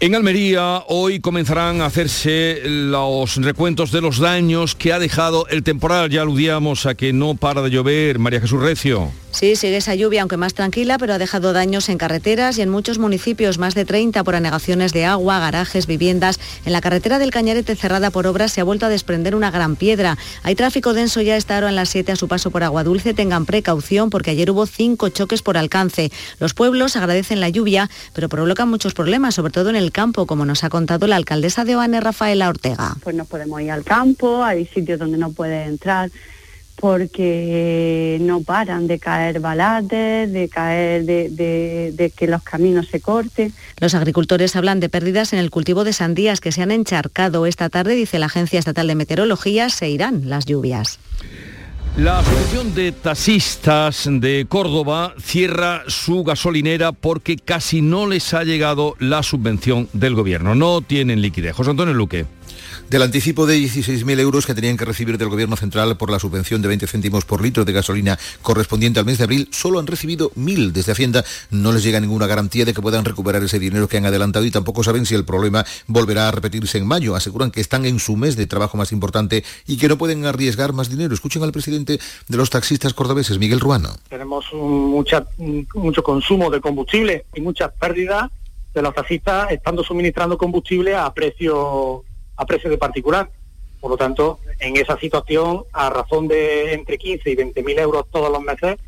En 0.00 0.14
Almería 0.14 0.82
hoy 0.88 1.20
comenzarán 1.20 1.80
a 1.80 1.86
hacerse 1.86 2.60
los 2.64 3.36
recuentos 3.36 3.92
de 3.92 4.00
los 4.00 4.18
daños 4.18 4.74
que 4.74 4.92
ha 4.92 4.98
dejado 4.98 5.46
el 5.48 5.62
temporal. 5.62 6.10
Ya 6.10 6.22
aludíamos 6.22 6.84
a 6.86 6.94
que 6.94 7.12
no 7.12 7.36
para 7.36 7.62
de 7.62 7.70
llover. 7.70 8.18
María 8.18 8.40
Jesús 8.40 8.60
Recio. 8.60 9.12
Sí, 9.34 9.56
sigue 9.56 9.78
esa 9.78 9.96
lluvia, 9.96 10.20
aunque 10.22 10.36
más 10.36 10.54
tranquila, 10.54 10.96
pero 10.96 11.12
ha 11.12 11.18
dejado 11.18 11.52
daños 11.52 11.88
en 11.88 11.98
carreteras 11.98 12.56
y 12.56 12.62
en 12.62 12.68
muchos 12.68 12.98
municipios, 12.98 13.58
más 13.58 13.74
de 13.74 13.84
30 13.84 14.22
por 14.22 14.36
anegaciones 14.36 14.92
de 14.92 15.06
agua, 15.06 15.40
garajes, 15.40 15.88
viviendas. 15.88 16.38
En 16.64 16.72
la 16.72 16.80
carretera 16.80 17.18
del 17.18 17.32
Cañarete 17.32 17.74
cerrada 17.74 18.12
por 18.12 18.28
obras 18.28 18.52
se 18.52 18.60
ha 18.60 18.64
vuelto 18.64 18.86
a 18.86 18.88
desprender 18.88 19.34
una 19.34 19.50
gran 19.50 19.74
piedra. 19.74 20.18
Hay 20.44 20.54
tráfico 20.54 20.92
denso 20.92 21.20
ya 21.20 21.36
esta 21.36 21.58
hora 21.58 21.68
en 21.68 21.74
las 21.74 21.88
7 21.88 22.12
a 22.12 22.16
su 22.16 22.28
paso 22.28 22.52
por 22.52 22.62
Agua 22.62 22.84
Dulce. 22.84 23.12
Tengan 23.12 23.44
precaución 23.44 24.08
porque 24.08 24.30
ayer 24.30 24.52
hubo 24.52 24.66
cinco 24.66 25.08
choques 25.08 25.42
por 25.42 25.56
alcance. 25.56 26.12
Los 26.38 26.54
pueblos 26.54 26.94
agradecen 26.94 27.40
la 27.40 27.48
lluvia, 27.48 27.90
pero 28.12 28.28
provocan 28.28 28.68
muchos 28.68 28.94
problemas, 28.94 29.34
sobre 29.34 29.52
todo 29.52 29.68
en 29.68 29.74
el 29.74 29.83
campo, 29.92 30.26
como 30.26 30.44
nos 30.44 30.64
ha 30.64 30.70
contado 30.70 31.06
la 31.06 31.16
alcaldesa 31.16 31.64
de 31.64 31.76
Oane, 31.76 32.00
Rafaela 32.00 32.48
Ortega. 32.48 32.96
Pues 33.02 33.14
no 33.14 33.24
podemos 33.24 33.60
ir 33.60 33.70
al 33.70 33.84
campo, 33.84 34.42
hay 34.42 34.66
sitios 34.66 34.98
donde 34.98 35.18
no 35.18 35.32
puede 35.32 35.64
entrar 35.64 36.10
porque 36.76 38.18
no 38.20 38.42
paran 38.42 38.86
de 38.86 38.98
caer 38.98 39.40
balates, 39.40 40.32
de 40.32 40.48
caer, 40.48 41.04
de, 41.04 42.12
que 42.16 42.26
los 42.26 42.42
caminos 42.42 42.88
se 42.88 43.00
corten. 43.00 43.52
Los 43.78 43.94
agricultores 43.94 44.56
hablan 44.56 44.80
de 44.80 44.88
pérdidas 44.88 45.32
en 45.32 45.38
el 45.38 45.50
cultivo 45.50 45.84
de 45.84 45.92
sandías 45.92 46.40
que 46.40 46.52
se 46.52 46.62
han 46.62 46.70
encharcado 46.70 47.46
esta 47.46 47.68
tarde, 47.68 47.94
dice 47.94 48.18
la 48.18 48.26
Agencia 48.26 48.58
Estatal 48.58 48.86
de 48.86 48.96
Meteorología, 48.96 49.70
se 49.70 49.88
irán 49.88 50.28
las 50.28 50.46
lluvias. 50.46 50.98
La 51.96 52.18
Asociación 52.18 52.74
de 52.74 52.90
Taxistas 52.90 54.08
de 54.10 54.46
Córdoba 54.48 55.14
cierra 55.22 55.84
su 55.86 56.24
gasolinera 56.24 56.90
porque 56.90 57.36
casi 57.36 57.82
no 57.82 58.08
les 58.08 58.34
ha 58.34 58.42
llegado 58.42 58.96
la 58.98 59.22
subvención 59.22 59.88
del 59.92 60.16
gobierno. 60.16 60.56
No 60.56 60.80
tienen 60.80 61.22
liquidez. 61.22 61.54
José 61.54 61.70
Antonio 61.70 61.94
Luque. 61.94 62.26
Del 62.90 63.02
anticipo 63.02 63.46
de 63.46 63.58
16.000 63.58 64.20
euros 64.20 64.46
que 64.46 64.54
tenían 64.54 64.76
que 64.76 64.84
recibir 64.84 65.18
del 65.18 65.28
Gobierno 65.28 65.56
Central 65.56 65.96
por 65.96 66.10
la 66.10 66.18
subvención 66.18 66.62
de 66.62 66.68
20 66.68 66.86
céntimos 66.86 67.24
por 67.24 67.42
litro 67.42 67.64
de 67.64 67.72
gasolina 67.72 68.18
correspondiente 68.42 69.00
al 69.00 69.06
mes 69.06 69.18
de 69.18 69.24
abril, 69.24 69.48
solo 69.52 69.78
han 69.78 69.86
recibido 69.86 70.30
1.000 70.32 70.72
desde 70.72 70.92
Hacienda. 70.92 71.24
No 71.50 71.72
les 71.72 71.82
llega 71.82 72.00
ninguna 72.00 72.26
garantía 72.26 72.64
de 72.64 72.74
que 72.74 72.82
puedan 72.82 73.04
recuperar 73.04 73.42
ese 73.42 73.58
dinero 73.58 73.88
que 73.88 73.96
han 73.96 74.06
adelantado 74.06 74.44
y 74.44 74.50
tampoco 74.50 74.84
saben 74.84 75.06
si 75.06 75.14
el 75.14 75.24
problema 75.24 75.64
volverá 75.86 76.28
a 76.28 76.30
repetirse 76.30 76.78
en 76.78 76.86
mayo. 76.86 77.16
Aseguran 77.16 77.50
que 77.50 77.60
están 77.60 77.84
en 77.84 77.98
su 77.98 78.16
mes 78.16 78.36
de 78.36 78.46
trabajo 78.46 78.76
más 78.76 78.92
importante 78.92 79.44
y 79.66 79.76
que 79.76 79.88
no 79.88 79.98
pueden 79.98 80.26
arriesgar 80.26 80.72
más 80.72 80.90
dinero. 80.90 81.14
Escuchen 81.14 81.42
al 81.42 81.52
presidente 81.52 81.98
de 82.28 82.36
los 82.36 82.50
taxistas 82.50 82.94
cordobeses, 82.94 83.38
Miguel 83.38 83.60
Ruano. 83.60 83.90
Tenemos 84.08 84.44
mucho 84.52 86.02
consumo 86.02 86.50
de 86.50 86.60
combustible 86.60 87.24
y 87.34 87.40
muchas 87.40 87.72
pérdidas 87.72 88.30
de 88.72 88.82
los 88.82 88.94
taxistas 88.94 89.50
estando 89.52 89.84
suministrando 89.84 90.36
combustible 90.36 90.94
a 90.94 91.12
precio 91.12 92.04
a 92.36 92.46
precio 92.46 92.70
de 92.70 92.78
particular. 92.78 93.30
Por 93.80 93.90
lo 93.90 93.96
tanto, 93.96 94.40
en 94.60 94.76
esa 94.76 94.98
situación, 94.98 95.64
a 95.72 95.90
razón 95.90 96.26
de 96.26 96.72
entre 96.72 96.96
15 96.96 97.30
y 97.30 97.34
20 97.34 97.62
mil 97.62 97.78
euros 97.78 98.06
todos 98.10 98.30
los 98.30 98.42
meses, 98.42 98.78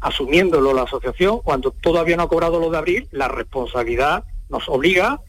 asumiéndolo 0.00 0.74
la 0.74 0.82
asociación, 0.82 1.40
cuando 1.42 1.70
todavía 1.70 2.16
no 2.16 2.24
ha 2.24 2.28
cobrado 2.28 2.60
lo 2.60 2.70
de 2.70 2.78
abril, 2.78 3.08
la 3.12 3.28
responsabilidad 3.28 4.24
nos 4.48 4.68
obliga 4.68 5.20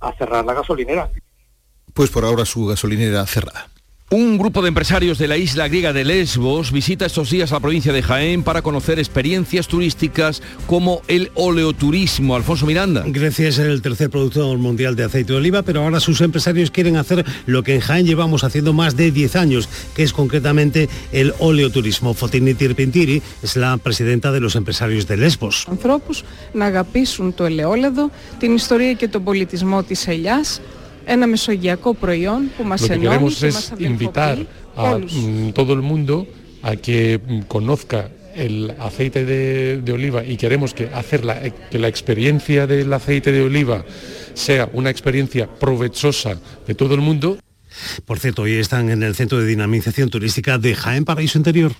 a 0.00 0.12
cerrar 0.14 0.44
la 0.44 0.54
gasolinera. 0.54 1.10
Pues 1.94 2.10
por 2.10 2.24
ahora 2.24 2.44
su 2.44 2.66
gasolinera 2.66 3.24
cerrada. 3.26 3.71
Un 4.11 4.37
grupo 4.37 4.61
de 4.61 4.69
empresarios 4.69 5.17
de 5.17 5.27
la 5.27 5.35
isla 5.35 5.67
griega 5.67 5.91
de 5.91 6.05
Lesbos 6.05 6.71
visita 6.71 7.05
estos 7.05 7.29
días 7.29 7.51
a 7.51 7.55
la 7.55 7.59
provincia 7.59 7.91
de 7.91 8.01
Jaén 8.01 8.41
para 8.41 8.61
conocer 8.61 8.99
experiencias 8.99 9.67
turísticas 9.67 10.41
como 10.65 11.01
el 11.09 11.29
oleoturismo. 11.35 12.33
Alfonso 12.33 12.65
Miranda. 12.65 13.03
Grecia 13.05 13.49
es 13.49 13.59
el 13.59 13.81
tercer 13.81 14.09
productor 14.09 14.57
mundial 14.59 14.95
de 14.95 15.03
aceite 15.03 15.33
de 15.33 15.39
oliva, 15.39 15.61
pero 15.61 15.83
ahora 15.83 15.99
sus 15.99 16.21
empresarios 16.21 16.71
quieren 16.71 16.95
hacer 16.95 17.25
lo 17.47 17.63
que 17.63 17.75
en 17.75 17.81
Jaén 17.81 18.05
llevamos 18.05 18.45
haciendo 18.45 18.71
más 18.71 18.95
de 18.95 19.11
10 19.11 19.35
años, 19.35 19.67
que 19.93 20.03
es 20.03 20.13
concretamente 20.13 20.87
el 21.11 21.33
oleoturismo. 21.39 22.13
Fotini 22.13 22.53
Tirpintiri 22.53 23.21
es 23.43 23.57
la 23.57 23.75
presidenta 23.75 24.31
de 24.31 24.39
los 24.39 24.55
empresarios 24.55 25.05
de 25.05 25.17
Lesbos. 25.17 25.67
Ανθρώπους 25.67 26.23
να 26.53 26.65
αγαπήσουν 26.65 27.33
το 27.33 27.43
ελαιόλαδο, 27.43 28.09
την 28.39 28.55
ιστορία 28.55 28.93
και 28.93 29.07
τον 29.07 29.23
πολιτισμό 29.23 29.83
της 29.83 30.07
ελιάς, 30.07 30.61
lo 32.68 32.76
que 32.76 33.00
queremos 33.00 33.42
es 33.42 33.72
invitar 33.78 34.38
a 34.76 34.98
mm, 34.98 35.52
todo 35.52 35.72
el 35.72 35.82
mundo 35.82 36.26
a 36.62 36.76
que 36.76 37.18
mm, 37.18 37.40
conozca 37.42 38.10
el 38.34 38.74
aceite 38.78 39.24
de, 39.24 39.92
oliva 39.92 40.24
y 40.24 40.36
queremos 40.36 40.72
que 40.74 40.86
hacer 40.86 41.22
que 41.70 41.78
la 41.78 41.88
experiencia 41.88 42.66
del 42.66 42.92
aceite 42.92 43.30
de 43.30 43.42
oliva 43.42 43.84
sea 44.34 44.70
una 44.72 44.90
experiencia 44.90 45.46
provechosa 45.46 46.38
de 46.66 46.74
todo 46.74 46.94
el 46.94 47.00
mundo 47.00 47.38
por 48.04 48.18
cierto, 48.18 48.42
hoy 48.42 48.54
están 48.54 48.90
en 48.90 49.02
el 49.02 49.14
Centro 49.14 49.38
de 49.38 49.46
Dinamización 49.46 50.10
Turística 50.10 50.58
de 50.58 50.74
Jaén 50.74 51.04
Paraíso 51.04 51.38
Interior. 51.38 51.72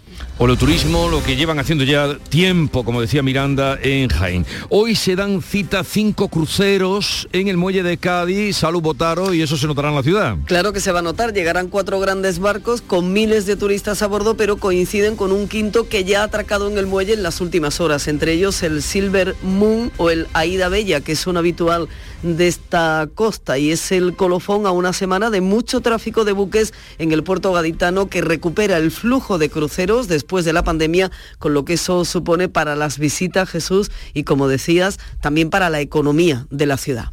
turismo, 0.58 1.08
lo 1.08 1.22
que 1.22 1.36
llevan 1.36 1.58
haciendo 1.58 1.84
ya 1.84 2.18
tiempo, 2.28 2.84
como 2.84 3.00
decía 3.00 3.22
Miranda, 3.22 3.78
en 3.82 4.08
Jaén. 4.08 4.46
Hoy 4.68 4.94
se 4.94 5.16
dan 5.16 5.42
cita 5.42 5.84
cinco 5.84 6.28
cruceros 6.28 7.28
en 7.32 7.48
el 7.48 7.56
muelle 7.56 7.82
de 7.82 7.96
Cádiz, 7.96 8.56
Salud 8.56 8.82
Botaro, 8.82 9.34
y 9.34 9.42
eso 9.42 9.56
se 9.56 9.66
notará 9.66 9.88
en 9.88 9.96
la 9.96 10.02
ciudad. 10.02 10.36
Claro 10.46 10.72
que 10.72 10.80
se 10.80 10.92
va 10.92 11.00
a 11.00 11.02
notar, 11.02 11.32
llegarán 11.32 11.68
cuatro 11.68 12.00
grandes 12.00 12.38
barcos 12.38 12.82
con 12.82 13.12
miles 13.12 13.46
de 13.46 13.56
turistas 13.56 14.02
a 14.02 14.06
bordo, 14.06 14.36
pero 14.36 14.56
coinciden 14.56 15.16
con 15.16 15.32
un 15.32 15.48
quinto 15.48 15.88
que 15.88 16.04
ya 16.04 16.20
ha 16.20 16.24
atracado 16.24 16.70
en 16.70 16.78
el 16.78 16.86
muelle 16.86 17.14
en 17.14 17.22
las 17.22 17.40
últimas 17.40 17.80
horas, 17.80 18.08
entre 18.08 18.32
ellos 18.32 18.62
el 18.62 18.82
Silver 18.82 19.34
Moon 19.42 19.90
o 19.96 20.10
el 20.10 20.26
Aida 20.32 20.68
Bella, 20.68 21.00
que 21.00 21.12
es 21.12 21.26
un 21.26 21.36
habitual 21.36 21.88
de 22.22 22.48
esta 22.48 23.08
costa 23.14 23.58
y 23.58 23.72
es 23.72 23.92
el 23.92 24.14
colofón 24.14 24.66
a 24.66 24.70
una 24.70 24.92
semana 24.92 25.30
de 25.30 25.40
mucho 25.40 25.80
tráfico 25.82 26.24
de 26.24 26.32
buques 26.32 26.72
en 26.98 27.12
el 27.12 27.22
puerto 27.22 27.52
gaditano 27.52 28.08
que 28.08 28.20
recupera 28.20 28.76
el 28.78 28.90
flujo 28.90 29.38
de 29.38 29.50
cruceros 29.50 30.08
después 30.08 30.44
de 30.44 30.52
la 30.52 30.64
pandemia, 30.64 31.10
con 31.38 31.54
lo 31.54 31.64
que 31.64 31.74
eso 31.74 32.04
supone 32.04 32.48
para 32.48 32.76
las 32.76 32.98
visitas, 32.98 33.48
Jesús, 33.48 33.90
y 34.14 34.24
como 34.24 34.48
decías, 34.48 34.98
también 35.20 35.50
para 35.50 35.70
la 35.70 35.80
economía 35.80 36.46
de 36.50 36.66
la 36.66 36.76
ciudad. 36.76 37.10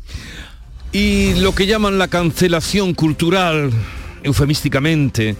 Y 0.92 1.36
lo 1.36 1.54
que 1.54 1.68
llaman 1.68 2.00
la 2.00 2.08
cancelación 2.08 2.94
cultural, 2.94 3.72
eufemísticamente, 4.24 5.36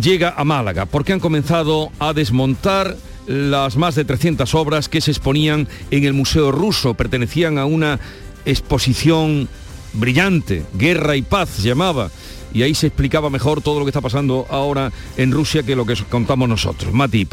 llega 0.00 0.34
a 0.36 0.44
Málaga, 0.44 0.86
porque 0.86 1.12
han 1.12 1.20
comenzado 1.20 1.90
a 1.98 2.12
desmontar 2.12 2.96
las 3.26 3.76
más 3.76 3.94
de 3.94 4.04
300 4.04 4.54
obras 4.54 4.88
que 4.88 5.00
se 5.00 5.10
exponían 5.10 5.68
en 5.90 6.04
el 6.04 6.14
Museo 6.14 6.50
Ruso, 6.50 6.94
pertenecían 6.94 7.58
a 7.58 7.66
una 7.66 8.00
exposición 8.44 9.48
brillante, 9.92 10.64
Guerra 10.74 11.14
y 11.16 11.22
Paz 11.22 11.62
llamaba, 11.62 12.10
y 12.52 12.62
ahí 12.62 12.74
se 12.74 12.88
explicaba 12.88 13.30
mejor 13.30 13.60
todo 13.60 13.78
lo 13.78 13.84
que 13.84 13.90
está 13.90 14.00
pasando 14.00 14.46
ahora 14.50 14.92
en 15.16 15.32
Rusia 15.32 15.62
que 15.62 15.76
lo 15.76 15.86
que 15.86 15.94
contamos 16.08 16.48
nosotros. 16.48 16.92
Mati 16.92 17.26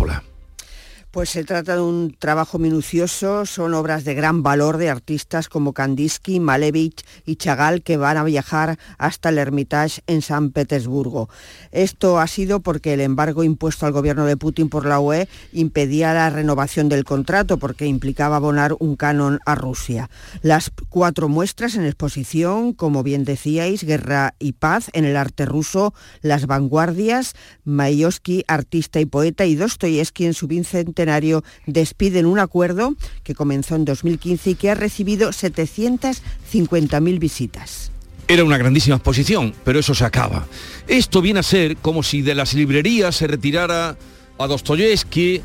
Pues 1.15 1.29
se 1.29 1.45
trata 1.45 1.77
de 1.77 1.81
un 1.81 2.13
trabajo 2.19 2.59
minucioso, 2.59 3.45
son 3.45 3.73
obras 3.73 4.03
de 4.03 4.15
gran 4.15 4.43
valor 4.43 4.75
de 4.75 4.89
artistas 4.89 5.47
como 5.47 5.71
Kandinsky, 5.71 6.41
Malevich 6.41 7.05
y 7.25 7.37
Chagall 7.37 7.83
que 7.83 7.95
van 7.95 8.17
a 8.17 8.25
viajar 8.25 8.77
hasta 8.97 9.29
el 9.29 9.37
Hermitage 9.37 10.01
en 10.07 10.21
San 10.21 10.51
Petersburgo. 10.51 11.29
Esto 11.71 12.19
ha 12.19 12.27
sido 12.27 12.59
porque 12.59 12.93
el 12.93 12.99
embargo 12.99 13.45
impuesto 13.45 13.85
al 13.85 13.93
gobierno 13.93 14.25
de 14.25 14.35
Putin 14.35 14.67
por 14.67 14.85
la 14.85 14.99
UE 14.99 15.29
impedía 15.53 16.13
la 16.13 16.29
renovación 16.29 16.89
del 16.89 17.05
contrato 17.05 17.59
porque 17.59 17.85
implicaba 17.85 18.35
abonar 18.35 18.75
un 18.79 18.97
canon 18.97 19.39
a 19.45 19.55
Rusia. 19.55 20.09
Las 20.41 20.69
cuatro 20.89 21.29
muestras 21.29 21.75
en 21.75 21.85
exposición, 21.85 22.73
como 22.73 23.03
bien 23.03 23.23
decíais, 23.23 23.85
Guerra 23.85 24.35
y 24.37 24.51
Paz 24.51 24.89
en 24.91 25.05
el 25.05 25.15
arte 25.15 25.45
ruso, 25.45 25.93
Las 26.21 26.45
vanguardias, 26.45 27.35
Mayoski, 27.63 28.43
artista 28.49 28.99
y 28.99 29.05
poeta, 29.05 29.45
y 29.45 29.55
Dostoyevsky 29.55 30.25
en 30.25 30.33
su 30.33 30.49
Despiden 31.65 32.25
un 32.25 32.39
acuerdo 32.39 32.95
que 33.23 33.35
comenzó 33.35 33.75
en 33.75 33.85
2015 33.85 34.51
y 34.51 34.55
que 34.55 34.71
ha 34.71 34.75
recibido 34.75 35.29
750.000 35.29 37.19
visitas. 37.19 37.91
Era 38.27 38.43
una 38.43 38.57
grandísima 38.57 38.95
exposición, 38.95 39.53
pero 39.63 39.79
eso 39.79 39.93
se 39.93 40.03
acaba. 40.03 40.47
Esto 40.87 41.21
viene 41.21 41.41
a 41.41 41.43
ser 41.43 41.77
como 41.77 42.01
si 42.01 42.21
de 42.21 42.33
las 42.33 42.53
librerías 42.55 43.15
se 43.15 43.27
retirara 43.27 43.95
a 44.37 44.47
Dostoyevsky 44.47 45.41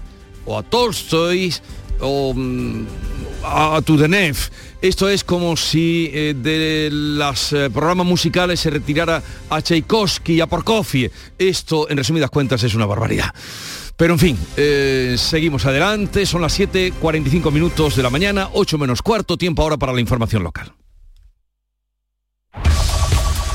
o 0.47 0.59
a 0.59 0.63
Tolstoy 0.63 1.53
o 2.01 2.33
mm, 2.35 2.87
a 3.45 3.81
Tudenev. 3.85 4.37
Esto 4.81 5.11
es 5.11 5.25
como 5.25 5.57
si 5.59 6.11
eh, 6.13 6.35
de 6.35 6.89
los 6.91 7.53
eh, 7.53 7.69
programas 7.69 8.07
musicales 8.07 8.61
se 8.61 8.71
retirara 8.71 9.23
a 9.51 9.61
Tchaikovsky 9.61 10.35
y 10.35 10.41
a 10.41 10.47
Prokofiev. 10.47 11.13
Esto, 11.39 11.91
en 11.91 11.99
resumidas 11.99 12.31
cuentas, 12.31 12.63
es 12.63 12.75
una 12.75 12.87
barbaridad. 12.87 13.35
Pero 14.01 14.15
en 14.15 14.19
fin, 14.19 14.39
eh, 14.57 15.17
seguimos 15.19 15.67
adelante, 15.67 16.25
son 16.25 16.41
las 16.41 16.59
7.45 16.59 17.53
minutos 17.53 17.97
de 17.97 18.03
la 18.03 18.09
mañana, 18.09 18.49
8 18.55 18.79
menos 18.79 19.03
cuarto, 19.03 19.37
tiempo 19.37 19.61
ahora 19.61 19.77
para 19.77 19.93
la 19.93 20.01
información 20.01 20.43
local. 20.43 20.73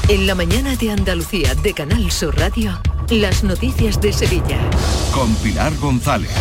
En 0.08 0.28
la 0.28 0.36
mañana 0.36 0.76
de 0.76 0.92
Andalucía 0.92 1.56
de 1.56 1.74
Canal 1.74 2.12
Sur 2.12 2.38
Radio. 2.38 2.80
Las 3.12 3.44
noticias 3.44 4.02
de 4.02 4.12
Sevilla. 4.12 4.58
Con 5.14 5.32
Pilar 5.36 5.76
González. 5.78 6.32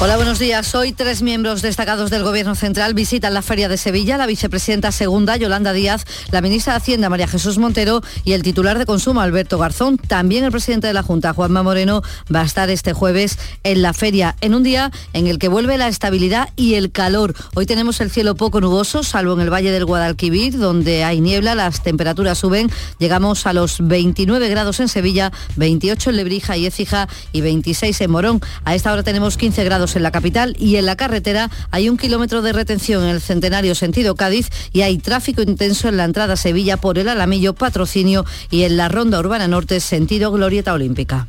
Hola, 0.00 0.16
buenos 0.16 0.38
días. 0.38 0.74
Hoy 0.74 0.92
tres 0.92 1.22
miembros 1.22 1.62
destacados 1.62 2.10
del 2.10 2.22
Gobierno 2.22 2.54
Central 2.54 2.94
visitan 2.94 3.34
la 3.34 3.42
Feria 3.42 3.68
de 3.68 3.76
Sevilla, 3.76 4.16
la 4.16 4.26
vicepresidenta 4.26 4.92
segunda, 4.92 5.36
Yolanda 5.36 5.72
Díaz, 5.72 6.04
la 6.30 6.40
ministra 6.40 6.72
de 6.72 6.76
Hacienda, 6.78 7.08
María 7.08 7.26
Jesús 7.26 7.58
Montero, 7.58 8.00
y 8.24 8.32
el 8.32 8.42
titular 8.42 8.78
de 8.78 8.86
Consumo, 8.86 9.20
Alberto 9.20 9.58
Garzón. 9.58 9.96
También 9.96 10.44
el 10.44 10.52
presidente 10.52 10.86
de 10.86 10.92
la 10.92 11.02
Junta, 11.02 11.32
Juanma 11.32 11.64
Moreno, 11.64 12.02
va 12.32 12.42
a 12.42 12.44
estar 12.44 12.70
este 12.70 12.92
jueves 12.92 13.38
en 13.64 13.82
la 13.82 13.92
feria, 13.92 14.36
en 14.40 14.54
un 14.54 14.62
día 14.62 14.92
en 15.14 15.26
el 15.26 15.38
que 15.38 15.48
vuelve 15.48 15.78
la 15.78 15.88
estabilidad 15.88 16.50
y 16.54 16.74
el 16.74 16.92
calor. 16.92 17.34
Hoy 17.54 17.66
tenemos 17.66 18.00
el 18.00 18.10
cielo 18.10 18.36
poco 18.36 18.60
nuboso, 18.60 19.02
salvo 19.02 19.34
en 19.34 19.40
el 19.40 19.52
Valle 19.52 19.72
del 19.72 19.84
Guadalquivir, 19.84 20.58
donde 20.58 21.02
hay 21.02 21.20
niebla, 21.20 21.56
las 21.56 21.82
temperaturas 21.82 22.38
suben, 22.38 22.70
llegamos 22.98 23.46
a 23.46 23.52
los 23.52 23.78
29 23.80 24.48
grados 24.48 24.78
en 24.78 24.88
Sevilla, 24.88 25.32
28 25.56 26.07
en 26.10 26.16
Lebrija 26.16 26.56
y 26.56 26.66
Écija 26.66 27.08
y 27.32 27.40
26 27.40 28.00
en 28.00 28.10
Morón. 28.10 28.40
A 28.64 28.74
esta 28.74 28.92
hora 28.92 29.02
tenemos 29.02 29.36
15 29.36 29.64
grados 29.64 29.96
en 29.96 30.02
la 30.02 30.10
capital 30.10 30.56
y 30.58 30.76
en 30.76 30.86
la 30.86 30.96
carretera 30.96 31.50
hay 31.70 31.88
un 31.88 31.96
kilómetro 31.96 32.42
de 32.42 32.52
retención 32.52 33.04
en 33.04 33.10
el 33.10 33.20
Centenario 33.20 33.74
sentido 33.74 34.14
Cádiz 34.14 34.50
y 34.72 34.82
hay 34.82 34.98
tráfico 34.98 35.42
intenso 35.42 35.88
en 35.88 35.96
la 35.96 36.04
entrada 36.04 36.34
a 36.34 36.36
Sevilla 36.36 36.76
por 36.76 36.98
el 36.98 37.08
Alamillo 37.08 37.54
Patrocinio 37.54 38.24
y 38.50 38.62
en 38.62 38.76
la 38.76 38.88
Ronda 38.88 39.18
Urbana 39.18 39.48
Norte 39.48 39.80
sentido 39.80 40.32
Glorieta 40.32 40.72
Olímpica. 40.72 41.28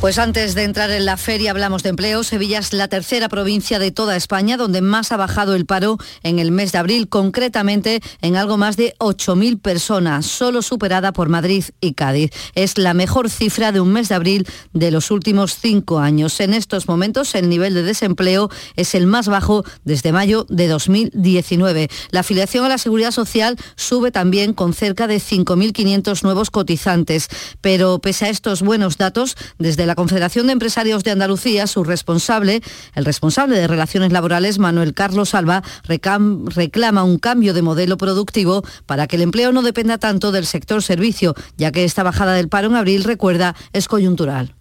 Pues 0.00 0.18
antes 0.18 0.54
de 0.54 0.64
entrar 0.64 0.90
en 0.90 1.06
la 1.06 1.16
feria 1.16 1.50
hablamos 1.50 1.82
de 1.82 1.88
empleo. 1.88 2.22
Sevilla 2.22 2.58
es 2.58 2.74
la 2.74 2.86
tercera 2.86 3.30
provincia 3.30 3.78
de 3.78 3.90
toda 3.90 4.14
España 4.14 4.58
donde 4.58 4.82
más 4.82 5.10
ha 5.10 5.16
bajado 5.16 5.54
el 5.54 5.64
paro 5.64 5.96
en 6.22 6.38
el 6.38 6.52
mes 6.52 6.70
de 6.70 6.78
abril, 6.78 7.08
concretamente 7.08 8.02
en 8.20 8.36
algo 8.36 8.58
más 8.58 8.76
de 8.76 8.94
8.000 8.98 9.58
personas, 9.58 10.26
solo 10.26 10.60
superada 10.60 11.12
por 11.12 11.30
Madrid 11.30 11.64
y 11.80 11.94
Cádiz. 11.94 12.30
Es 12.54 12.76
la 12.76 12.92
mejor 12.92 13.30
cifra 13.30 13.72
de 13.72 13.80
un 13.80 13.90
mes 13.90 14.10
de 14.10 14.16
abril 14.16 14.46
de 14.74 14.90
los 14.90 15.10
últimos 15.10 15.56
cinco 15.58 15.98
años. 15.98 16.40
En 16.40 16.52
estos 16.52 16.88
momentos 16.88 17.34
el 17.34 17.48
nivel 17.48 17.72
de 17.72 17.82
desempleo 17.82 18.50
es 18.76 18.94
el 18.94 19.06
más 19.06 19.28
bajo 19.28 19.64
desde 19.84 20.12
mayo 20.12 20.44
de 20.50 20.68
2019. 20.68 21.88
La 22.10 22.20
afiliación 22.20 22.66
a 22.66 22.68
la 22.68 22.78
Seguridad 22.78 23.12
Social 23.12 23.56
sube 23.76 24.12
también 24.12 24.52
con 24.52 24.74
cerca 24.74 25.06
de 25.06 25.16
5.500 25.16 26.22
nuevos 26.22 26.50
cotizantes. 26.50 27.28
Pero 27.62 27.98
pese 27.98 28.26
a 28.26 28.28
estos 28.28 28.60
buenos 28.60 28.98
datos, 28.98 29.36
desde 29.58 29.85
la 29.86 29.94
Confederación 29.94 30.46
de 30.46 30.52
Empresarios 30.52 31.04
de 31.04 31.12
Andalucía, 31.12 31.66
su 31.66 31.84
responsable, 31.84 32.60
el 32.94 33.04
responsable 33.04 33.58
de 33.58 33.66
Relaciones 33.66 34.12
Laborales, 34.12 34.58
Manuel 34.58 34.94
Carlos 34.94 35.34
Alba, 35.34 35.62
reclama 35.84 37.04
un 37.04 37.18
cambio 37.18 37.54
de 37.54 37.62
modelo 37.62 37.96
productivo 37.96 38.62
para 38.86 39.06
que 39.06 39.16
el 39.16 39.22
empleo 39.22 39.52
no 39.52 39.62
dependa 39.62 39.98
tanto 39.98 40.32
del 40.32 40.46
sector 40.46 40.82
servicio, 40.82 41.34
ya 41.56 41.72
que 41.72 41.84
esta 41.84 42.02
bajada 42.02 42.34
del 42.34 42.48
paro 42.48 42.68
en 42.68 42.76
abril, 42.76 43.04
recuerda, 43.04 43.54
es 43.72 43.88
coyuntural. 43.88 44.54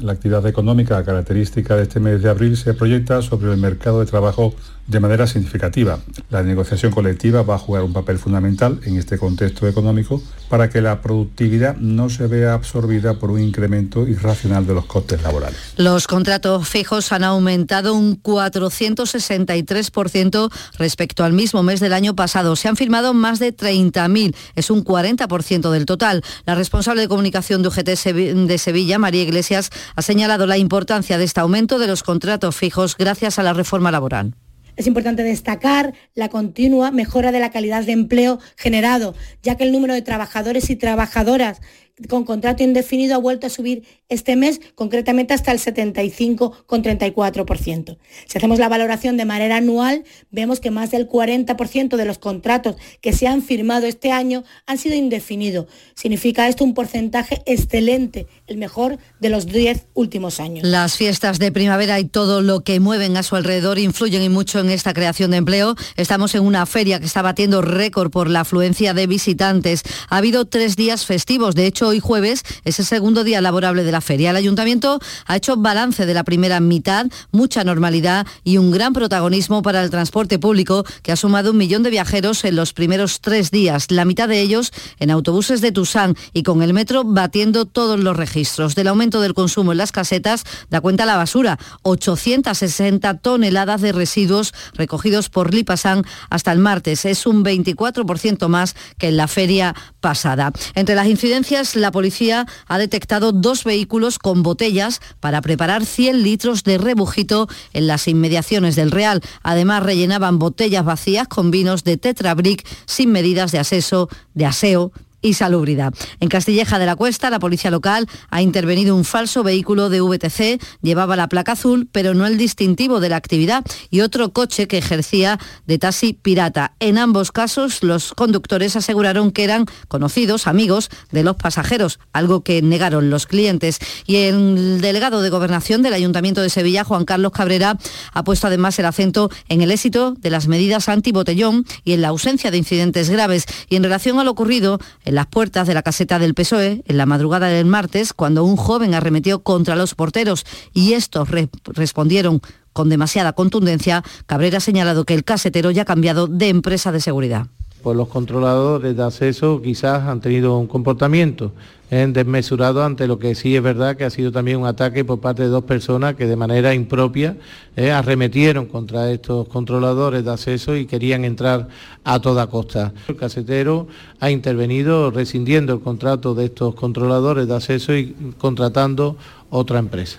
La 0.00 0.12
actividad 0.12 0.46
económica 0.46 1.04
característica 1.04 1.76
de 1.76 1.82
este 1.82 2.00
mes 2.00 2.22
de 2.22 2.30
abril 2.30 2.56
se 2.56 2.72
proyecta 2.72 3.20
sobre 3.20 3.52
el 3.52 3.58
mercado 3.58 4.00
de 4.00 4.06
trabajo 4.06 4.54
de 4.86 5.00
manera 5.00 5.26
significativa. 5.26 5.98
La 6.30 6.42
negociación 6.42 6.92
colectiva 6.92 7.42
va 7.42 7.56
a 7.56 7.58
jugar 7.58 7.82
un 7.82 7.92
papel 7.92 8.18
fundamental 8.18 8.80
en 8.84 8.96
este 8.96 9.18
contexto 9.18 9.68
económico 9.68 10.22
para 10.52 10.68
que 10.68 10.82
la 10.82 11.00
productividad 11.00 11.78
no 11.78 12.10
se 12.10 12.26
vea 12.26 12.52
absorbida 12.52 13.14
por 13.14 13.30
un 13.30 13.40
incremento 13.40 14.06
irracional 14.06 14.66
de 14.66 14.74
los 14.74 14.84
costes 14.84 15.22
laborales. 15.22 15.58
Los 15.78 16.06
contratos 16.06 16.68
fijos 16.68 17.10
han 17.10 17.24
aumentado 17.24 17.94
un 17.94 18.22
463% 18.22 20.52
respecto 20.76 21.24
al 21.24 21.32
mismo 21.32 21.62
mes 21.62 21.80
del 21.80 21.94
año 21.94 22.14
pasado. 22.14 22.54
Se 22.54 22.68
han 22.68 22.76
firmado 22.76 23.14
más 23.14 23.38
de 23.38 23.56
30.000, 23.56 24.36
es 24.54 24.70
un 24.70 24.84
40% 24.84 25.70
del 25.70 25.86
total. 25.86 26.22
La 26.44 26.54
responsable 26.54 27.00
de 27.00 27.08
comunicación 27.08 27.62
de 27.62 27.68
UGT 27.68 27.86
de 27.86 28.58
Sevilla, 28.58 28.98
María 28.98 29.22
Iglesias, 29.22 29.70
ha 29.96 30.02
señalado 30.02 30.46
la 30.46 30.58
importancia 30.58 31.16
de 31.16 31.24
este 31.24 31.40
aumento 31.40 31.78
de 31.78 31.86
los 31.86 32.02
contratos 32.02 32.54
fijos 32.54 32.98
gracias 32.98 33.38
a 33.38 33.42
la 33.42 33.54
reforma 33.54 33.90
laboral. 33.90 34.34
Es 34.76 34.86
importante 34.86 35.22
destacar 35.22 35.92
la 36.14 36.28
continua 36.28 36.90
mejora 36.90 37.30
de 37.30 37.40
la 37.40 37.50
calidad 37.50 37.84
de 37.84 37.92
empleo 37.92 38.38
generado, 38.56 39.14
ya 39.42 39.56
que 39.56 39.64
el 39.64 39.72
número 39.72 39.92
de 39.92 40.02
trabajadores 40.02 40.70
y 40.70 40.76
trabajadoras 40.76 41.60
con 42.08 42.24
contrato 42.24 42.62
indefinido 42.62 43.14
ha 43.14 43.18
vuelto 43.18 43.46
a 43.46 43.50
subir 43.50 43.84
este 44.08 44.34
mes, 44.36 44.62
concretamente 44.74 45.34
hasta 45.34 45.52
el 45.52 45.58
75,34%. 45.58 47.98
Si 48.26 48.38
hacemos 48.38 48.58
la 48.58 48.68
valoración 48.68 49.16
de 49.16 49.24
manera 49.24 49.56
anual, 49.56 50.04
vemos 50.30 50.60
que 50.60 50.70
más 50.70 50.90
del 50.90 51.08
40% 51.08 51.96
de 51.96 52.04
los 52.04 52.18
contratos 52.18 52.76
que 53.00 53.12
se 53.12 53.26
han 53.26 53.42
firmado 53.42 53.86
este 53.86 54.12
año 54.12 54.44
han 54.66 54.76
sido 54.78 54.94
indefinidos. 54.96 55.66
Significa 55.94 56.48
esto 56.48 56.64
un 56.64 56.74
porcentaje 56.74 57.42
excelente, 57.46 58.26
el 58.46 58.58
mejor 58.58 58.98
de 59.20 59.30
los 59.30 59.46
10 59.46 59.86
últimos 59.94 60.40
años. 60.40 60.66
Las 60.66 60.96
fiestas 60.96 61.38
de 61.38 61.52
primavera 61.52 62.00
y 62.00 62.04
todo 62.04 62.42
lo 62.42 62.64
que 62.64 62.80
mueven 62.80 63.16
a 63.16 63.22
su 63.22 63.36
alrededor 63.36 63.78
influyen 63.78 64.22
y 64.22 64.28
mucho 64.28 64.58
en 64.60 64.68
esta 64.70 64.94
creación 64.94 65.30
de 65.30 65.36
empleo. 65.38 65.74
Estamos 65.96 66.34
en 66.34 66.42
una 66.42 66.66
feria 66.66 67.00
que 67.00 67.06
está 67.06 67.22
batiendo 67.22 67.62
récord 67.62 68.10
por 68.10 68.28
la 68.28 68.40
afluencia 68.40 68.92
de 68.94 69.06
visitantes. 69.06 69.84
Ha 70.08 70.18
habido 70.18 70.44
tres 70.46 70.76
días 70.76 71.06
festivos, 71.06 71.54
de 71.54 71.66
hecho, 71.66 71.81
hoy 71.88 72.00
jueves 72.00 72.42
es 72.64 72.78
el 72.78 72.86
segundo 72.86 73.24
día 73.24 73.40
laborable 73.40 73.84
de 73.84 73.92
la 73.92 74.00
feria. 74.00 74.30
El 74.30 74.36
ayuntamiento 74.36 75.00
ha 75.26 75.36
hecho 75.36 75.56
balance 75.56 76.06
de 76.06 76.14
la 76.14 76.24
primera 76.24 76.60
mitad, 76.60 77.06
mucha 77.30 77.64
normalidad 77.64 78.26
y 78.44 78.58
un 78.58 78.70
gran 78.70 78.92
protagonismo 78.92 79.62
para 79.62 79.82
el 79.82 79.90
transporte 79.90 80.38
público 80.38 80.84
que 81.02 81.12
ha 81.12 81.16
sumado 81.16 81.50
un 81.50 81.56
millón 81.56 81.82
de 81.82 81.90
viajeros 81.90 82.44
en 82.44 82.56
los 82.56 82.72
primeros 82.72 83.20
tres 83.20 83.50
días, 83.50 83.90
la 83.90 84.04
mitad 84.04 84.28
de 84.28 84.40
ellos 84.40 84.72
en 84.98 85.10
autobuses 85.10 85.60
de 85.60 85.72
Tusán 85.72 86.16
y 86.32 86.42
con 86.42 86.62
el 86.62 86.74
metro 86.74 87.04
batiendo 87.04 87.66
todos 87.66 87.98
los 87.98 88.16
registros. 88.16 88.74
Del 88.74 88.88
aumento 88.88 89.20
del 89.20 89.34
consumo 89.34 89.72
en 89.72 89.78
las 89.78 89.92
casetas 89.92 90.44
da 90.70 90.80
cuenta 90.80 91.06
la 91.06 91.16
basura, 91.16 91.58
860 91.82 93.18
toneladas 93.18 93.80
de 93.80 93.92
residuos 93.92 94.54
recogidos 94.74 95.28
por 95.28 95.52
Lipasán 95.54 96.04
hasta 96.30 96.52
el 96.52 96.58
martes. 96.58 97.04
Es 97.04 97.26
un 97.26 97.44
24% 97.44 98.48
más 98.48 98.74
que 98.98 99.08
en 99.08 99.16
la 99.16 99.28
feria 99.28 99.74
pasada. 100.00 100.52
Entre 100.74 100.94
las 100.94 101.06
incidencias 101.06 101.71
La 101.74 101.90
policía 101.90 102.46
ha 102.66 102.78
detectado 102.78 103.32
dos 103.32 103.64
vehículos 103.64 104.18
con 104.18 104.42
botellas 104.42 105.00
para 105.20 105.40
preparar 105.40 105.84
100 105.84 106.22
litros 106.22 106.64
de 106.64 106.78
rebujito 106.78 107.48
en 107.72 107.86
las 107.86 108.08
inmediaciones 108.08 108.76
del 108.76 108.90
Real. 108.90 109.22
Además, 109.42 109.82
rellenaban 109.82 110.38
botellas 110.38 110.84
vacías 110.84 111.28
con 111.28 111.50
vinos 111.50 111.84
de 111.84 111.96
Tetrabric 111.96 112.66
sin 112.86 113.12
medidas 113.12 113.52
de 113.52 113.58
aseo, 113.58 114.08
de 114.34 114.46
aseo 114.46 114.92
y 115.22 115.34
salubridad. 115.34 115.94
En 116.20 116.28
Castilleja 116.28 116.78
de 116.78 116.86
la 116.86 116.96
Cuesta, 116.96 117.30
la 117.30 117.38
policía 117.38 117.70
local 117.70 118.08
ha 118.28 118.42
intervenido 118.42 118.94
un 118.94 119.04
falso 119.04 119.42
vehículo 119.42 119.88
de 119.88 120.00
VTC, 120.00 120.60
llevaba 120.82 121.16
la 121.16 121.28
placa 121.28 121.52
azul, 121.52 121.88
pero 121.90 122.12
no 122.12 122.26
el 122.26 122.36
distintivo 122.36 123.00
de 123.00 123.08
la 123.08 123.16
actividad, 123.16 123.64
y 123.90 124.00
otro 124.00 124.32
coche 124.32 124.68
que 124.68 124.78
ejercía 124.78 125.38
de 125.66 125.78
taxi 125.78 126.12
pirata. 126.12 126.74
En 126.80 126.98
ambos 126.98 127.32
casos, 127.32 127.82
los 127.82 128.12
conductores 128.14 128.76
aseguraron 128.76 129.30
que 129.30 129.44
eran 129.44 129.66
conocidos, 129.88 130.46
amigos 130.46 130.90
de 131.10 131.22
los 131.22 131.36
pasajeros, 131.36 132.00
algo 132.12 132.42
que 132.42 132.60
negaron 132.62 133.10
los 133.10 133.26
clientes. 133.26 133.78
Y 134.06 134.16
el 134.16 134.80
delegado 134.80 135.22
de 135.22 135.30
Gobernación 135.30 135.82
del 135.82 135.94
Ayuntamiento 135.94 136.42
de 136.42 136.50
Sevilla, 136.50 136.84
Juan 136.84 137.04
Carlos 137.04 137.32
Cabrera, 137.32 137.78
ha 138.12 138.24
puesto 138.24 138.48
además 138.48 138.78
el 138.78 138.86
acento 138.86 139.30
en 139.48 139.62
el 139.62 139.70
éxito 139.70 140.14
de 140.18 140.30
las 140.30 140.48
medidas 140.48 140.88
antibotellón 140.88 141.64
y 141.84 141.92
en 141.92 142.02
la 142.02 142.08
ausencia 142.08 142.50
de 142.50 142.58
incidentes 142.58 143.10
graves. 143.10 143.46
Y 143.68 143.76
en 143.76 143.84
relación 143.84 144.18
a 144.18 144.24
lo 144.24 144.32
ocurrido, 144.32 144.78
las 145.12 145.26
puertas 145.26 145.66
de 145.66 145.74
la 145.74 145.82
caseta 145.82 146.18
del 146.18 146.34
PSOE 146.34 146.82
en 146.86 146.96
la 146.96 147.06
madrugada 147.06 147.48
del 147.48 147.66
martes 147.66 148.12
cuando 148.12 148.44
un 148.44 148.56
joven 148.56 148.94
arremetió 148.94 149.42
contra 149.42 149.76
los 149.76 149.94
porteros 149.94 150.44
y 150.72 150.94
estos 150.94 151.28
respondieron 151.66 152.40
con 152.72 152.88
demasiada 152.88 153.34
contundencia, 153.34 154.02
Cabrera 154.26 154.58
ha 154.58 154.60
señalado 154.60 155.04
que 155.04 155.14
el 155.14 155.24
casetero 155.24 155.70
ya 155.70 155.82
ha 155.82 155.86
cambiado 155.86 156.26
de 156.26 156.48
empresa 156.48 156.90
de 156.92 157.00
seguridad. 157.00 157.48
Pues 157.82 157.96
los 157.96 158.08
controladores 158.08 158.96
de 158.96 159.02
acceso 159.02 159.60
quizás 159.60 160.02
han 160.08 160.20
tenido 160.20 160.56
un 160.56 160.66
comportamiento 160.66 161.52
desmesurado 161.92 162.82
ante 162.82 163.06
lo 163.06 163.18
que 163.18 163.34
sí 163.34 163.54
es 163.54 163.62
verdad 163.62 163.96
que 163.98 164.04
ha 164.04 164.10
sido 164.10 164.32
también 164.32 164.56
un 164.56 164.66
ataque 164.66 165.04
por 165.04 165.20
parte 165.20 165.42
de 165.42 165.48
dos 165.48 165.64
personas 165.64 166.14
que 166.14 166.26
de 166.26 166.36
manera 166.36 166.72
impropia 166.72 167.36
eh, 167.76 167.90
arremetieron 167.90 168.64
contra 168.64 169.10
estos 169.10 169.46
controladores 169.48 170.24
de 170.24 170.30
acceso 170.30 170.74
y 170.74 170.86
querían 170.86 171.26
entrar 171.26 171.68
a 172.02 172.18
toda 172.18 172.46
costa. 172.46 172.94
El 173.08 173.16
casetero 173.16 173.88
ha 174.20 174.30
intervenido 174.30 175.10
rescindiendo 175.10 175.74
el 175.74 175.80
contrato 175.80 176.34
de 176.34 176.46
estos 176.46 176.74
controladores 176.74 177.46
de 177.46 177.56
acceso 177.56 177.94
y 177.94 178.14
contratando 178.38 179.18
otra 179.50 179.78
empresa. 179.78 180.18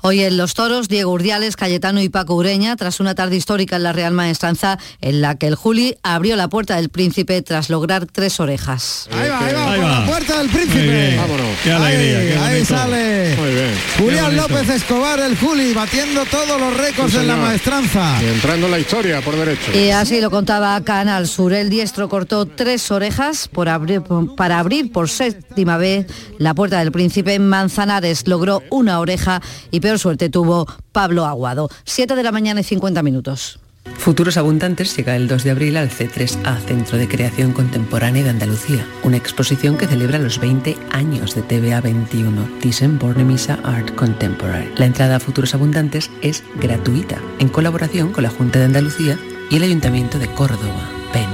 Hoy 0.00 0.22
en 0.22 0.36
Los 0.36 0.54
Toros, 0.54 0.88
Diego 0.88 1.12
Urdiales, 1.12 1.56
Cayetano 1.56 2.00
y 2.00 2.08
Paco 2.08 2.34
Ureña, 2.34 2.76
tras 2.76 3.00
una 3.00 3.14
tarde 3.14 3.36
histórica 3.36 3.76
en 3.76 3.82
la 3.82 3.92
Real 3.92 4.12
Maestranza, 4.12 4.78
en 5.00 5.20
la 5.20 5.36
que 5.36 5.46
el 5.46 5.54
Juli 5.54 5.96
abrió 6.02 6.36
la 6.36 6.48
puerta 6.48 6.76
del 6.76 6.88
príncipe 6.88 7.42
tras 7.42 7.70
lograr 7.70 8.06
tres 8.06 8.40
orejas. 8.40 9.08
Ahí 9.12 9.28
va, 9.28 9.38
ahí 9.44 9.54
va, 9.54 9.66
por 9.66 9.78
la 9.78 10.06
puerta 10.06 10.38
del 10.38 10.48
príncipe. 10.48 11.16
Vámonos. 11.16 11.46
Qué 11.62 11.72
alegría. 11.72 12.46
Ahí, 12.46 12.64
sale. 12.64 13.36
Muy 13.36 13.50
bien. 13.50 13.74
Julián 13.98 14.36
López 14.36 14.68
Escobar, 14.68 15.20
el 15.20 15.36
Juli, 15.36 15.72
batiendo 15.72 16.24
todos 16.26 16.60
los 16.60 16.76
récords 16.76 17.14
en 17.14 17.26
la 17.26 17.36
maestranza. 17.36 18.18
Y 18.22 18.26
entrando 18.26 18.66
en 18.66 18.72
la 18.72 18.78
historia 18.78 19.20
por 19.20 19.36
derecho. 19.36 19.72
Y 19.74 19.90
así 19.90 20.20
lo 20.20 20.30
contaba 20.30 20.80
Canal 20.82 21.26
Sur. 21.26 21.52
El 21.52 21.70
diestro 21.70 22.08
cortó 22.08 22.46
tres 22.46 22.90
orejas 22.90 23.48
por 23.48 23.68
abrir, 23.68 24.02
para 24.36 24.58
abrir 24.58 24.92
por 24.92 25.08
séptima 25.08 25.76
vez 25.76 26.06
la 26.38 26.54
puerta 26.54 26.78
del 26.78 26.92
príncipe. 26.92 27.38
Manzanares 27.38 28.26
logró 28.26 28.62
una 28.70 29.00
oreja 29.00 29.40
y 29.70 29.80
peor 29.80 29.98
suerte 29.98 30.28
tuvo 30.28 30.66
Pablo 30.92 31.24
Aguado. 31.24 31.68
7 31.84 32.14
de 32.14 32.22
la 32.22 32.32
mañana 32.32 32.60
y 32.60 32.64
50 32.64 33.02
minutos. 33.02 33.60
Futuros 33.96 34.36
Abundantes 34.36 34.96
llega 34.96 35.16
el 35.16 35.28
2 35.28 35.44
de 35.44 35.50
abril 35.50 35.76
al 35.76 35.90
C3A, 35.90 36.58
Centro 36.60 36.98
de 36.98 37.08
Creación 37.08 37.52
Contemporánea 37.52 38.22
de 38.22 38.30
Andalucía, 38.30 38.86
una 39.02 39.16
exposición 39.16 39.76
que 39.76 39.86
celebra 39.86 40.18
los 40.18 40.38
20 40.38 40.76
años 40.90 41.34
de 41.34 41.42
TVA 41.42 41.80
21, 41.80 42.48
Thyssen 42.60 42.98
Bornemisza 42.98 43.58
Art 43.64 43.94
Contemporary. 43.94 44.70
La 44.76 44.86
entrada 44.86 45.16
a 45.16 45.20
Futuros 45.20 45.54
Abundantes 45.54 46.10
es 46.22 46.44
gratuita, 46.60 47.18
en 47.38 47.48
colaboración 47.48 48.12
con 48.12 48.22
la 48.24 48.30
Junta 48.30 48.58
de 48.58 48.66
Andalucía 48.66 49.18
y 49.50 49.56
el 49.56 49.62
Ayuntamiento 49.64 50.18
de 50.18 50.28
Córdoba, 50.28 50.88
PEN. 51.12 51.28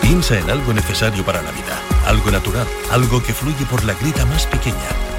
Piensa 0.00 0.38
en 0.38 0.50
algo 0.50 0.72
necesario 0.72 1.24
para 1.24 1.42
la 1.42 1.50
vida, 1.50 1.80
algo 2.06 2.30
natural, 2.30 2.66
algo 2.90 3.22
que 3.22 3.32
fluye 3.32 3.64
por 3.66 3.84
la 3.84 3.94
grita 3.94 4.24
más 4.26 4.46
pequeña, 4.46 4.76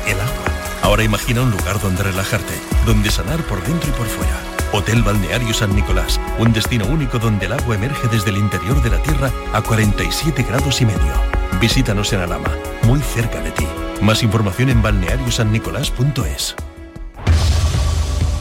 el 0.07 0.19
agua. 0.19 0.46
Ahora 0.87 1.03
imagina 1.03 1.41
un 1.41 1.51
lugar 1.51 1.81
donde 1.81 2.01
relajarte, 2.01 2.53
donde 2.85 3.11
sanar 3.11 3.43
por 3.43 3.61
dentro 3.61 3.89
y 3.89 3.91
por 3.91 4.07
fuera. 4.07 4.39
Hotel 4.71 5.03
Balneario 5.03 5.53
San 5.53 5.75
Nicolás, 5.75 6.17
un 6.39 6.53
destino 6.53 6.85
único 6.85 7.19
donde 7.19 7.47
el 7.47 7.51
agua 7.51 7.75
emerge 7.75 8.07
desde 8.07 8.29
el 8.29 8.37
interior 8.37 8.81
de 8.81 8.91
la 8.91 9.03
tierra 9.03 9.29
a 9.51 9.61
47 9.61 10.43
grados 10.43 10.79
y 10.79 10.85
medio. 10.85 11.13
Visítanos 11.59 12.13
en 12.13 12.21
Alama, 12.21 12.49
muy 12.83 13.01
cerca 13.01 13.41
de 13.41 13.51
ti. 13.51 13.67
Más 14.01 14.23
información 14.23 14.69
en 14.69 14.81
balneariosannicolás.es. 14.81 16.55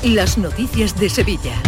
Las 0.05 0.39
noticias 0.39 0.97
de 1.01 1.11
Sevilla. 1.11 1.61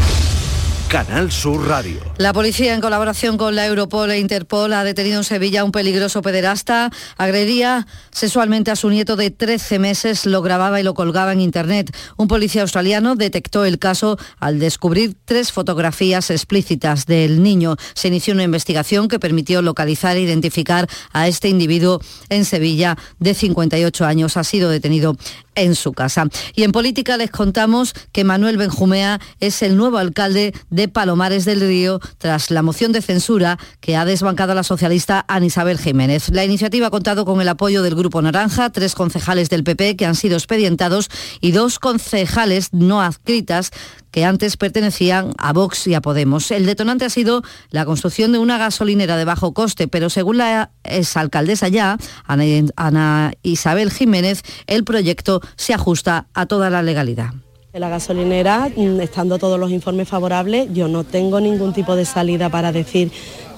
Canal 0.89 1.31
Sur 1.31 1.69
Radio. 1.69 2.01
La 2.17 2.33
policía, 2.33 2.73
en 2.73 2.81
colaboración 2.81 3.37
con 3.37 3.55
la 3.55 3.67
Europol 3.67 4.11
e 4.11 4.19
Interpol, 4.19 4.73
ha 4.73 4.85
detenido 4.85 5.19
en 5.19 5.25
Sevilla 5.25 5.61
a 5.61 5.65
un 5.65 5.71
peligroso 5.71 6.23
pederasta. 6.23 6.91
Agredía 7.19 7.87
sexualmente 8.11 8.71
a 8.71 8.77
su 8.77 8.89
nieto 8.89 9.15
de 9.15 9.31
13 9.31 9.79
meses, 9.79 10.25
lo 10.25 10.41
grababa 10.41 10.81
y 10.81 10.83
lo 10.83 10.95
colgaba 10.95 11.35
en 11.35 11.43
Internet. 11.43 11.95
Un 12.17 12.27
policía 12.27 12.63
australiano 12.63 13.17
detectó 13.17 13.67
el 13.67 13.79
caso 13.79 14.17
al 14.39 14.59
descubrir 14.59 15.15
tres 15.27 15.53
fotografías 15.53 16.31
explícitas 16.31 17.05
del 17.05 17.43
niño. 17.43 17.77
Se 17.93 18.09
inició 18.09 18.33
una 18.33 18.45
investigación 18.45 19.09
que 19.09 19.21
permitió 19.21 19.61
localizar 19.61 20.17
e 20.17 20.23
identificar 20.23 20.89
a 21.13 21.29
este 21.29 21.51
individuo 21.51 22.01
en 22.31 22.47
Sevilla 22.47 22.97
de 23.19 23.35
58 23.35 24.07
años. 24.07 24.39
Ha 24.39 24.45
sido 24.45 24.71
detenido 24.71 25.17
en 25.59 25.75
su 25.75 25.93
casa. 25.93 26.29
Y 26.55 26.63
en 26.63 26.73
política 26.73 27.17
les 27.17 27.31
contamos 27.31 27.93
que 28.13 28.25
Manuel 28.25 28.57
Benjumea 28.57 29.21
es 29.41 29.63
el 29.63 29.77
nuevo 29.77 29.99
alcalde 29.99 30.55
de 30.71 30.78
Palomares 30.87 31.45
del 31.45 31.61
Río 31.61 31.99
tras 32.19 32.53
la 32.53 32.63
moción 32.63 32.93
de 32.93 33.03
censura 33.03 33.59
que 33.81 33.97
ha 33.97 34.05
desbancado 34.05 34.53
a 34.53 34.55
la 34.55 34.63
socialista 34.63 35.25
Ana 35.27 35.47
Isabel 35.47 35.79
Jiménez. 35.79 36.29
La 36.29 36.45
iniciativa 36.45 36.87
ha 36.87 36.91
contado 36.91 37.25
con 37.25 37.41
el 37.41 37.49
apoyo 37.49 37.83
del 37.83 37.97
Grupo 37.97 38.23
Naranja, 38.23 38.71
tres 38.71 38.95
concejales 38.95 39.51
del 39.51 39.65
PP 39.65 39.97
que 39.97 40.07
han 40.07 40.15
sido 40.15 40.37
expedientados 40.37 41.09
y 41.41 41.51
dos 41.51 41.81
concejales 41.81 42.69
no 42.73 43.03
adscritas 43.03 43.73
que 44.11 44.25
antes 44.25 44.57
pertenecían 44.57 45.33
a 45.39 45.53
Vox 45.53 45.87
y 45.87 45.95
a 45.95 46.01
Podemos. 46.01 46.51
El 46.51 46.67
detonante 46.67 47.05
ha 47.05 47.11
sido 47.11 47.43
la 47.71 47.85
construcción 47.85 48.33
de 48.33 48.39
una 48.39 48.59
gasolinera 48.59 49.17
de 49.17 49.25
bajo 49.25 49.53
coste, 49.55 49.89
pero 49.89 50.11
según 50.11 50.39
la 50.39 50.71
exalcaldesa 50.85 51.69
ya, 51.69 51.99
Ana 52.27 53.33
Isabel 53.43 53.91
Jiménez, 53.91 54.43
el 54.67 54.85
proyecto 54.85 55.41
se 55.57 55.75
ajusta 55.75 56.29
a 56.35 56.47
toda 56.47 56.71
la 56.71 56.83
legalidad. 56.83 57.35
La 57.79 57.89
gasolinera, 57.89 58.69
mm, 58.75 59.01
estando 59.01 59.39
todos 59.39 59.59
los 59.59 59.71
informes 59.71 60.09
favorables, 60.09 60.69
yo 60.73 60.89
no 60.89 61.05
tengo 61.05 61.41
ningún 61.41 61.73
tipo 61.73 61.95
de 61.95 62.05
salida 62.05 62.49
para 62.49 62.73
decir 62.73 63.13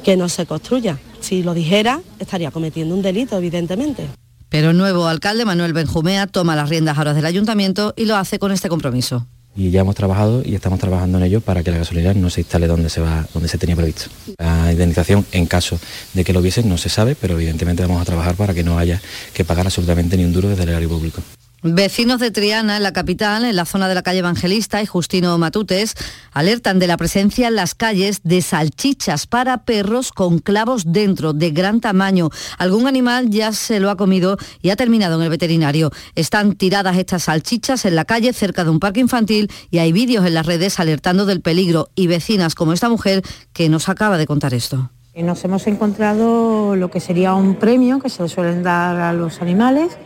que 0.05 0.17
no 0.17 0.29
se 0.29 0.47
construya. 0.47 0.99
Si 1.21 1.43
lo 1.43 1.55
dijera, 1.55 2.01
estaría 2.19 2.51
cometiendo 2.51 2.95
un 2.95 3.03
delito, 3.03 3.39
evidentemente. 3.39 4.07
Pero 4.49 4.71
el 4.71 4.77
nuevo 4.77 5.07
alcalde, 5.07 5.45
Manuel 5.45 5.73
Benjumea, 5.73 6.27
toma 6.27 6.57
las 6.57 6.69
riendas 6.69 6.99
ahora 6.99 7.15
del 7.15 7.25
ayuntamiento 7.25 7.95
y 7.97 8.05
lo 8.05 8.17
hace 8.17 8.39
con 8.39 8.53
este 8.53 8.69
compromiso 8.69 9.27
y 9.57 9.71
ya 9.71 9.81
hemos 9.81 9.95
trabajado 9.95 10.43
y 10.45 10.55
estamos 10.55 10.79
trabajando 10.79 11.19
en 11.19 11.25
ello 11.25 11.41
para 11.41 11.63
que 11.63 11.71
la 11.71 11.79
gasolinera 11.79 12.15
no 12.15 12.31
se 12.31 12.41
instale 12.41 12.67
donde 12.67 12.89
se 12.89 13.01
va, 13.01 13.27
donde 13.35 13.49
se 13.49 13.59
tenía 13.59 13.77
previsto. 13.77 14.05
La 14.39 14.71
indemnización, 14.71 15.27
en 15.33 15.47
caso 15.47 15.79
de 16.15 16.25
que 16.25 16.33
lo 16.33 16.41
hubiesen, 16.41 16.69
no 16.69 16.79
se 16.79 16.89
sabe, 16.89 17.15
pero 17.15 17.35
evidentemente 17.35 17.83
vamos 17.83 18.01
a 18.01 18.05
trabajar 18.05 18.37
para 18.37 18.55
que 18.55 18.63
no 18.63 18.79
haya 18.79 19.01
que 19.35 19.45
pagar 19.45 19.67
absolutamente 19.67 20.17
ni 20.17 20.25
un 20.25 20.33
duro 20.33 20.49
desde 20.49 20.63
el 20.63 20.69
erario 20.71 20.89
público. 20.89 21.21
Vecinos 21.63 22.21
de 22.21 22.31
Triana, 22.31 22.79
en 22.79 22.83
la 22.83 22.95
capital, 22.95 23.45
en 23.45 23.55
la 23.55 23.67
zona 23.67 23.87
de 23.87 23.95
la 23.95 24.03
calle 24.03 24.21
Evangelista 24.21 24.81
y 24.81 24.87
Justino 24.87 25.37
Matutes, 25.37 25.95
alertan 26.33 26.79
de 26.79 26.87
la 26.87 26.97
presencia 26.97 27.49
en 27.49 27.55
las 27.55 27.75
calles 27.75 28.21
de 28.25 28.41
salchichas 28.41 29.27
para 29.27 29.65
perros 29.65 30.11
con 30.11 30.39
clavos 30.39 30.91
dentro, 30.91 31.35
de 31.35 31.51
gran 31.51 31.83
tamaño. 31.83 32.31
Algún 32.57 32.87
animal 32.87 33.29
ya 33.29 33.53
se 33.53 33.79
lo 33.79 33.91
ha 33.91 33.99
comido 33.99 34.39
y 34.63 34.71
ha 34.71 34.77
terminado 34.77 35.17
en 35.17 35.23
el 35.23 35.29
veterinario. 35.29 35.91
Están 36.15 36.55
tiradas 36.55 36.97
estas 36.97 37.25
salchichas 37.25 37.85
en 37.85 37.95
la 37.95 38.07
calle 38.07 38.33
cerca 38.33 38.65
de 38.65 38.71
un 38.71 38.81
parque 38.81 39.01
infantil 39.01 39.51
y 39.71 39.81
hay 39.81 39.93
vídeos 39.93 40.25
en 40.25 40.33
las 40.33 40.47
redes 40.47 40.81
alertando 40.81 41.27
del 41.27 41.43
peligro 41.43 41.91
y 41.95 42.07
vecinas 42.07 42.55
como 42.55 42.73
esta 42.73 42.89
mujer 42.89 43.23
que 43.53 43.69
nos 43.69 43.91
acaba 43.91 44.17
de 44.17 44.27
contar 44.27 44.55
esto. 44.55 44.91
Nos 45.15 45.45
hemos 45.45 45.67
encontrado 45.67 46.75
lo 46.75 46.91
que 46.91 47.01
sería 47.01 47.35
un 47.35 47.57
premio 47.57 47.99
que 47.99 48.09
se 48.09 48.23
le 48.23 48.31
suelen 48.31 48.63
dar 48.63 48.97
a 48.97 49.13
los 49.13 49.43
animales 49.43 49.99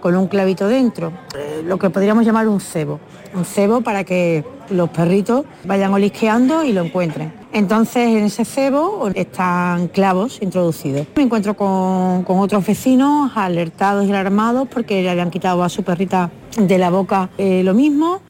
con 0.00 0.16
un 0.16 0.26
clavito 0.26 0.66
dentro, 0.68 1.12
eh, 1.36 1.62
lo 1.64 1.78
que 1.78 1.90
podríamos 1.90 2.24
llamar 2.24 2.48
un 2.48 2.60
cebo, 2.60 3.00
un 3.34 3.44
cebo 3.44 3.80
para 3.80 4.04
que 4.04 4.44
los 4.70 4.90
perritos 4.90 5.44
vayan 5.64 5.92
olisqueando 5.92 6.64
y 6.64 6.72
lo 6.72 6.82
encuentren. 6.82 7.32
Entonces 7.52 8.08
en 8.08 8.24
ese 8.24 8.44
cebo 8.44 9.10
están 9.14 9.88
clavos 9.88 10.40
introducidos. 10.40 11.06
Me 11.16 11.24
encuentro 11.24 11.54
con, 11.56 12.24
otros 12.26 12.64
vecinos 12.64 13.32
alertados 13.34 14.06
y 14.06 14.10
alarmados 14.10 14.68
porque 14.68 15.02
le 15.02 15.10
habían 15.10 15.30
quitado 15.30 15.64
a 15.64 15.68
su 15.68 15.82
perrita 15.82 16.30
de 16.56 16.78
la 16.78 16.90
boca 16.90 17.28
eh, 17.38 17.62
lo 17.64 17.74
mismo 17.74 18.20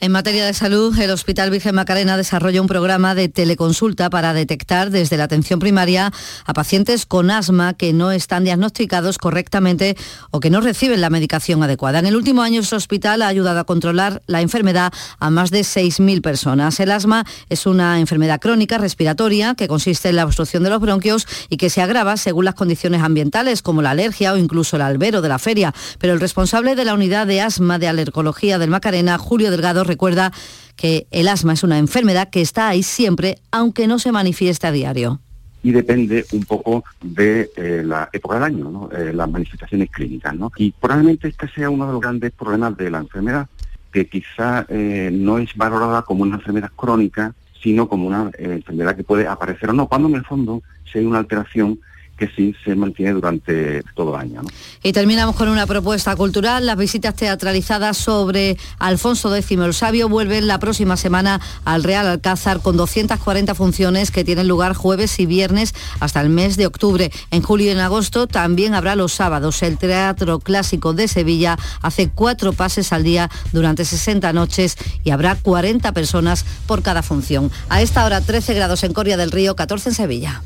En 0.00 0.12
materia 0.12 0.44
de 0.44 0.54
salud, 0.54 0.98
el 0.98 1.10
Hospital 1.10 1.50
Virgen 1.50 1.74
Macarena 1.74 2.16
desarrolla 2.16 2.60
un 2.60 2.68
programa 2.68 3.14
de 3.14 3.28
teleconsulta 3.28 4.10
para 4.10 4.32
detectar 4.32 4.90
desde 4.90 5.16
la 5.16 5.24
atención 5.24 5.58
primaria 5.58 6.12
a 6.44 6.52
pacientes 6.54 7.06
con 7.06 7.30
asma 7.30 7.74
que 7.74 7.92
no 7.92 8.12
están 8.12 8.44
diagnosticados 8.44 9.18
correctamente 9.18 9.96
o 10.30 10.40
que 10.40 10.50
no 10.50 10.60
reciben 10.60 11.00
la 11.00 11.10
medicación 11.10 11.62
adecuada. 11.62 11.98
En 11.98 12.06
el 12.06 12.16
último 12.16 12.42
año, 12.42 12.60
este 12.60 12.76
hospital 12.76 13.22
ha 13.22 13.28
ayudado 13.28 13.60
a 13.60 13.64
controlar 13.64 14.22
la 14.26 14.40
enfermedad 14.40 14.92
a 15.18 15.30
más 15.30 15.50
de 15.50 15.60
6.000 15.60 16.22
personas. 16.22 16.80
El 16.80 16.90
asma 16.90 17.24
es 17.48 17.66
una 17.66 18.00
enfermedad 18.00 18.40
crónica 18.40 18.78
respiratoria 18.78 19.54
que 19.54 19.68
consiste 19.68 20.08
en 20.08 20.16
la 20.16 20.24
obstrucción 20.24 20.62
de 20.62 20.70
los 20.70 20.80
bronquios 20.80 21.26
y 21.48 21.56
que 21.56 21.70
se 21.70 21.82
agrava 21.82 22.16
según 22.16 22.44
las 22.44 22.54
condiciones 22.54 23.02
ambientales, 23.02 23.62
como 23.62 23.82
la 23.82 23.90
alergia 23.90 24.32
o 24.32 24.36
incluso 24.36 24.76
el 24.76 24.82
albero 24.82 25.22
de 25.22 25.28
la 25.28 25.38
feria. 25.38 25.74
Pero 25.98 26.12
el 26.12 26.20
responsable 26.20 26.74
de 26.74 26.84
la 26.84 26.94
unidad 26.94 27.26
de 27.26 27.40
asma 27.40 27.78
de 27.78 27.88
alergología 27.88 28.58
del 28.58 28.70
Macarena, 28.70 29.18
Julio 29.18 29.50
Delgado, 29.50 29.67
recuerda 29.84 30.32
que 30.76 31.06
el 31.10 31.28
asma 31.28 31.52
es 31.52 31.62
una 31.62 31.78
enfermedad 31.78 32.30
que 32.30 32.40
está 32.40 32.68
ahí 32.68 32.82
siempre, 32.82 33.38
aunque 33.50 33.86
no 33.86 33.98
se 33.98 34.12
manifieste 34.12 34.66
a 34.66 34.72
diario 34.72 35.20
y 35.62 35.72
depende 35.72 36.24
un 36.32 36.44
poco 36.44 36.84
de 37.02 37.50
eh, 37.56 37.82
la 37.84 38.08
época 38.12 38.36
del 38.36 38.44
año, 38.44 38.88
eh, 38.92 39.12
las 39.12 39.30
manifestaciones 39.30 39.90
clínicas. 39.90 40.34
Y 40.56 40.70
probablemente 40.72 41.28
este 41.28 41.48
sea 41.48 41.70
uno 41.70 41.86
de 41.86 41.92
los 41.92 42.00
grandes 42.00 42.32
problemas 42.32 42.76
de 42.76 42.90
la 42.90 42.98
enfermedad, 42.98 43.48
que 43.92 44.06
quizá 44.06 44.66
eh, 44.68 45.10
no 45.12 45.38
es 45.38 45.54
valorada 45.56 46.02
como 46.02 46.22
una 46.22 46.36
enfermedad 46.36 46.70
crónica, 46.76 47.34
sino 47.60 47.88
como 47.88 48.06
una 48.06 48.30
enfermedad 48.38 48.96
que 48.96 49.02
puede 49.02 49.26
aparecer 49.26 49.70
o 49.70 49.72
no, 49.72 49.88
cuando 49.88 50.08
en 50.08 50.14
el 50.14 50.24
fondo 50.24 50.62
si 50.90 50.98
hay 51.00 51.04
una 51.04 51.18
alteración 51.18 51.80
que 52.18 52.28
sí 52.36 52.54
se 52.64 52.74
mantiene 52.74 53.12
durante 53.12 53.82
todo 53.94 54.14
el 54.14 54.20
año. 54.20 54.42
Y 54.82 54.92
terminamos 54.92 55.36
con 55.36 55.48
una 55.48 55.66
propuesta 55.66 56.14
cultural. 56.16 56.66
Las 56.66 56.76
visitas 56.76 57.14
teatralizadas 57.14 57.96
sobre 57.96 58.58
Alfonso 58.78 59.34
X 59.34 59.58
el 59.58 59.74
Sabio 59.74 60.08
vuelven 60.08 60.46
la 60.46 60.58
próxima 60.58 60.96
semana 60.96 61.40
al 61.64 61.84
Real 61.84 62.06
Alcázar 62.06 62.60
con 62.60 62.76
240 62.76 63.54
funciones 63.54 64.10
que 64.10 64.24
tienen 64.24 64.48
lugar 64.48 64.74
jueves 64.74 65.18
y 65.20 65.26
viernes 65.26 65.74
hasta 66.00 66.20
el 66.20 66.28
mes 66.28 66.56
de 66.56 66.66
octubre. 66.66 67.10
En 67.30 67.42
julio 67.42 67.68
y 67.68 67.70
en 67.70 67.78
agosto 67.78 68.26
también 68.26 68.74
habrá 68.74 68.96
los 68.96 69.12
sábados. 69.12 69.62
El 69.62 69.78
Teatro 69.78 70.40
Clásico 70.40 70.92
de 70.92 71.08
Sevilla 71.08 71.56
hace 71.82 72.10
cuatro 72.10 72.52
pases 72.52 72.92
al 72.92 73.04
día 73.04 73.30
durante 73.52 73.84
60 73.84 74.32
noches 74.32 74.76
y 75.04 75.10
habrá 75.10 75.36
40 75.36 75.92
personas 75.92 76.44
por 76.66 76.82
cada 76.82 77.02
función. 77.02 77.50
A 77.68 77.80
esta 77.80 78.04
hora 78.04 78.20
13 78.20 78.54
grados 78.54 78.82
en 78.82 78.92
Coria 78.92 79.16
del 79.16 79.30
Río, 79.30 79.54
14 79.54 79.90
en 79.90 79.94
Sevilla. 79.94 80.42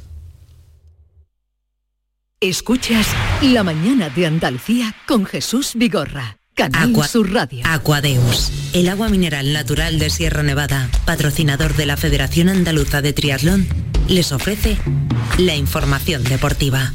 Escuchas 2.43 3.07
La 3.41 3.63
mañana 3.63 4.11
de 4.11 4.27
Andalucía 4.27 4.97
con 5.07 5.25
Jesús 5.25 5.75
Vigorra. 5.77 6.39
Canal 6.57 6.91
Aqua, 6.91 7.07
Sur 7.07 7.33
Radio. 7.33 7.61
Aquadeus, 7.65 8.51
el 8.73 8.89
agua 8.89 9.09
mineral 9.09 9.53
natural 9.53 10.01
de 10.01 10.11
Sierra 10.11 10.43
Nevada, 10.43 10.91
patrocinador 11.05 11.77
de 11.77 11.87
la 11.87 11.97
Federación 11.97 12.49
Andaluza 12.49 13.01
de 13.01 13.13
Triatlón, 13.13 13.69
les 14.09 14.33
ofrece 14.33 14.77
la 15.39 15.55
información 15.55 16.25
deportiva. 16.25 16.93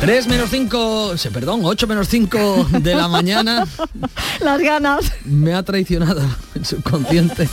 3 0.00 0.28
menos 0.28 0.50
5, 0.50 1.14
perdón, 1.34 1.62
8 1.64 1.86
menos 1.88 2.06
5 2.06 2.68
de 2.80 2.94
la 2.94 3.08
mañana. 3.08 3.66
Las 4.40 4.60
ganas. 4.60 5.12
Me 5.24 5.52
ha 5.52 5.64
traicionado 5.64 6.22
el 6.54 6.64
subconsciente. 6.64 7.48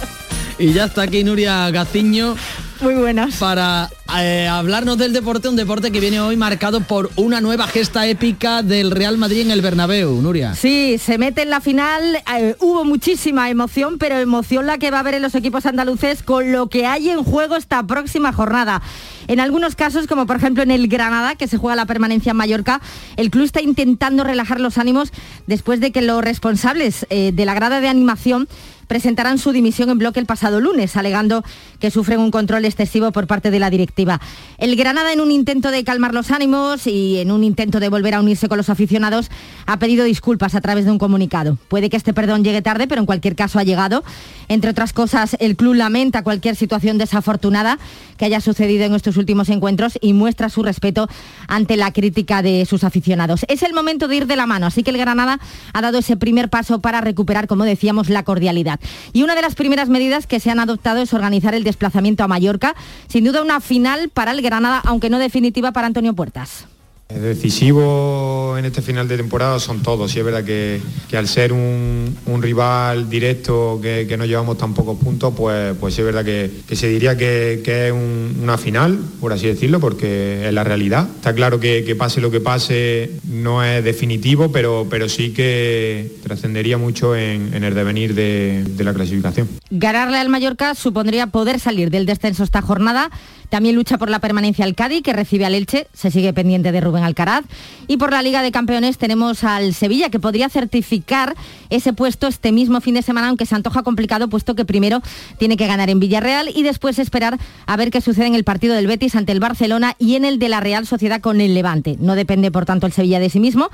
Y 0.57 0.71
ya 0.71 0.85
está 0.85 1.03
aquí 1.03 1.23
Nuria 1.23 1.69
Gaciño 1.69 2.35
muy 2.81 2.95
buenas. 2.95 3.37
Para 3.37 3.89
eh, 4.19 4.47
hablarnos 4.47 4.97
del 4.97 5.13
deporte, 5.13 5.47
un 5.47 5.55
deporte 5.55 5.91
que 5.91 5.99
viene 6.01 6.19
hoy 6.19 6.35
marcado 6.35 6.81
por 6.81 7.09
una 7.15 7.39
nueva 7.39 7.67
gesta 7.67 8.05
épica 8.05 8.63
del 8.63 8.91
Real 8.91 9.17
Madrid 9.17 9.41
en 9.41 9.51
el 9.51 9.61
Bernabéu, 9.61 10.21
Nuria. 10.21 10.55
Sí, 10.55 10.97
se 10.97 11.17
mete 11.17 11.43
en 11.43 11.51
la 11.51 11.61
final, 11.61 12.17
eh, 12.37 12.55
hubo 12.59 12.83
muchísima 12.83 13.49
emoción, 13.49 13.97
pero 13.97 14.17
emoción 14.17 14.67
la 14.67 14.77
que 14.77 14.91
va 14.91 14.97
a 14.97 14.99
haber 14.99 15.15
en 15.15 15.21
los 15.21 15.35
equipos 15.35 15.65
andaluces 15.65 16.21
con 16.21 16.51
lo 16.51 16.67
que 16.67 16.85
hay 16.85 17.09
en 17.09 17.23
juego 17.23 17.55
esta 17.55 17.81
próxima 17.83 18.33
jornada. 18.33 18.81
En 19.27 19.39
algunos 19.39 19.75
casos, 19.75 20.05
como 20.05 20.27
por 20.27 20.35
ejemplo 20.35 20.61
en 20.61 20.71
el 20.71 20.87
Granada, 20.87 21.35
que 21.35 21.47
se 21.47 21.57
juega 21.57 21.75
la 21.75 21.85
permanencia 21.85 22.31
en 22.31 22.37
Mallorca, 22.37 22.81
el 23.15 23.31
club 23.31 23.45
está 23.45 23.61
intentando 23.61 24.23
relajar 24.23 24.59
los 24.59 24.77
ánimos 24.77 25.11
después 25.47 25.79
de 25.79 25.91
que 25.91 26.01
los 26.01 26.23
responsables 26.23 27.07
eh, 27.09 27.31
de 27.33 27.45
la 27.45 27.53
grada 27.53 27.79
de 27.79 27.87
animación 27.87 28.47
presentarán 28.87 29.37
su 29.37 29.51
dimisión 29.51 29.89
en 29.89 29.97
bloque 29.97 30.19
el 30.19 30.25
pasado 30.25 30.59
lunes, 30.59 30.95
alegando 30.97 31.43
que 31.79 31.91
sufren 31.91 32.19
un 32.19 32.31
control 32.31 32.65
excesivo 32.65 33.11
por 33.11 33.27
parte 33.27 33.51
de 33.51 33.59
la 33.59 33.69
directiva. 33.69 34.19
El 34.57 34.75
Granada, 34.75 35.13
en 35.13 35.21
un 35.21 35.31
intento 35.31 35.71
de 35.71 35.83
calmar 35.83 36.13
los 36.13 36.31
ánimos 36.31 36.87
y 36.87 37.19
en 37.19 37.31
un 37.31 37.43
intento 37.43 37.79
de 37.79 37.89
volver 37.89 38.15
a 38.15 38.21
unirse 38.21 38.47
con 38.47 38.57
los 38.57 38.69
aficionados, 38.69 39.29
ha 39.65 39.79
pedido 39.79 40.05
disculpas 40.05 40.55
a 40.55 40.61
través 40.61 40.85
de 40.85 40.91
un 40.91 40.97
comunicado. 40.97 41.57
Puede 41.67 41.89
que 41.89 41.97
este 41.97 42.13
perdón 42.13 42.43
llegue 42.43 42.61
tarde, 42.61 42.87
pero 42.87 43.01
en 43.01 43.05
cualquier 43.05 43.35
caso 43.35 43.59
ha 43.59 43.63
llegado. 43.63 44.03
Entre 44.47 44.69
otras 44.69 44.93
cosas, 44.93 45.35
el 45.39 45.55
club 45.55 45.75
lamenta 45.75 46.23
cualquier 46.23 46.55
situación 46.55 46.97
desafortunada 46.97 47.79
que 48.17 48.25
haya 48.25 48.41
sucedido 48.41 48.85
en 48.85 48.93
estos 48.93 49.17
últimos 49.17 49.49
encuentros 49.49 49.97
y 50.01 50.13
muestra 50.13 50.49
su 50.49 50.63
respeto 50.63 51.07
ante 51.47 51.77
la 51.77 51.91
crítica 51.91 52.41
de 52.41 52.65
sus 52.65 52.83
aficionados. 52.83 53.45
Es 53.47 53.63
el 53.63 53.73
momento 53.73 54.07
de 54.07 54.17
ir 54.17 54.27
de 54.27 54.35
la 54.35 54.45
mano, 54.45 54.67
así 54.67 54.83
que 54.83 54.91
el 54.91 54.97
Granada 54.97 55.39
ha 55.73 55.81
dado 55.81 55.97
ese 55.97 56.17
primer 56.17 56.49
paso 56.49 56.79
para 56.79 57.01
recuperar, 57.01 57.47
como 57.47 57.63
decíamos, 57.63 58.09
la 58.09 58.23
cordialidad. 58.23 58.74
Y 59.13 59.23
una 59.23 59.35
de 59.35 59.41
las 59.41 59.55
primeras 59.55 59.89
medidas 59.89 60.27
que 60.27 60.39
se 60.39 60.51
han 60.51 60.59
adoptado 60.59 61.01
es 61.01 61.13
organizar 61.13 61.55
el 61.55 61.63
desplazamiento 61.63 62.23
a 62.23 62.27
Mallorca, 62.27 62.75
sin 63.07 63.23
duda 63.23 63.41
una 63.41 63.61
final 63.61 64.09
para 64.09 64.31
el 64.31 64.41
Granada, 64.41 64.81
aunque 64.85 65.09
no 65.09 65.19
definitiva 65.19 65.71
para 65.71 65.87
Antonio 65.87 66.13
Puertas. 66.13 66.67
Decisivo 67.07 68.55
en 68.57 68.65
este 68.65 68.81
final 68.81 69.07
de 69.07 69.15
temporada 69.15 69.59
son 69.59 69.83
todos 69.83 70.15
y 70.15 70.19
es 70.19 70.25
verdad 70.25 70.43
que, 70.43 70.81
al 71.15 71.27
ser 71.27 71.53
un, 71.53 72.15
rival 72.41 73.09
directo 73.09 73.79
que, 73.79 74.15
no 74.17 74.25
llevamos 74.25 74.57
tan 74.57 74.73
pocos 74.73 74.97
puntos, 74.97 75.31
pues, 75.37 75.75
pues 75.79 75.97
es 75.99 76.03
verdad 76.03 76.25
que, 76.25 76.49
se 76.75 76.87
diría 76.87 77.15
que, 77.15 77.61
es 77.63 77.93
una 77.93 78.57
final, 78.57 78.97
por 79.21 79.33
así 79.33 79.45
decirlo, 79.45 79.79
porque 79.79 80.47
es 80.47 80.53
la 80.53 80.63
realidad. 80.63 81.07
Está 81.15 81.35
claro 81.35 81.59
que, 81.59 81.95
pase 81.95 82.21
lo 82.21 82.31
que 82.31 82.41
pase 82.41 83.11
no 83.29 83.63
es 83.63 83.83
definitivo, 83.83 84.51
pero, 84.51 84.87
pero 84.89 85.07
sí 85.07 85.31
que 85.31 86.11
trascendería 86.23 86.79
mucho 86.79 87.15
en, 87.15 87.63
el 87.63 87.75
devenir 87.75 88.15
de, 88.15 88.63
de 88.67 88.83
la 88.83 88.95
clasificación. 88.95 89.47
Ganarle 89.69 90.17
al 90.17 90.29
Mallorca 90.29 90.73
supondría 90.73 91.27
poder 91.27 91.59
salir 91.59 91.91
del 91.91 92.07
descenso 92.07 92.43
esta 92.43 92.63
jornada 92.63 93.11
también 93.49 93.75
lucha 93.75 93.97
por 93.97 94.09
la 94.09 94.19
permanencia 94.19 94.65
al 94.65 94.75
Cádiz, 94.75 95.03
que 95.03 95.13
recibe 95.13 95.45
al 95.45 95.55
Elche, 95.55 95.87
se 95.93 96.11
sigue 96.11 96.33
pendiente 96.33 96.71
de 96.71 96.81
Rubén 96.81 97.03
Alcaraz. 97.03 97.45
Y 97.87 97.97
por 97.97 98.11
la 98.11 98.21
Liga 98.21 98.41
de 98.41 98.51
Campeones 98.51 98.97
tenemos 98.97 99.43
al 99.43 99.73
Sevilla, 99.73 100.09
que 100.09 100.19
podría 100.19 100.49
certificar 100.49 101.35
ese 101.69 101.93
puesto 101.93 102.27
este 102.27 102.51
mismo 102.51 102.81
fin 102.81 102.95
de 102.95 103.01
semana, 103.01 103.29
aunque 103.29 103.45
se 103.45 103.55
antoja 103.55 103.83
complicado, 103.83 104.27
puesto 104.27 104.55
que 104.55 104.65
primero 104.65 105.01
tiene 105.37 105.57
que 105.57 105.67
ganar 105.67 105.89
en 105.89 105.99
Villarreal 105.99 106.49
y 106.55 106.63
después 106.63 106.99
esperar 106.99 107.37
a 107.65 107.77
ver 107.77 107.91
qué 107.91 108.01
sucede 108.01 108.27
en 108.27 108.35
el 108.35 108.43
partido 108.43 108.75
del 108.75 108.87
Betis 108.87 109.15
ante 109.15 109.31
el 109.31 109.39
Barcelona 109.39 109.95
y 109.99 110.15
en 110.15 110.25
el 110.25 110.39
de 110.39 110.49
la 110.49 110.59
Real 110.59 110.85
Sociedad 110.85 111.21
con 111.21 111.41
el 111.41 111.53
Levante. 111.53 111.97
No 111.99 112.15
depende, 112.15 112.51
por 112.51 112.65
tanto, 112.65 112.87
el 112.87 112.93
Sevilla 112.93 113.19
de 113.19 113.29
sí 113.29 113.39
mismo 113.39 113.69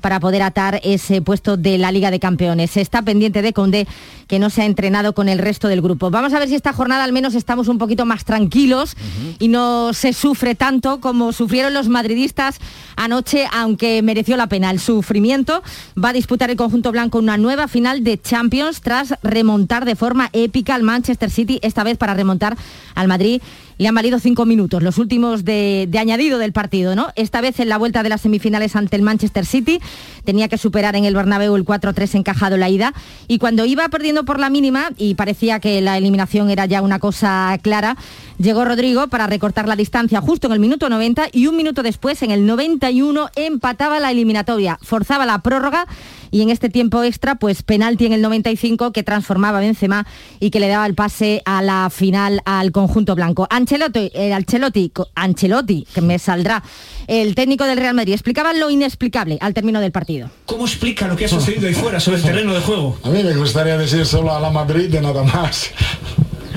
para 0.00 0.20
poder 0.20 0.42
atar 0.42 0.80
ese 0.84 1.22
puesto 1.22 1.56
de 1.56 1.78
la 1.78 1.90
Liga 1.92 2.10
de 2.10 2.20
Campeones. 2.20 2.76
Está 2.76 3.02
pendiente 3.02 3.42
de 3.42 3.52
Conde, 3.52 3.86
que 4.28 4.38
no 4.38 4.50
se 4.50 4.62
ha 4.62 4.64
entrenado 4.66 5.14
con 5.14 5.28
el 5.28 5.38
resto 5.38 5.68
del 5.68 5.82
grupo. 5.82 6.10
Vamos 6.10 6.32
a 6.32 6.38
ver 6.38 6.48
si 6.48 6.54
esta 6.54 6.72
jornada 6.72 7.04
al 7.04 7.12
menos 7.12 7.34
estamos 7.34 7.68
un 7.68 7.78
poquito 7.78 8.06
más 8.06 8.24
tranquilos 8.24 8.96
y 9.38 9.48
no 9.48 9.92
se 9.92 10.12
sufre 10.12 10.54
tanto 10.54 11.00
como 11.00 11.32
sufrieron 11.32 11.74
los 11.74 11.88
madridistas 11.88 12.58
anoche, 12.96 13.46
aunque 13.52 14.02
mereció 14.02 14.36
la 14.36 14.48
pena 14.48 14.70
el 14.70 14.80
sufrimiento. 14.80 15.62
Va 16.02 16.10
a 16.10 16.12
disputar 16.12 16.50
el 16.50 16.56
conjunto 16.56 16.92
blanco 16.92 17.18
una 17.18 17.36
nueva 17.36 17.68
final 17.68 18.04
de 18.04 18.20
Champions 18.20 18.80
tras 18.80 19.14
remontar 19.22 19.84
de 19.84 19.96
forma 19.96 20.30
épica 20.32 20.74
al 20.74 20.82
Manchester 20.82 21.30
City, 21.30 21.58
esta 21.62 21.84
vez 21.84 21.98
para 21.98 22.14
remontar 22.14 22.56
al 22.94 23.08
Madrid 23.08 23.40
le 23.78 23.88
han 23.88 23.94
valido 23.94 24.18
cinco 24.18 24.46
minutos, 24.46 24.82
los 24.82 24.98
últimos 24.98 25.44
de, 25.44 25.88
añadido 25.98 26.38
del 26.38 26.52
partido, 26.52 26.94
¿no? 26.94 27.08
Esta 27.16 27.40
vez 27.40 27.60
en 27.60 27.68
la 27.68 27.78
vuelta 27.78 28.02
de 28.02 28.08
las 28.08 28.22
semifinales 28.22 28.76
ante 28.76 28.96
el 28.96 29.02
Manchester 29.02 29.44
City, 29.44 29.80
tenía 30.24 30.48
que 30.48 30.58
superar 30.58 30.96
en 30.96 31.04
el 31.04 31.14
Bernabéu 31.14 31.54
el 31.56 31.64
4-3 31.64 32.14
encajado 32.14 32.56
la 32.56 32.68
ida, 32.68 32.94
y 33.28 33.38
cuando 33.38 33.64
iba 33.64 33.88
perdiendo 33.88 34.24
por 34.24 34.40
la 34.40 34.50
mínima, 34.50 34.90
y 34.96 35.14
parecía 35.14 35.60
que 35.60 35.80
la 35.80 35.98
eliminación 35.98 36.50
era 36.50 36.66
ya 36.66 36.82
una 36.82 36.98
cosa 36.98 37.58
clara, 37.62 37.96
llegó 38.38 38.64
Rodrigo 38.64 39.08
para 39.08 39.26
recortar 39.26 39.68
la 39.68 39.76
distancia 39.76 40.20
justo 40.20 40.46
en 40.46 40.54
el 40.54 40.60
minuto 40.60 40.88
90, 40.88 41.28
y 41.32 41.46
un 41.46 41.56
minuto 41.56 41.82
después, 41.82 42.22
en 42.22 42.30
el 42.30 42.46
91, 42.46 43.30
empataba 43.36 44.00
la 44.00 44.10
eliminatoria, 44.10 44.78
forzaba 44.82 45.26
la 45.26 45.40
prórroga, 45.40 45.86
y 46.30 46.42
en 46.42 46.50
este 46.50 46.68
tiempo 46.68 47.02
extra, 47.02 47.36
pues 47.36 47.62
penalti 47.62 48.06
en 48.06 48.12
el 48.12 48.22
95 48.22 48.92
que 48.92 49.02
transformaba 49.02 49.60
Benzema 49.60 50.06
y 50.40 50.50
que 50.50 50.60
le 50.60 50.68
daba 50.68 50.86
el 50.86 50.94
pase 50.94 51.42
a 51.44 51.62
la 51.62 51.88
final 51.90 52.42
al 52.44 52.72
conjunto 52.72 53.14
blanco. 53.14 53.46
Ancelotti, 53.66 54.12
eh, 54.14 54.32
Ancelotti, 54.32 54.92
Ancelotti, 55.16 55.86
que 55.92 56.00
me 56.00 56.20
saldrá, 56.20 56.62
el 57.08 57.34
técnico 57.34 57.64
del 57.64 57.76
Real 57.76 57.94
Madrid, 57.96 58.12
explicaba 58.12 58.52
lo 58.52 58.70
inexplicable 58.70 59.38
al 59.40 59.54
término 59.54 59.80
del 59.80 59.90
partido. 59.90 60.30
¿Cómo 60.44 60.66
explica 60.66 61.08
lo 61.08 61.16
que 61.16 61.24
ha 61.24 61.28
sucedido 61.28 61.66
ahí 61.66 61.74
fuera 61.74 61.98
sobre 61.98 62.18
el 62.18 62.22
terreno 62.30 62.54
de 62.54 62.60
juego? 62.60 62.96
A 63.02 63.10
mí 63.10 63.24
me 63.24 63.34
gustaría 63.34 63.76
decir 63.76 64.06
solo 64.06 64.32
a 64.32 64.38
la 64.38 64.50
Madrid 64.50 64.88
de 64.88 65.02
nada 65.02 65.24
más. 65.24 65.70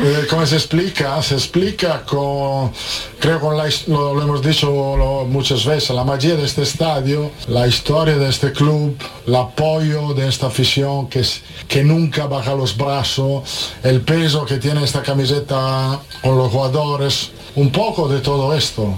Eh, 0.01 0.27
¿Cómo 0.29 0.45
se 0.45 0.55
explica? 0.55 1.21
Se 1.21 1.33
explica 1.33 2.05
con, 2.05 2.71
creo 3.19 3.51
la, 3.51 3.67
lo, 3.87 4.21
hemos 4.21 4.41
dicho 4.41 5.25
muchas 5.27 5.65
veces, 5.65 5.89
la 5.89 6.05
magia 6.05 6.37
de 6.37 6.45
este 6.45 6.61
estadio, 6.61 7.31
la 7.49 7.67
historia 7.67 8.15
de 8.15 8.29
este 8.29 8.53
club, 8.53 8.95
el 9.27 9.35
apoyo 9.35 10.13
de 10.13 10.29
esta 10.29 10.47
afición 10.47 11.09
que, 11.09 11.21
que 11.67 11.83
nunca 11.83 12.27
baja 12.27 12.55
los 12.55 12.77
brazos, 12.77 13.73
el 13.83 13.99
peso 13.99 14.45
que 14.45 14.57
tiene 14.57 14.85
esta 14.85 15.01
camiseta 15.01 15.99
con 16.21 16.37
los 16.37 16.49
jugadores, 16.49 17.31
un 17.55 17.69
poco 17.69 18.07
de 18.07 18.21
todo 18.21 18.55
esto. 18.55 18.93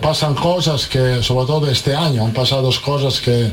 Pasan 0.00 0.34
cosas 0.34 0.86
que, 0.86 1.22
sobre 1.22 1.46
todo 1.46 1.70
este 1.70 1.94
año, 1.94 2.24
han 2.24 2.32
pasado 2.32 2.70
cosas 2.82 3.20
que 3.20 3.52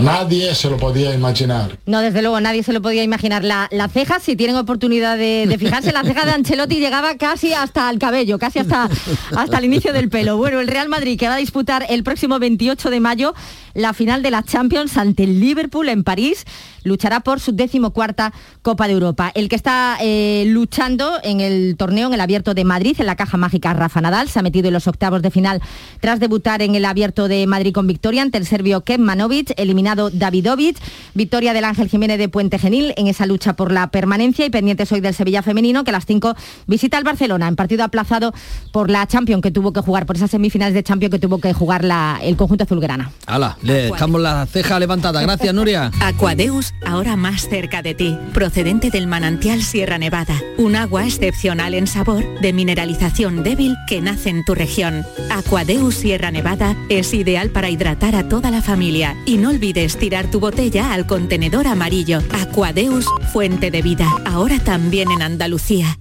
nadie 0.00 0.54
se 0.54 0.70
lo 0.70 0.76
podía 0.76 1.14
imaginar. 1.14 1.78
No, 1.86 2.00
desde 2.00 2.22
luego, 2.22 2.40
nadie 2.40 2.62
se 2.62 2.72
lo 2.72 2.82
podía 2.82 3.02
imaginar. 3.02 3.44
La, 3.44 3.68
la 3.70 3.88
ceja, 3.88 4.20
si 4.20 4.36
tienen 4.36 4.56
oportunidad 4.56 5.16
de, 5.16 5.46
de 5.48 5.58
fijarse, 5.58 5.92
la 5.92 6.02
ceja 6.02 6.24
de 6.24 6.32
Ancelotti 6.32 6.76
llegaba 6.76 7.16
casi 7.16 7.52
hasta 7.52 7.88
el 7.90 7.98
cabello, 7.98 8.38
casi 8.38 8.58
hasta, 8.58 8.88
hasta 9.36 9.58
el 9.58 9.64
inicio 9.64 9.92
del 9.92 10.08
pelo. 10.08 10.36
Bueno, 10.36 10.60
el 10.60 10.68
Real 10.68 10.88
Madrid 10.88 11.18
que 11.18 11.28
va 11.28 11.34
a 11.34 11.38
disputar 11.38 11.86
el 11.88 12.02
próximo 12.02 12.38
28 12.38 12.90
de 12.90 13.00
mayo 13.00 13.34
la 13.74 13.92
final 13.92 14.22
de 14.22 14.30
la 14.30 14.42
Champions 14.42 14.96
ante 14.96 15.24
el 15.24 15.40
Liverpool 15.40 15.88
en 15.88 16.04
París, 16.04 16.44
luchará 16.82 17.20
por 17.20 17.40
su 17.40 17.52
decimocuarta 17.52 18.32
Copa 18.62 18.86
de 18.86 18.94
Europa. 18.94 19.30
El 19.34 19.48
que 19.48 19.56
está 19.56 19.98
eh, 20.00 20.44
luchando 20.46 21.18
en 21.22 21.40
el 21.40 21.76
torneo, 21.76 22.08
en 22.08 22.14
el 22.14 22.20
Abierto 22.20 22.54
de 22.54 22.64
Madrid, 22.64 22.96
en 22.98 23.06
la 23.06 23.16
caja 23.16 23.36
mágica 23.36 23.72
Rafa 23.74 24.00
Nadal, 24.00 24.28
se 24.28 24.38
ha 24.38 24.42
metido 24.42 24.68
en 24.68 24.74
los 24.74 24.86
octavos 24.86 25.22
de 25.22 25.30
final 25.30 25.60
tras 26.00 26.20
debutar 26.20 26.62
en 26.62 26.74
el 26.74 26.84
Abierto 26.84 27.28
de 27.28 27.46
Madrid 27.46 27.72
con 27.72 27.86
victoria 27.86 28.22
ante 28.22 28.38
el 28.38 28.46
serbio 28.46 28.82
Kemanovic, 28.82 29.52
eliminado 29.56 29.89
Davidovic, 29.94 30.76
victoria 31.14 31.52
del 31.52 31.64
Ángel 31.64 31.88
Jiménez 31.88 32.18
de 32.18 32.28
Puente 32.28 32.58
Genil 32.58 32.94
en 32.96 33.06
esa 33.06 33.26
lucha 33.26 33.54
por 33.54 33.72
la 33.72 33.90
permanencia 33.90 34.46
y 34.46 34.50
pendientes 34.50 34.90
hoy 34.92 35.00
del 35.00 35.14
Sevilla 35.14 35.42
femenino 35.42 35.84
que 35.84 35.90
a 35.90 35.92
las 35.92 36.06
5 36.06 36.34
visita 36.66 36.98
el 36.98 37.04
Barcelona 37.04 37.48
en 37.48 37.56
partido 37.56 37.84
aplazado 37.84 38.32
por 38.72 38.90
la 38.90 39.06
Champions 39.06 39.42
que 39.42 39.50
tuvo 39.50 39.72
que 39.72 39.80
jugar, 39.80 40.06
por 40.06 40.16
esas 40.16 40.30
semifinales 40.30 40.74
de 40.74 40.82
Champions 40.82 41.12
que 41.12 41.18
tuvo 41.18 41.38
que 41.38 41.52
jugar 41.52 41.84
la- 41.84 42.18
el 42.22 42.36
conjunto 42.36 42.64
azulgrana. 42.64 43.10
Hala, 43.26 43.56
le 43.62 43.74
dejamos 43.90 44.20
la 44.20 44.46
ceja 44.46 44.78
levantada. 44.78 45.20
Gracias, 45.22 45.52
Nuria. 45.54 45.90
Aquadeus, 46.00 46.72
ahora 46.86 47.16
más 47.16 47.48
cerca 47.48 47.82
de 47.82 47.94
ti, 47.94 48.16
procedente 48.32 48.90
del 48.90 49.06
manantial 49.06 49.62
Sierra 49.62 49.98
Nevada, 49.98 50.34
un 50.58 50.76
agua 50.76 51.04
excepcional 51.06 51.74
en 51.74 51.86
sabor, 51.86 52.24
de 52.40 52.52
mineralización 52.52 53.42
débil 53.42 53.76
que 53.88 54.00
nace 54.00 54.30
en 54.30 54.44
tu 54.44 54.54
región. 54.54 55.04
Aquadeus 55.30 55.94
Sierra 55.94 56.30
Nevada 56.30 56.76
es 56.88 57.12
ideal 57.14 57.50
para 57.50 57.70
hidratar 57.70 58.14
a 58.16 58.28
toda 58.28 58.50
la 58.50 58.62
familia 58.62 59.16
y 59.26 59.36
no 59.36 59.50
olvides 59.70 59.96
tirar 59.98 60.28
tu 60.28 60.40
botella 60.40 60.92
al 60.92 61.06
contenedor 61.06 61.68
amarillo. 61.68 62.20
Aquadeus, 62.32 63.06
fuente 63.32 63.70
de 63.70 63.82
vida, 63.82 64.08
ahora 64.24 64.58
también 64.58 65.10
en 65.12 65.22
Andalucía. 65.22 65.96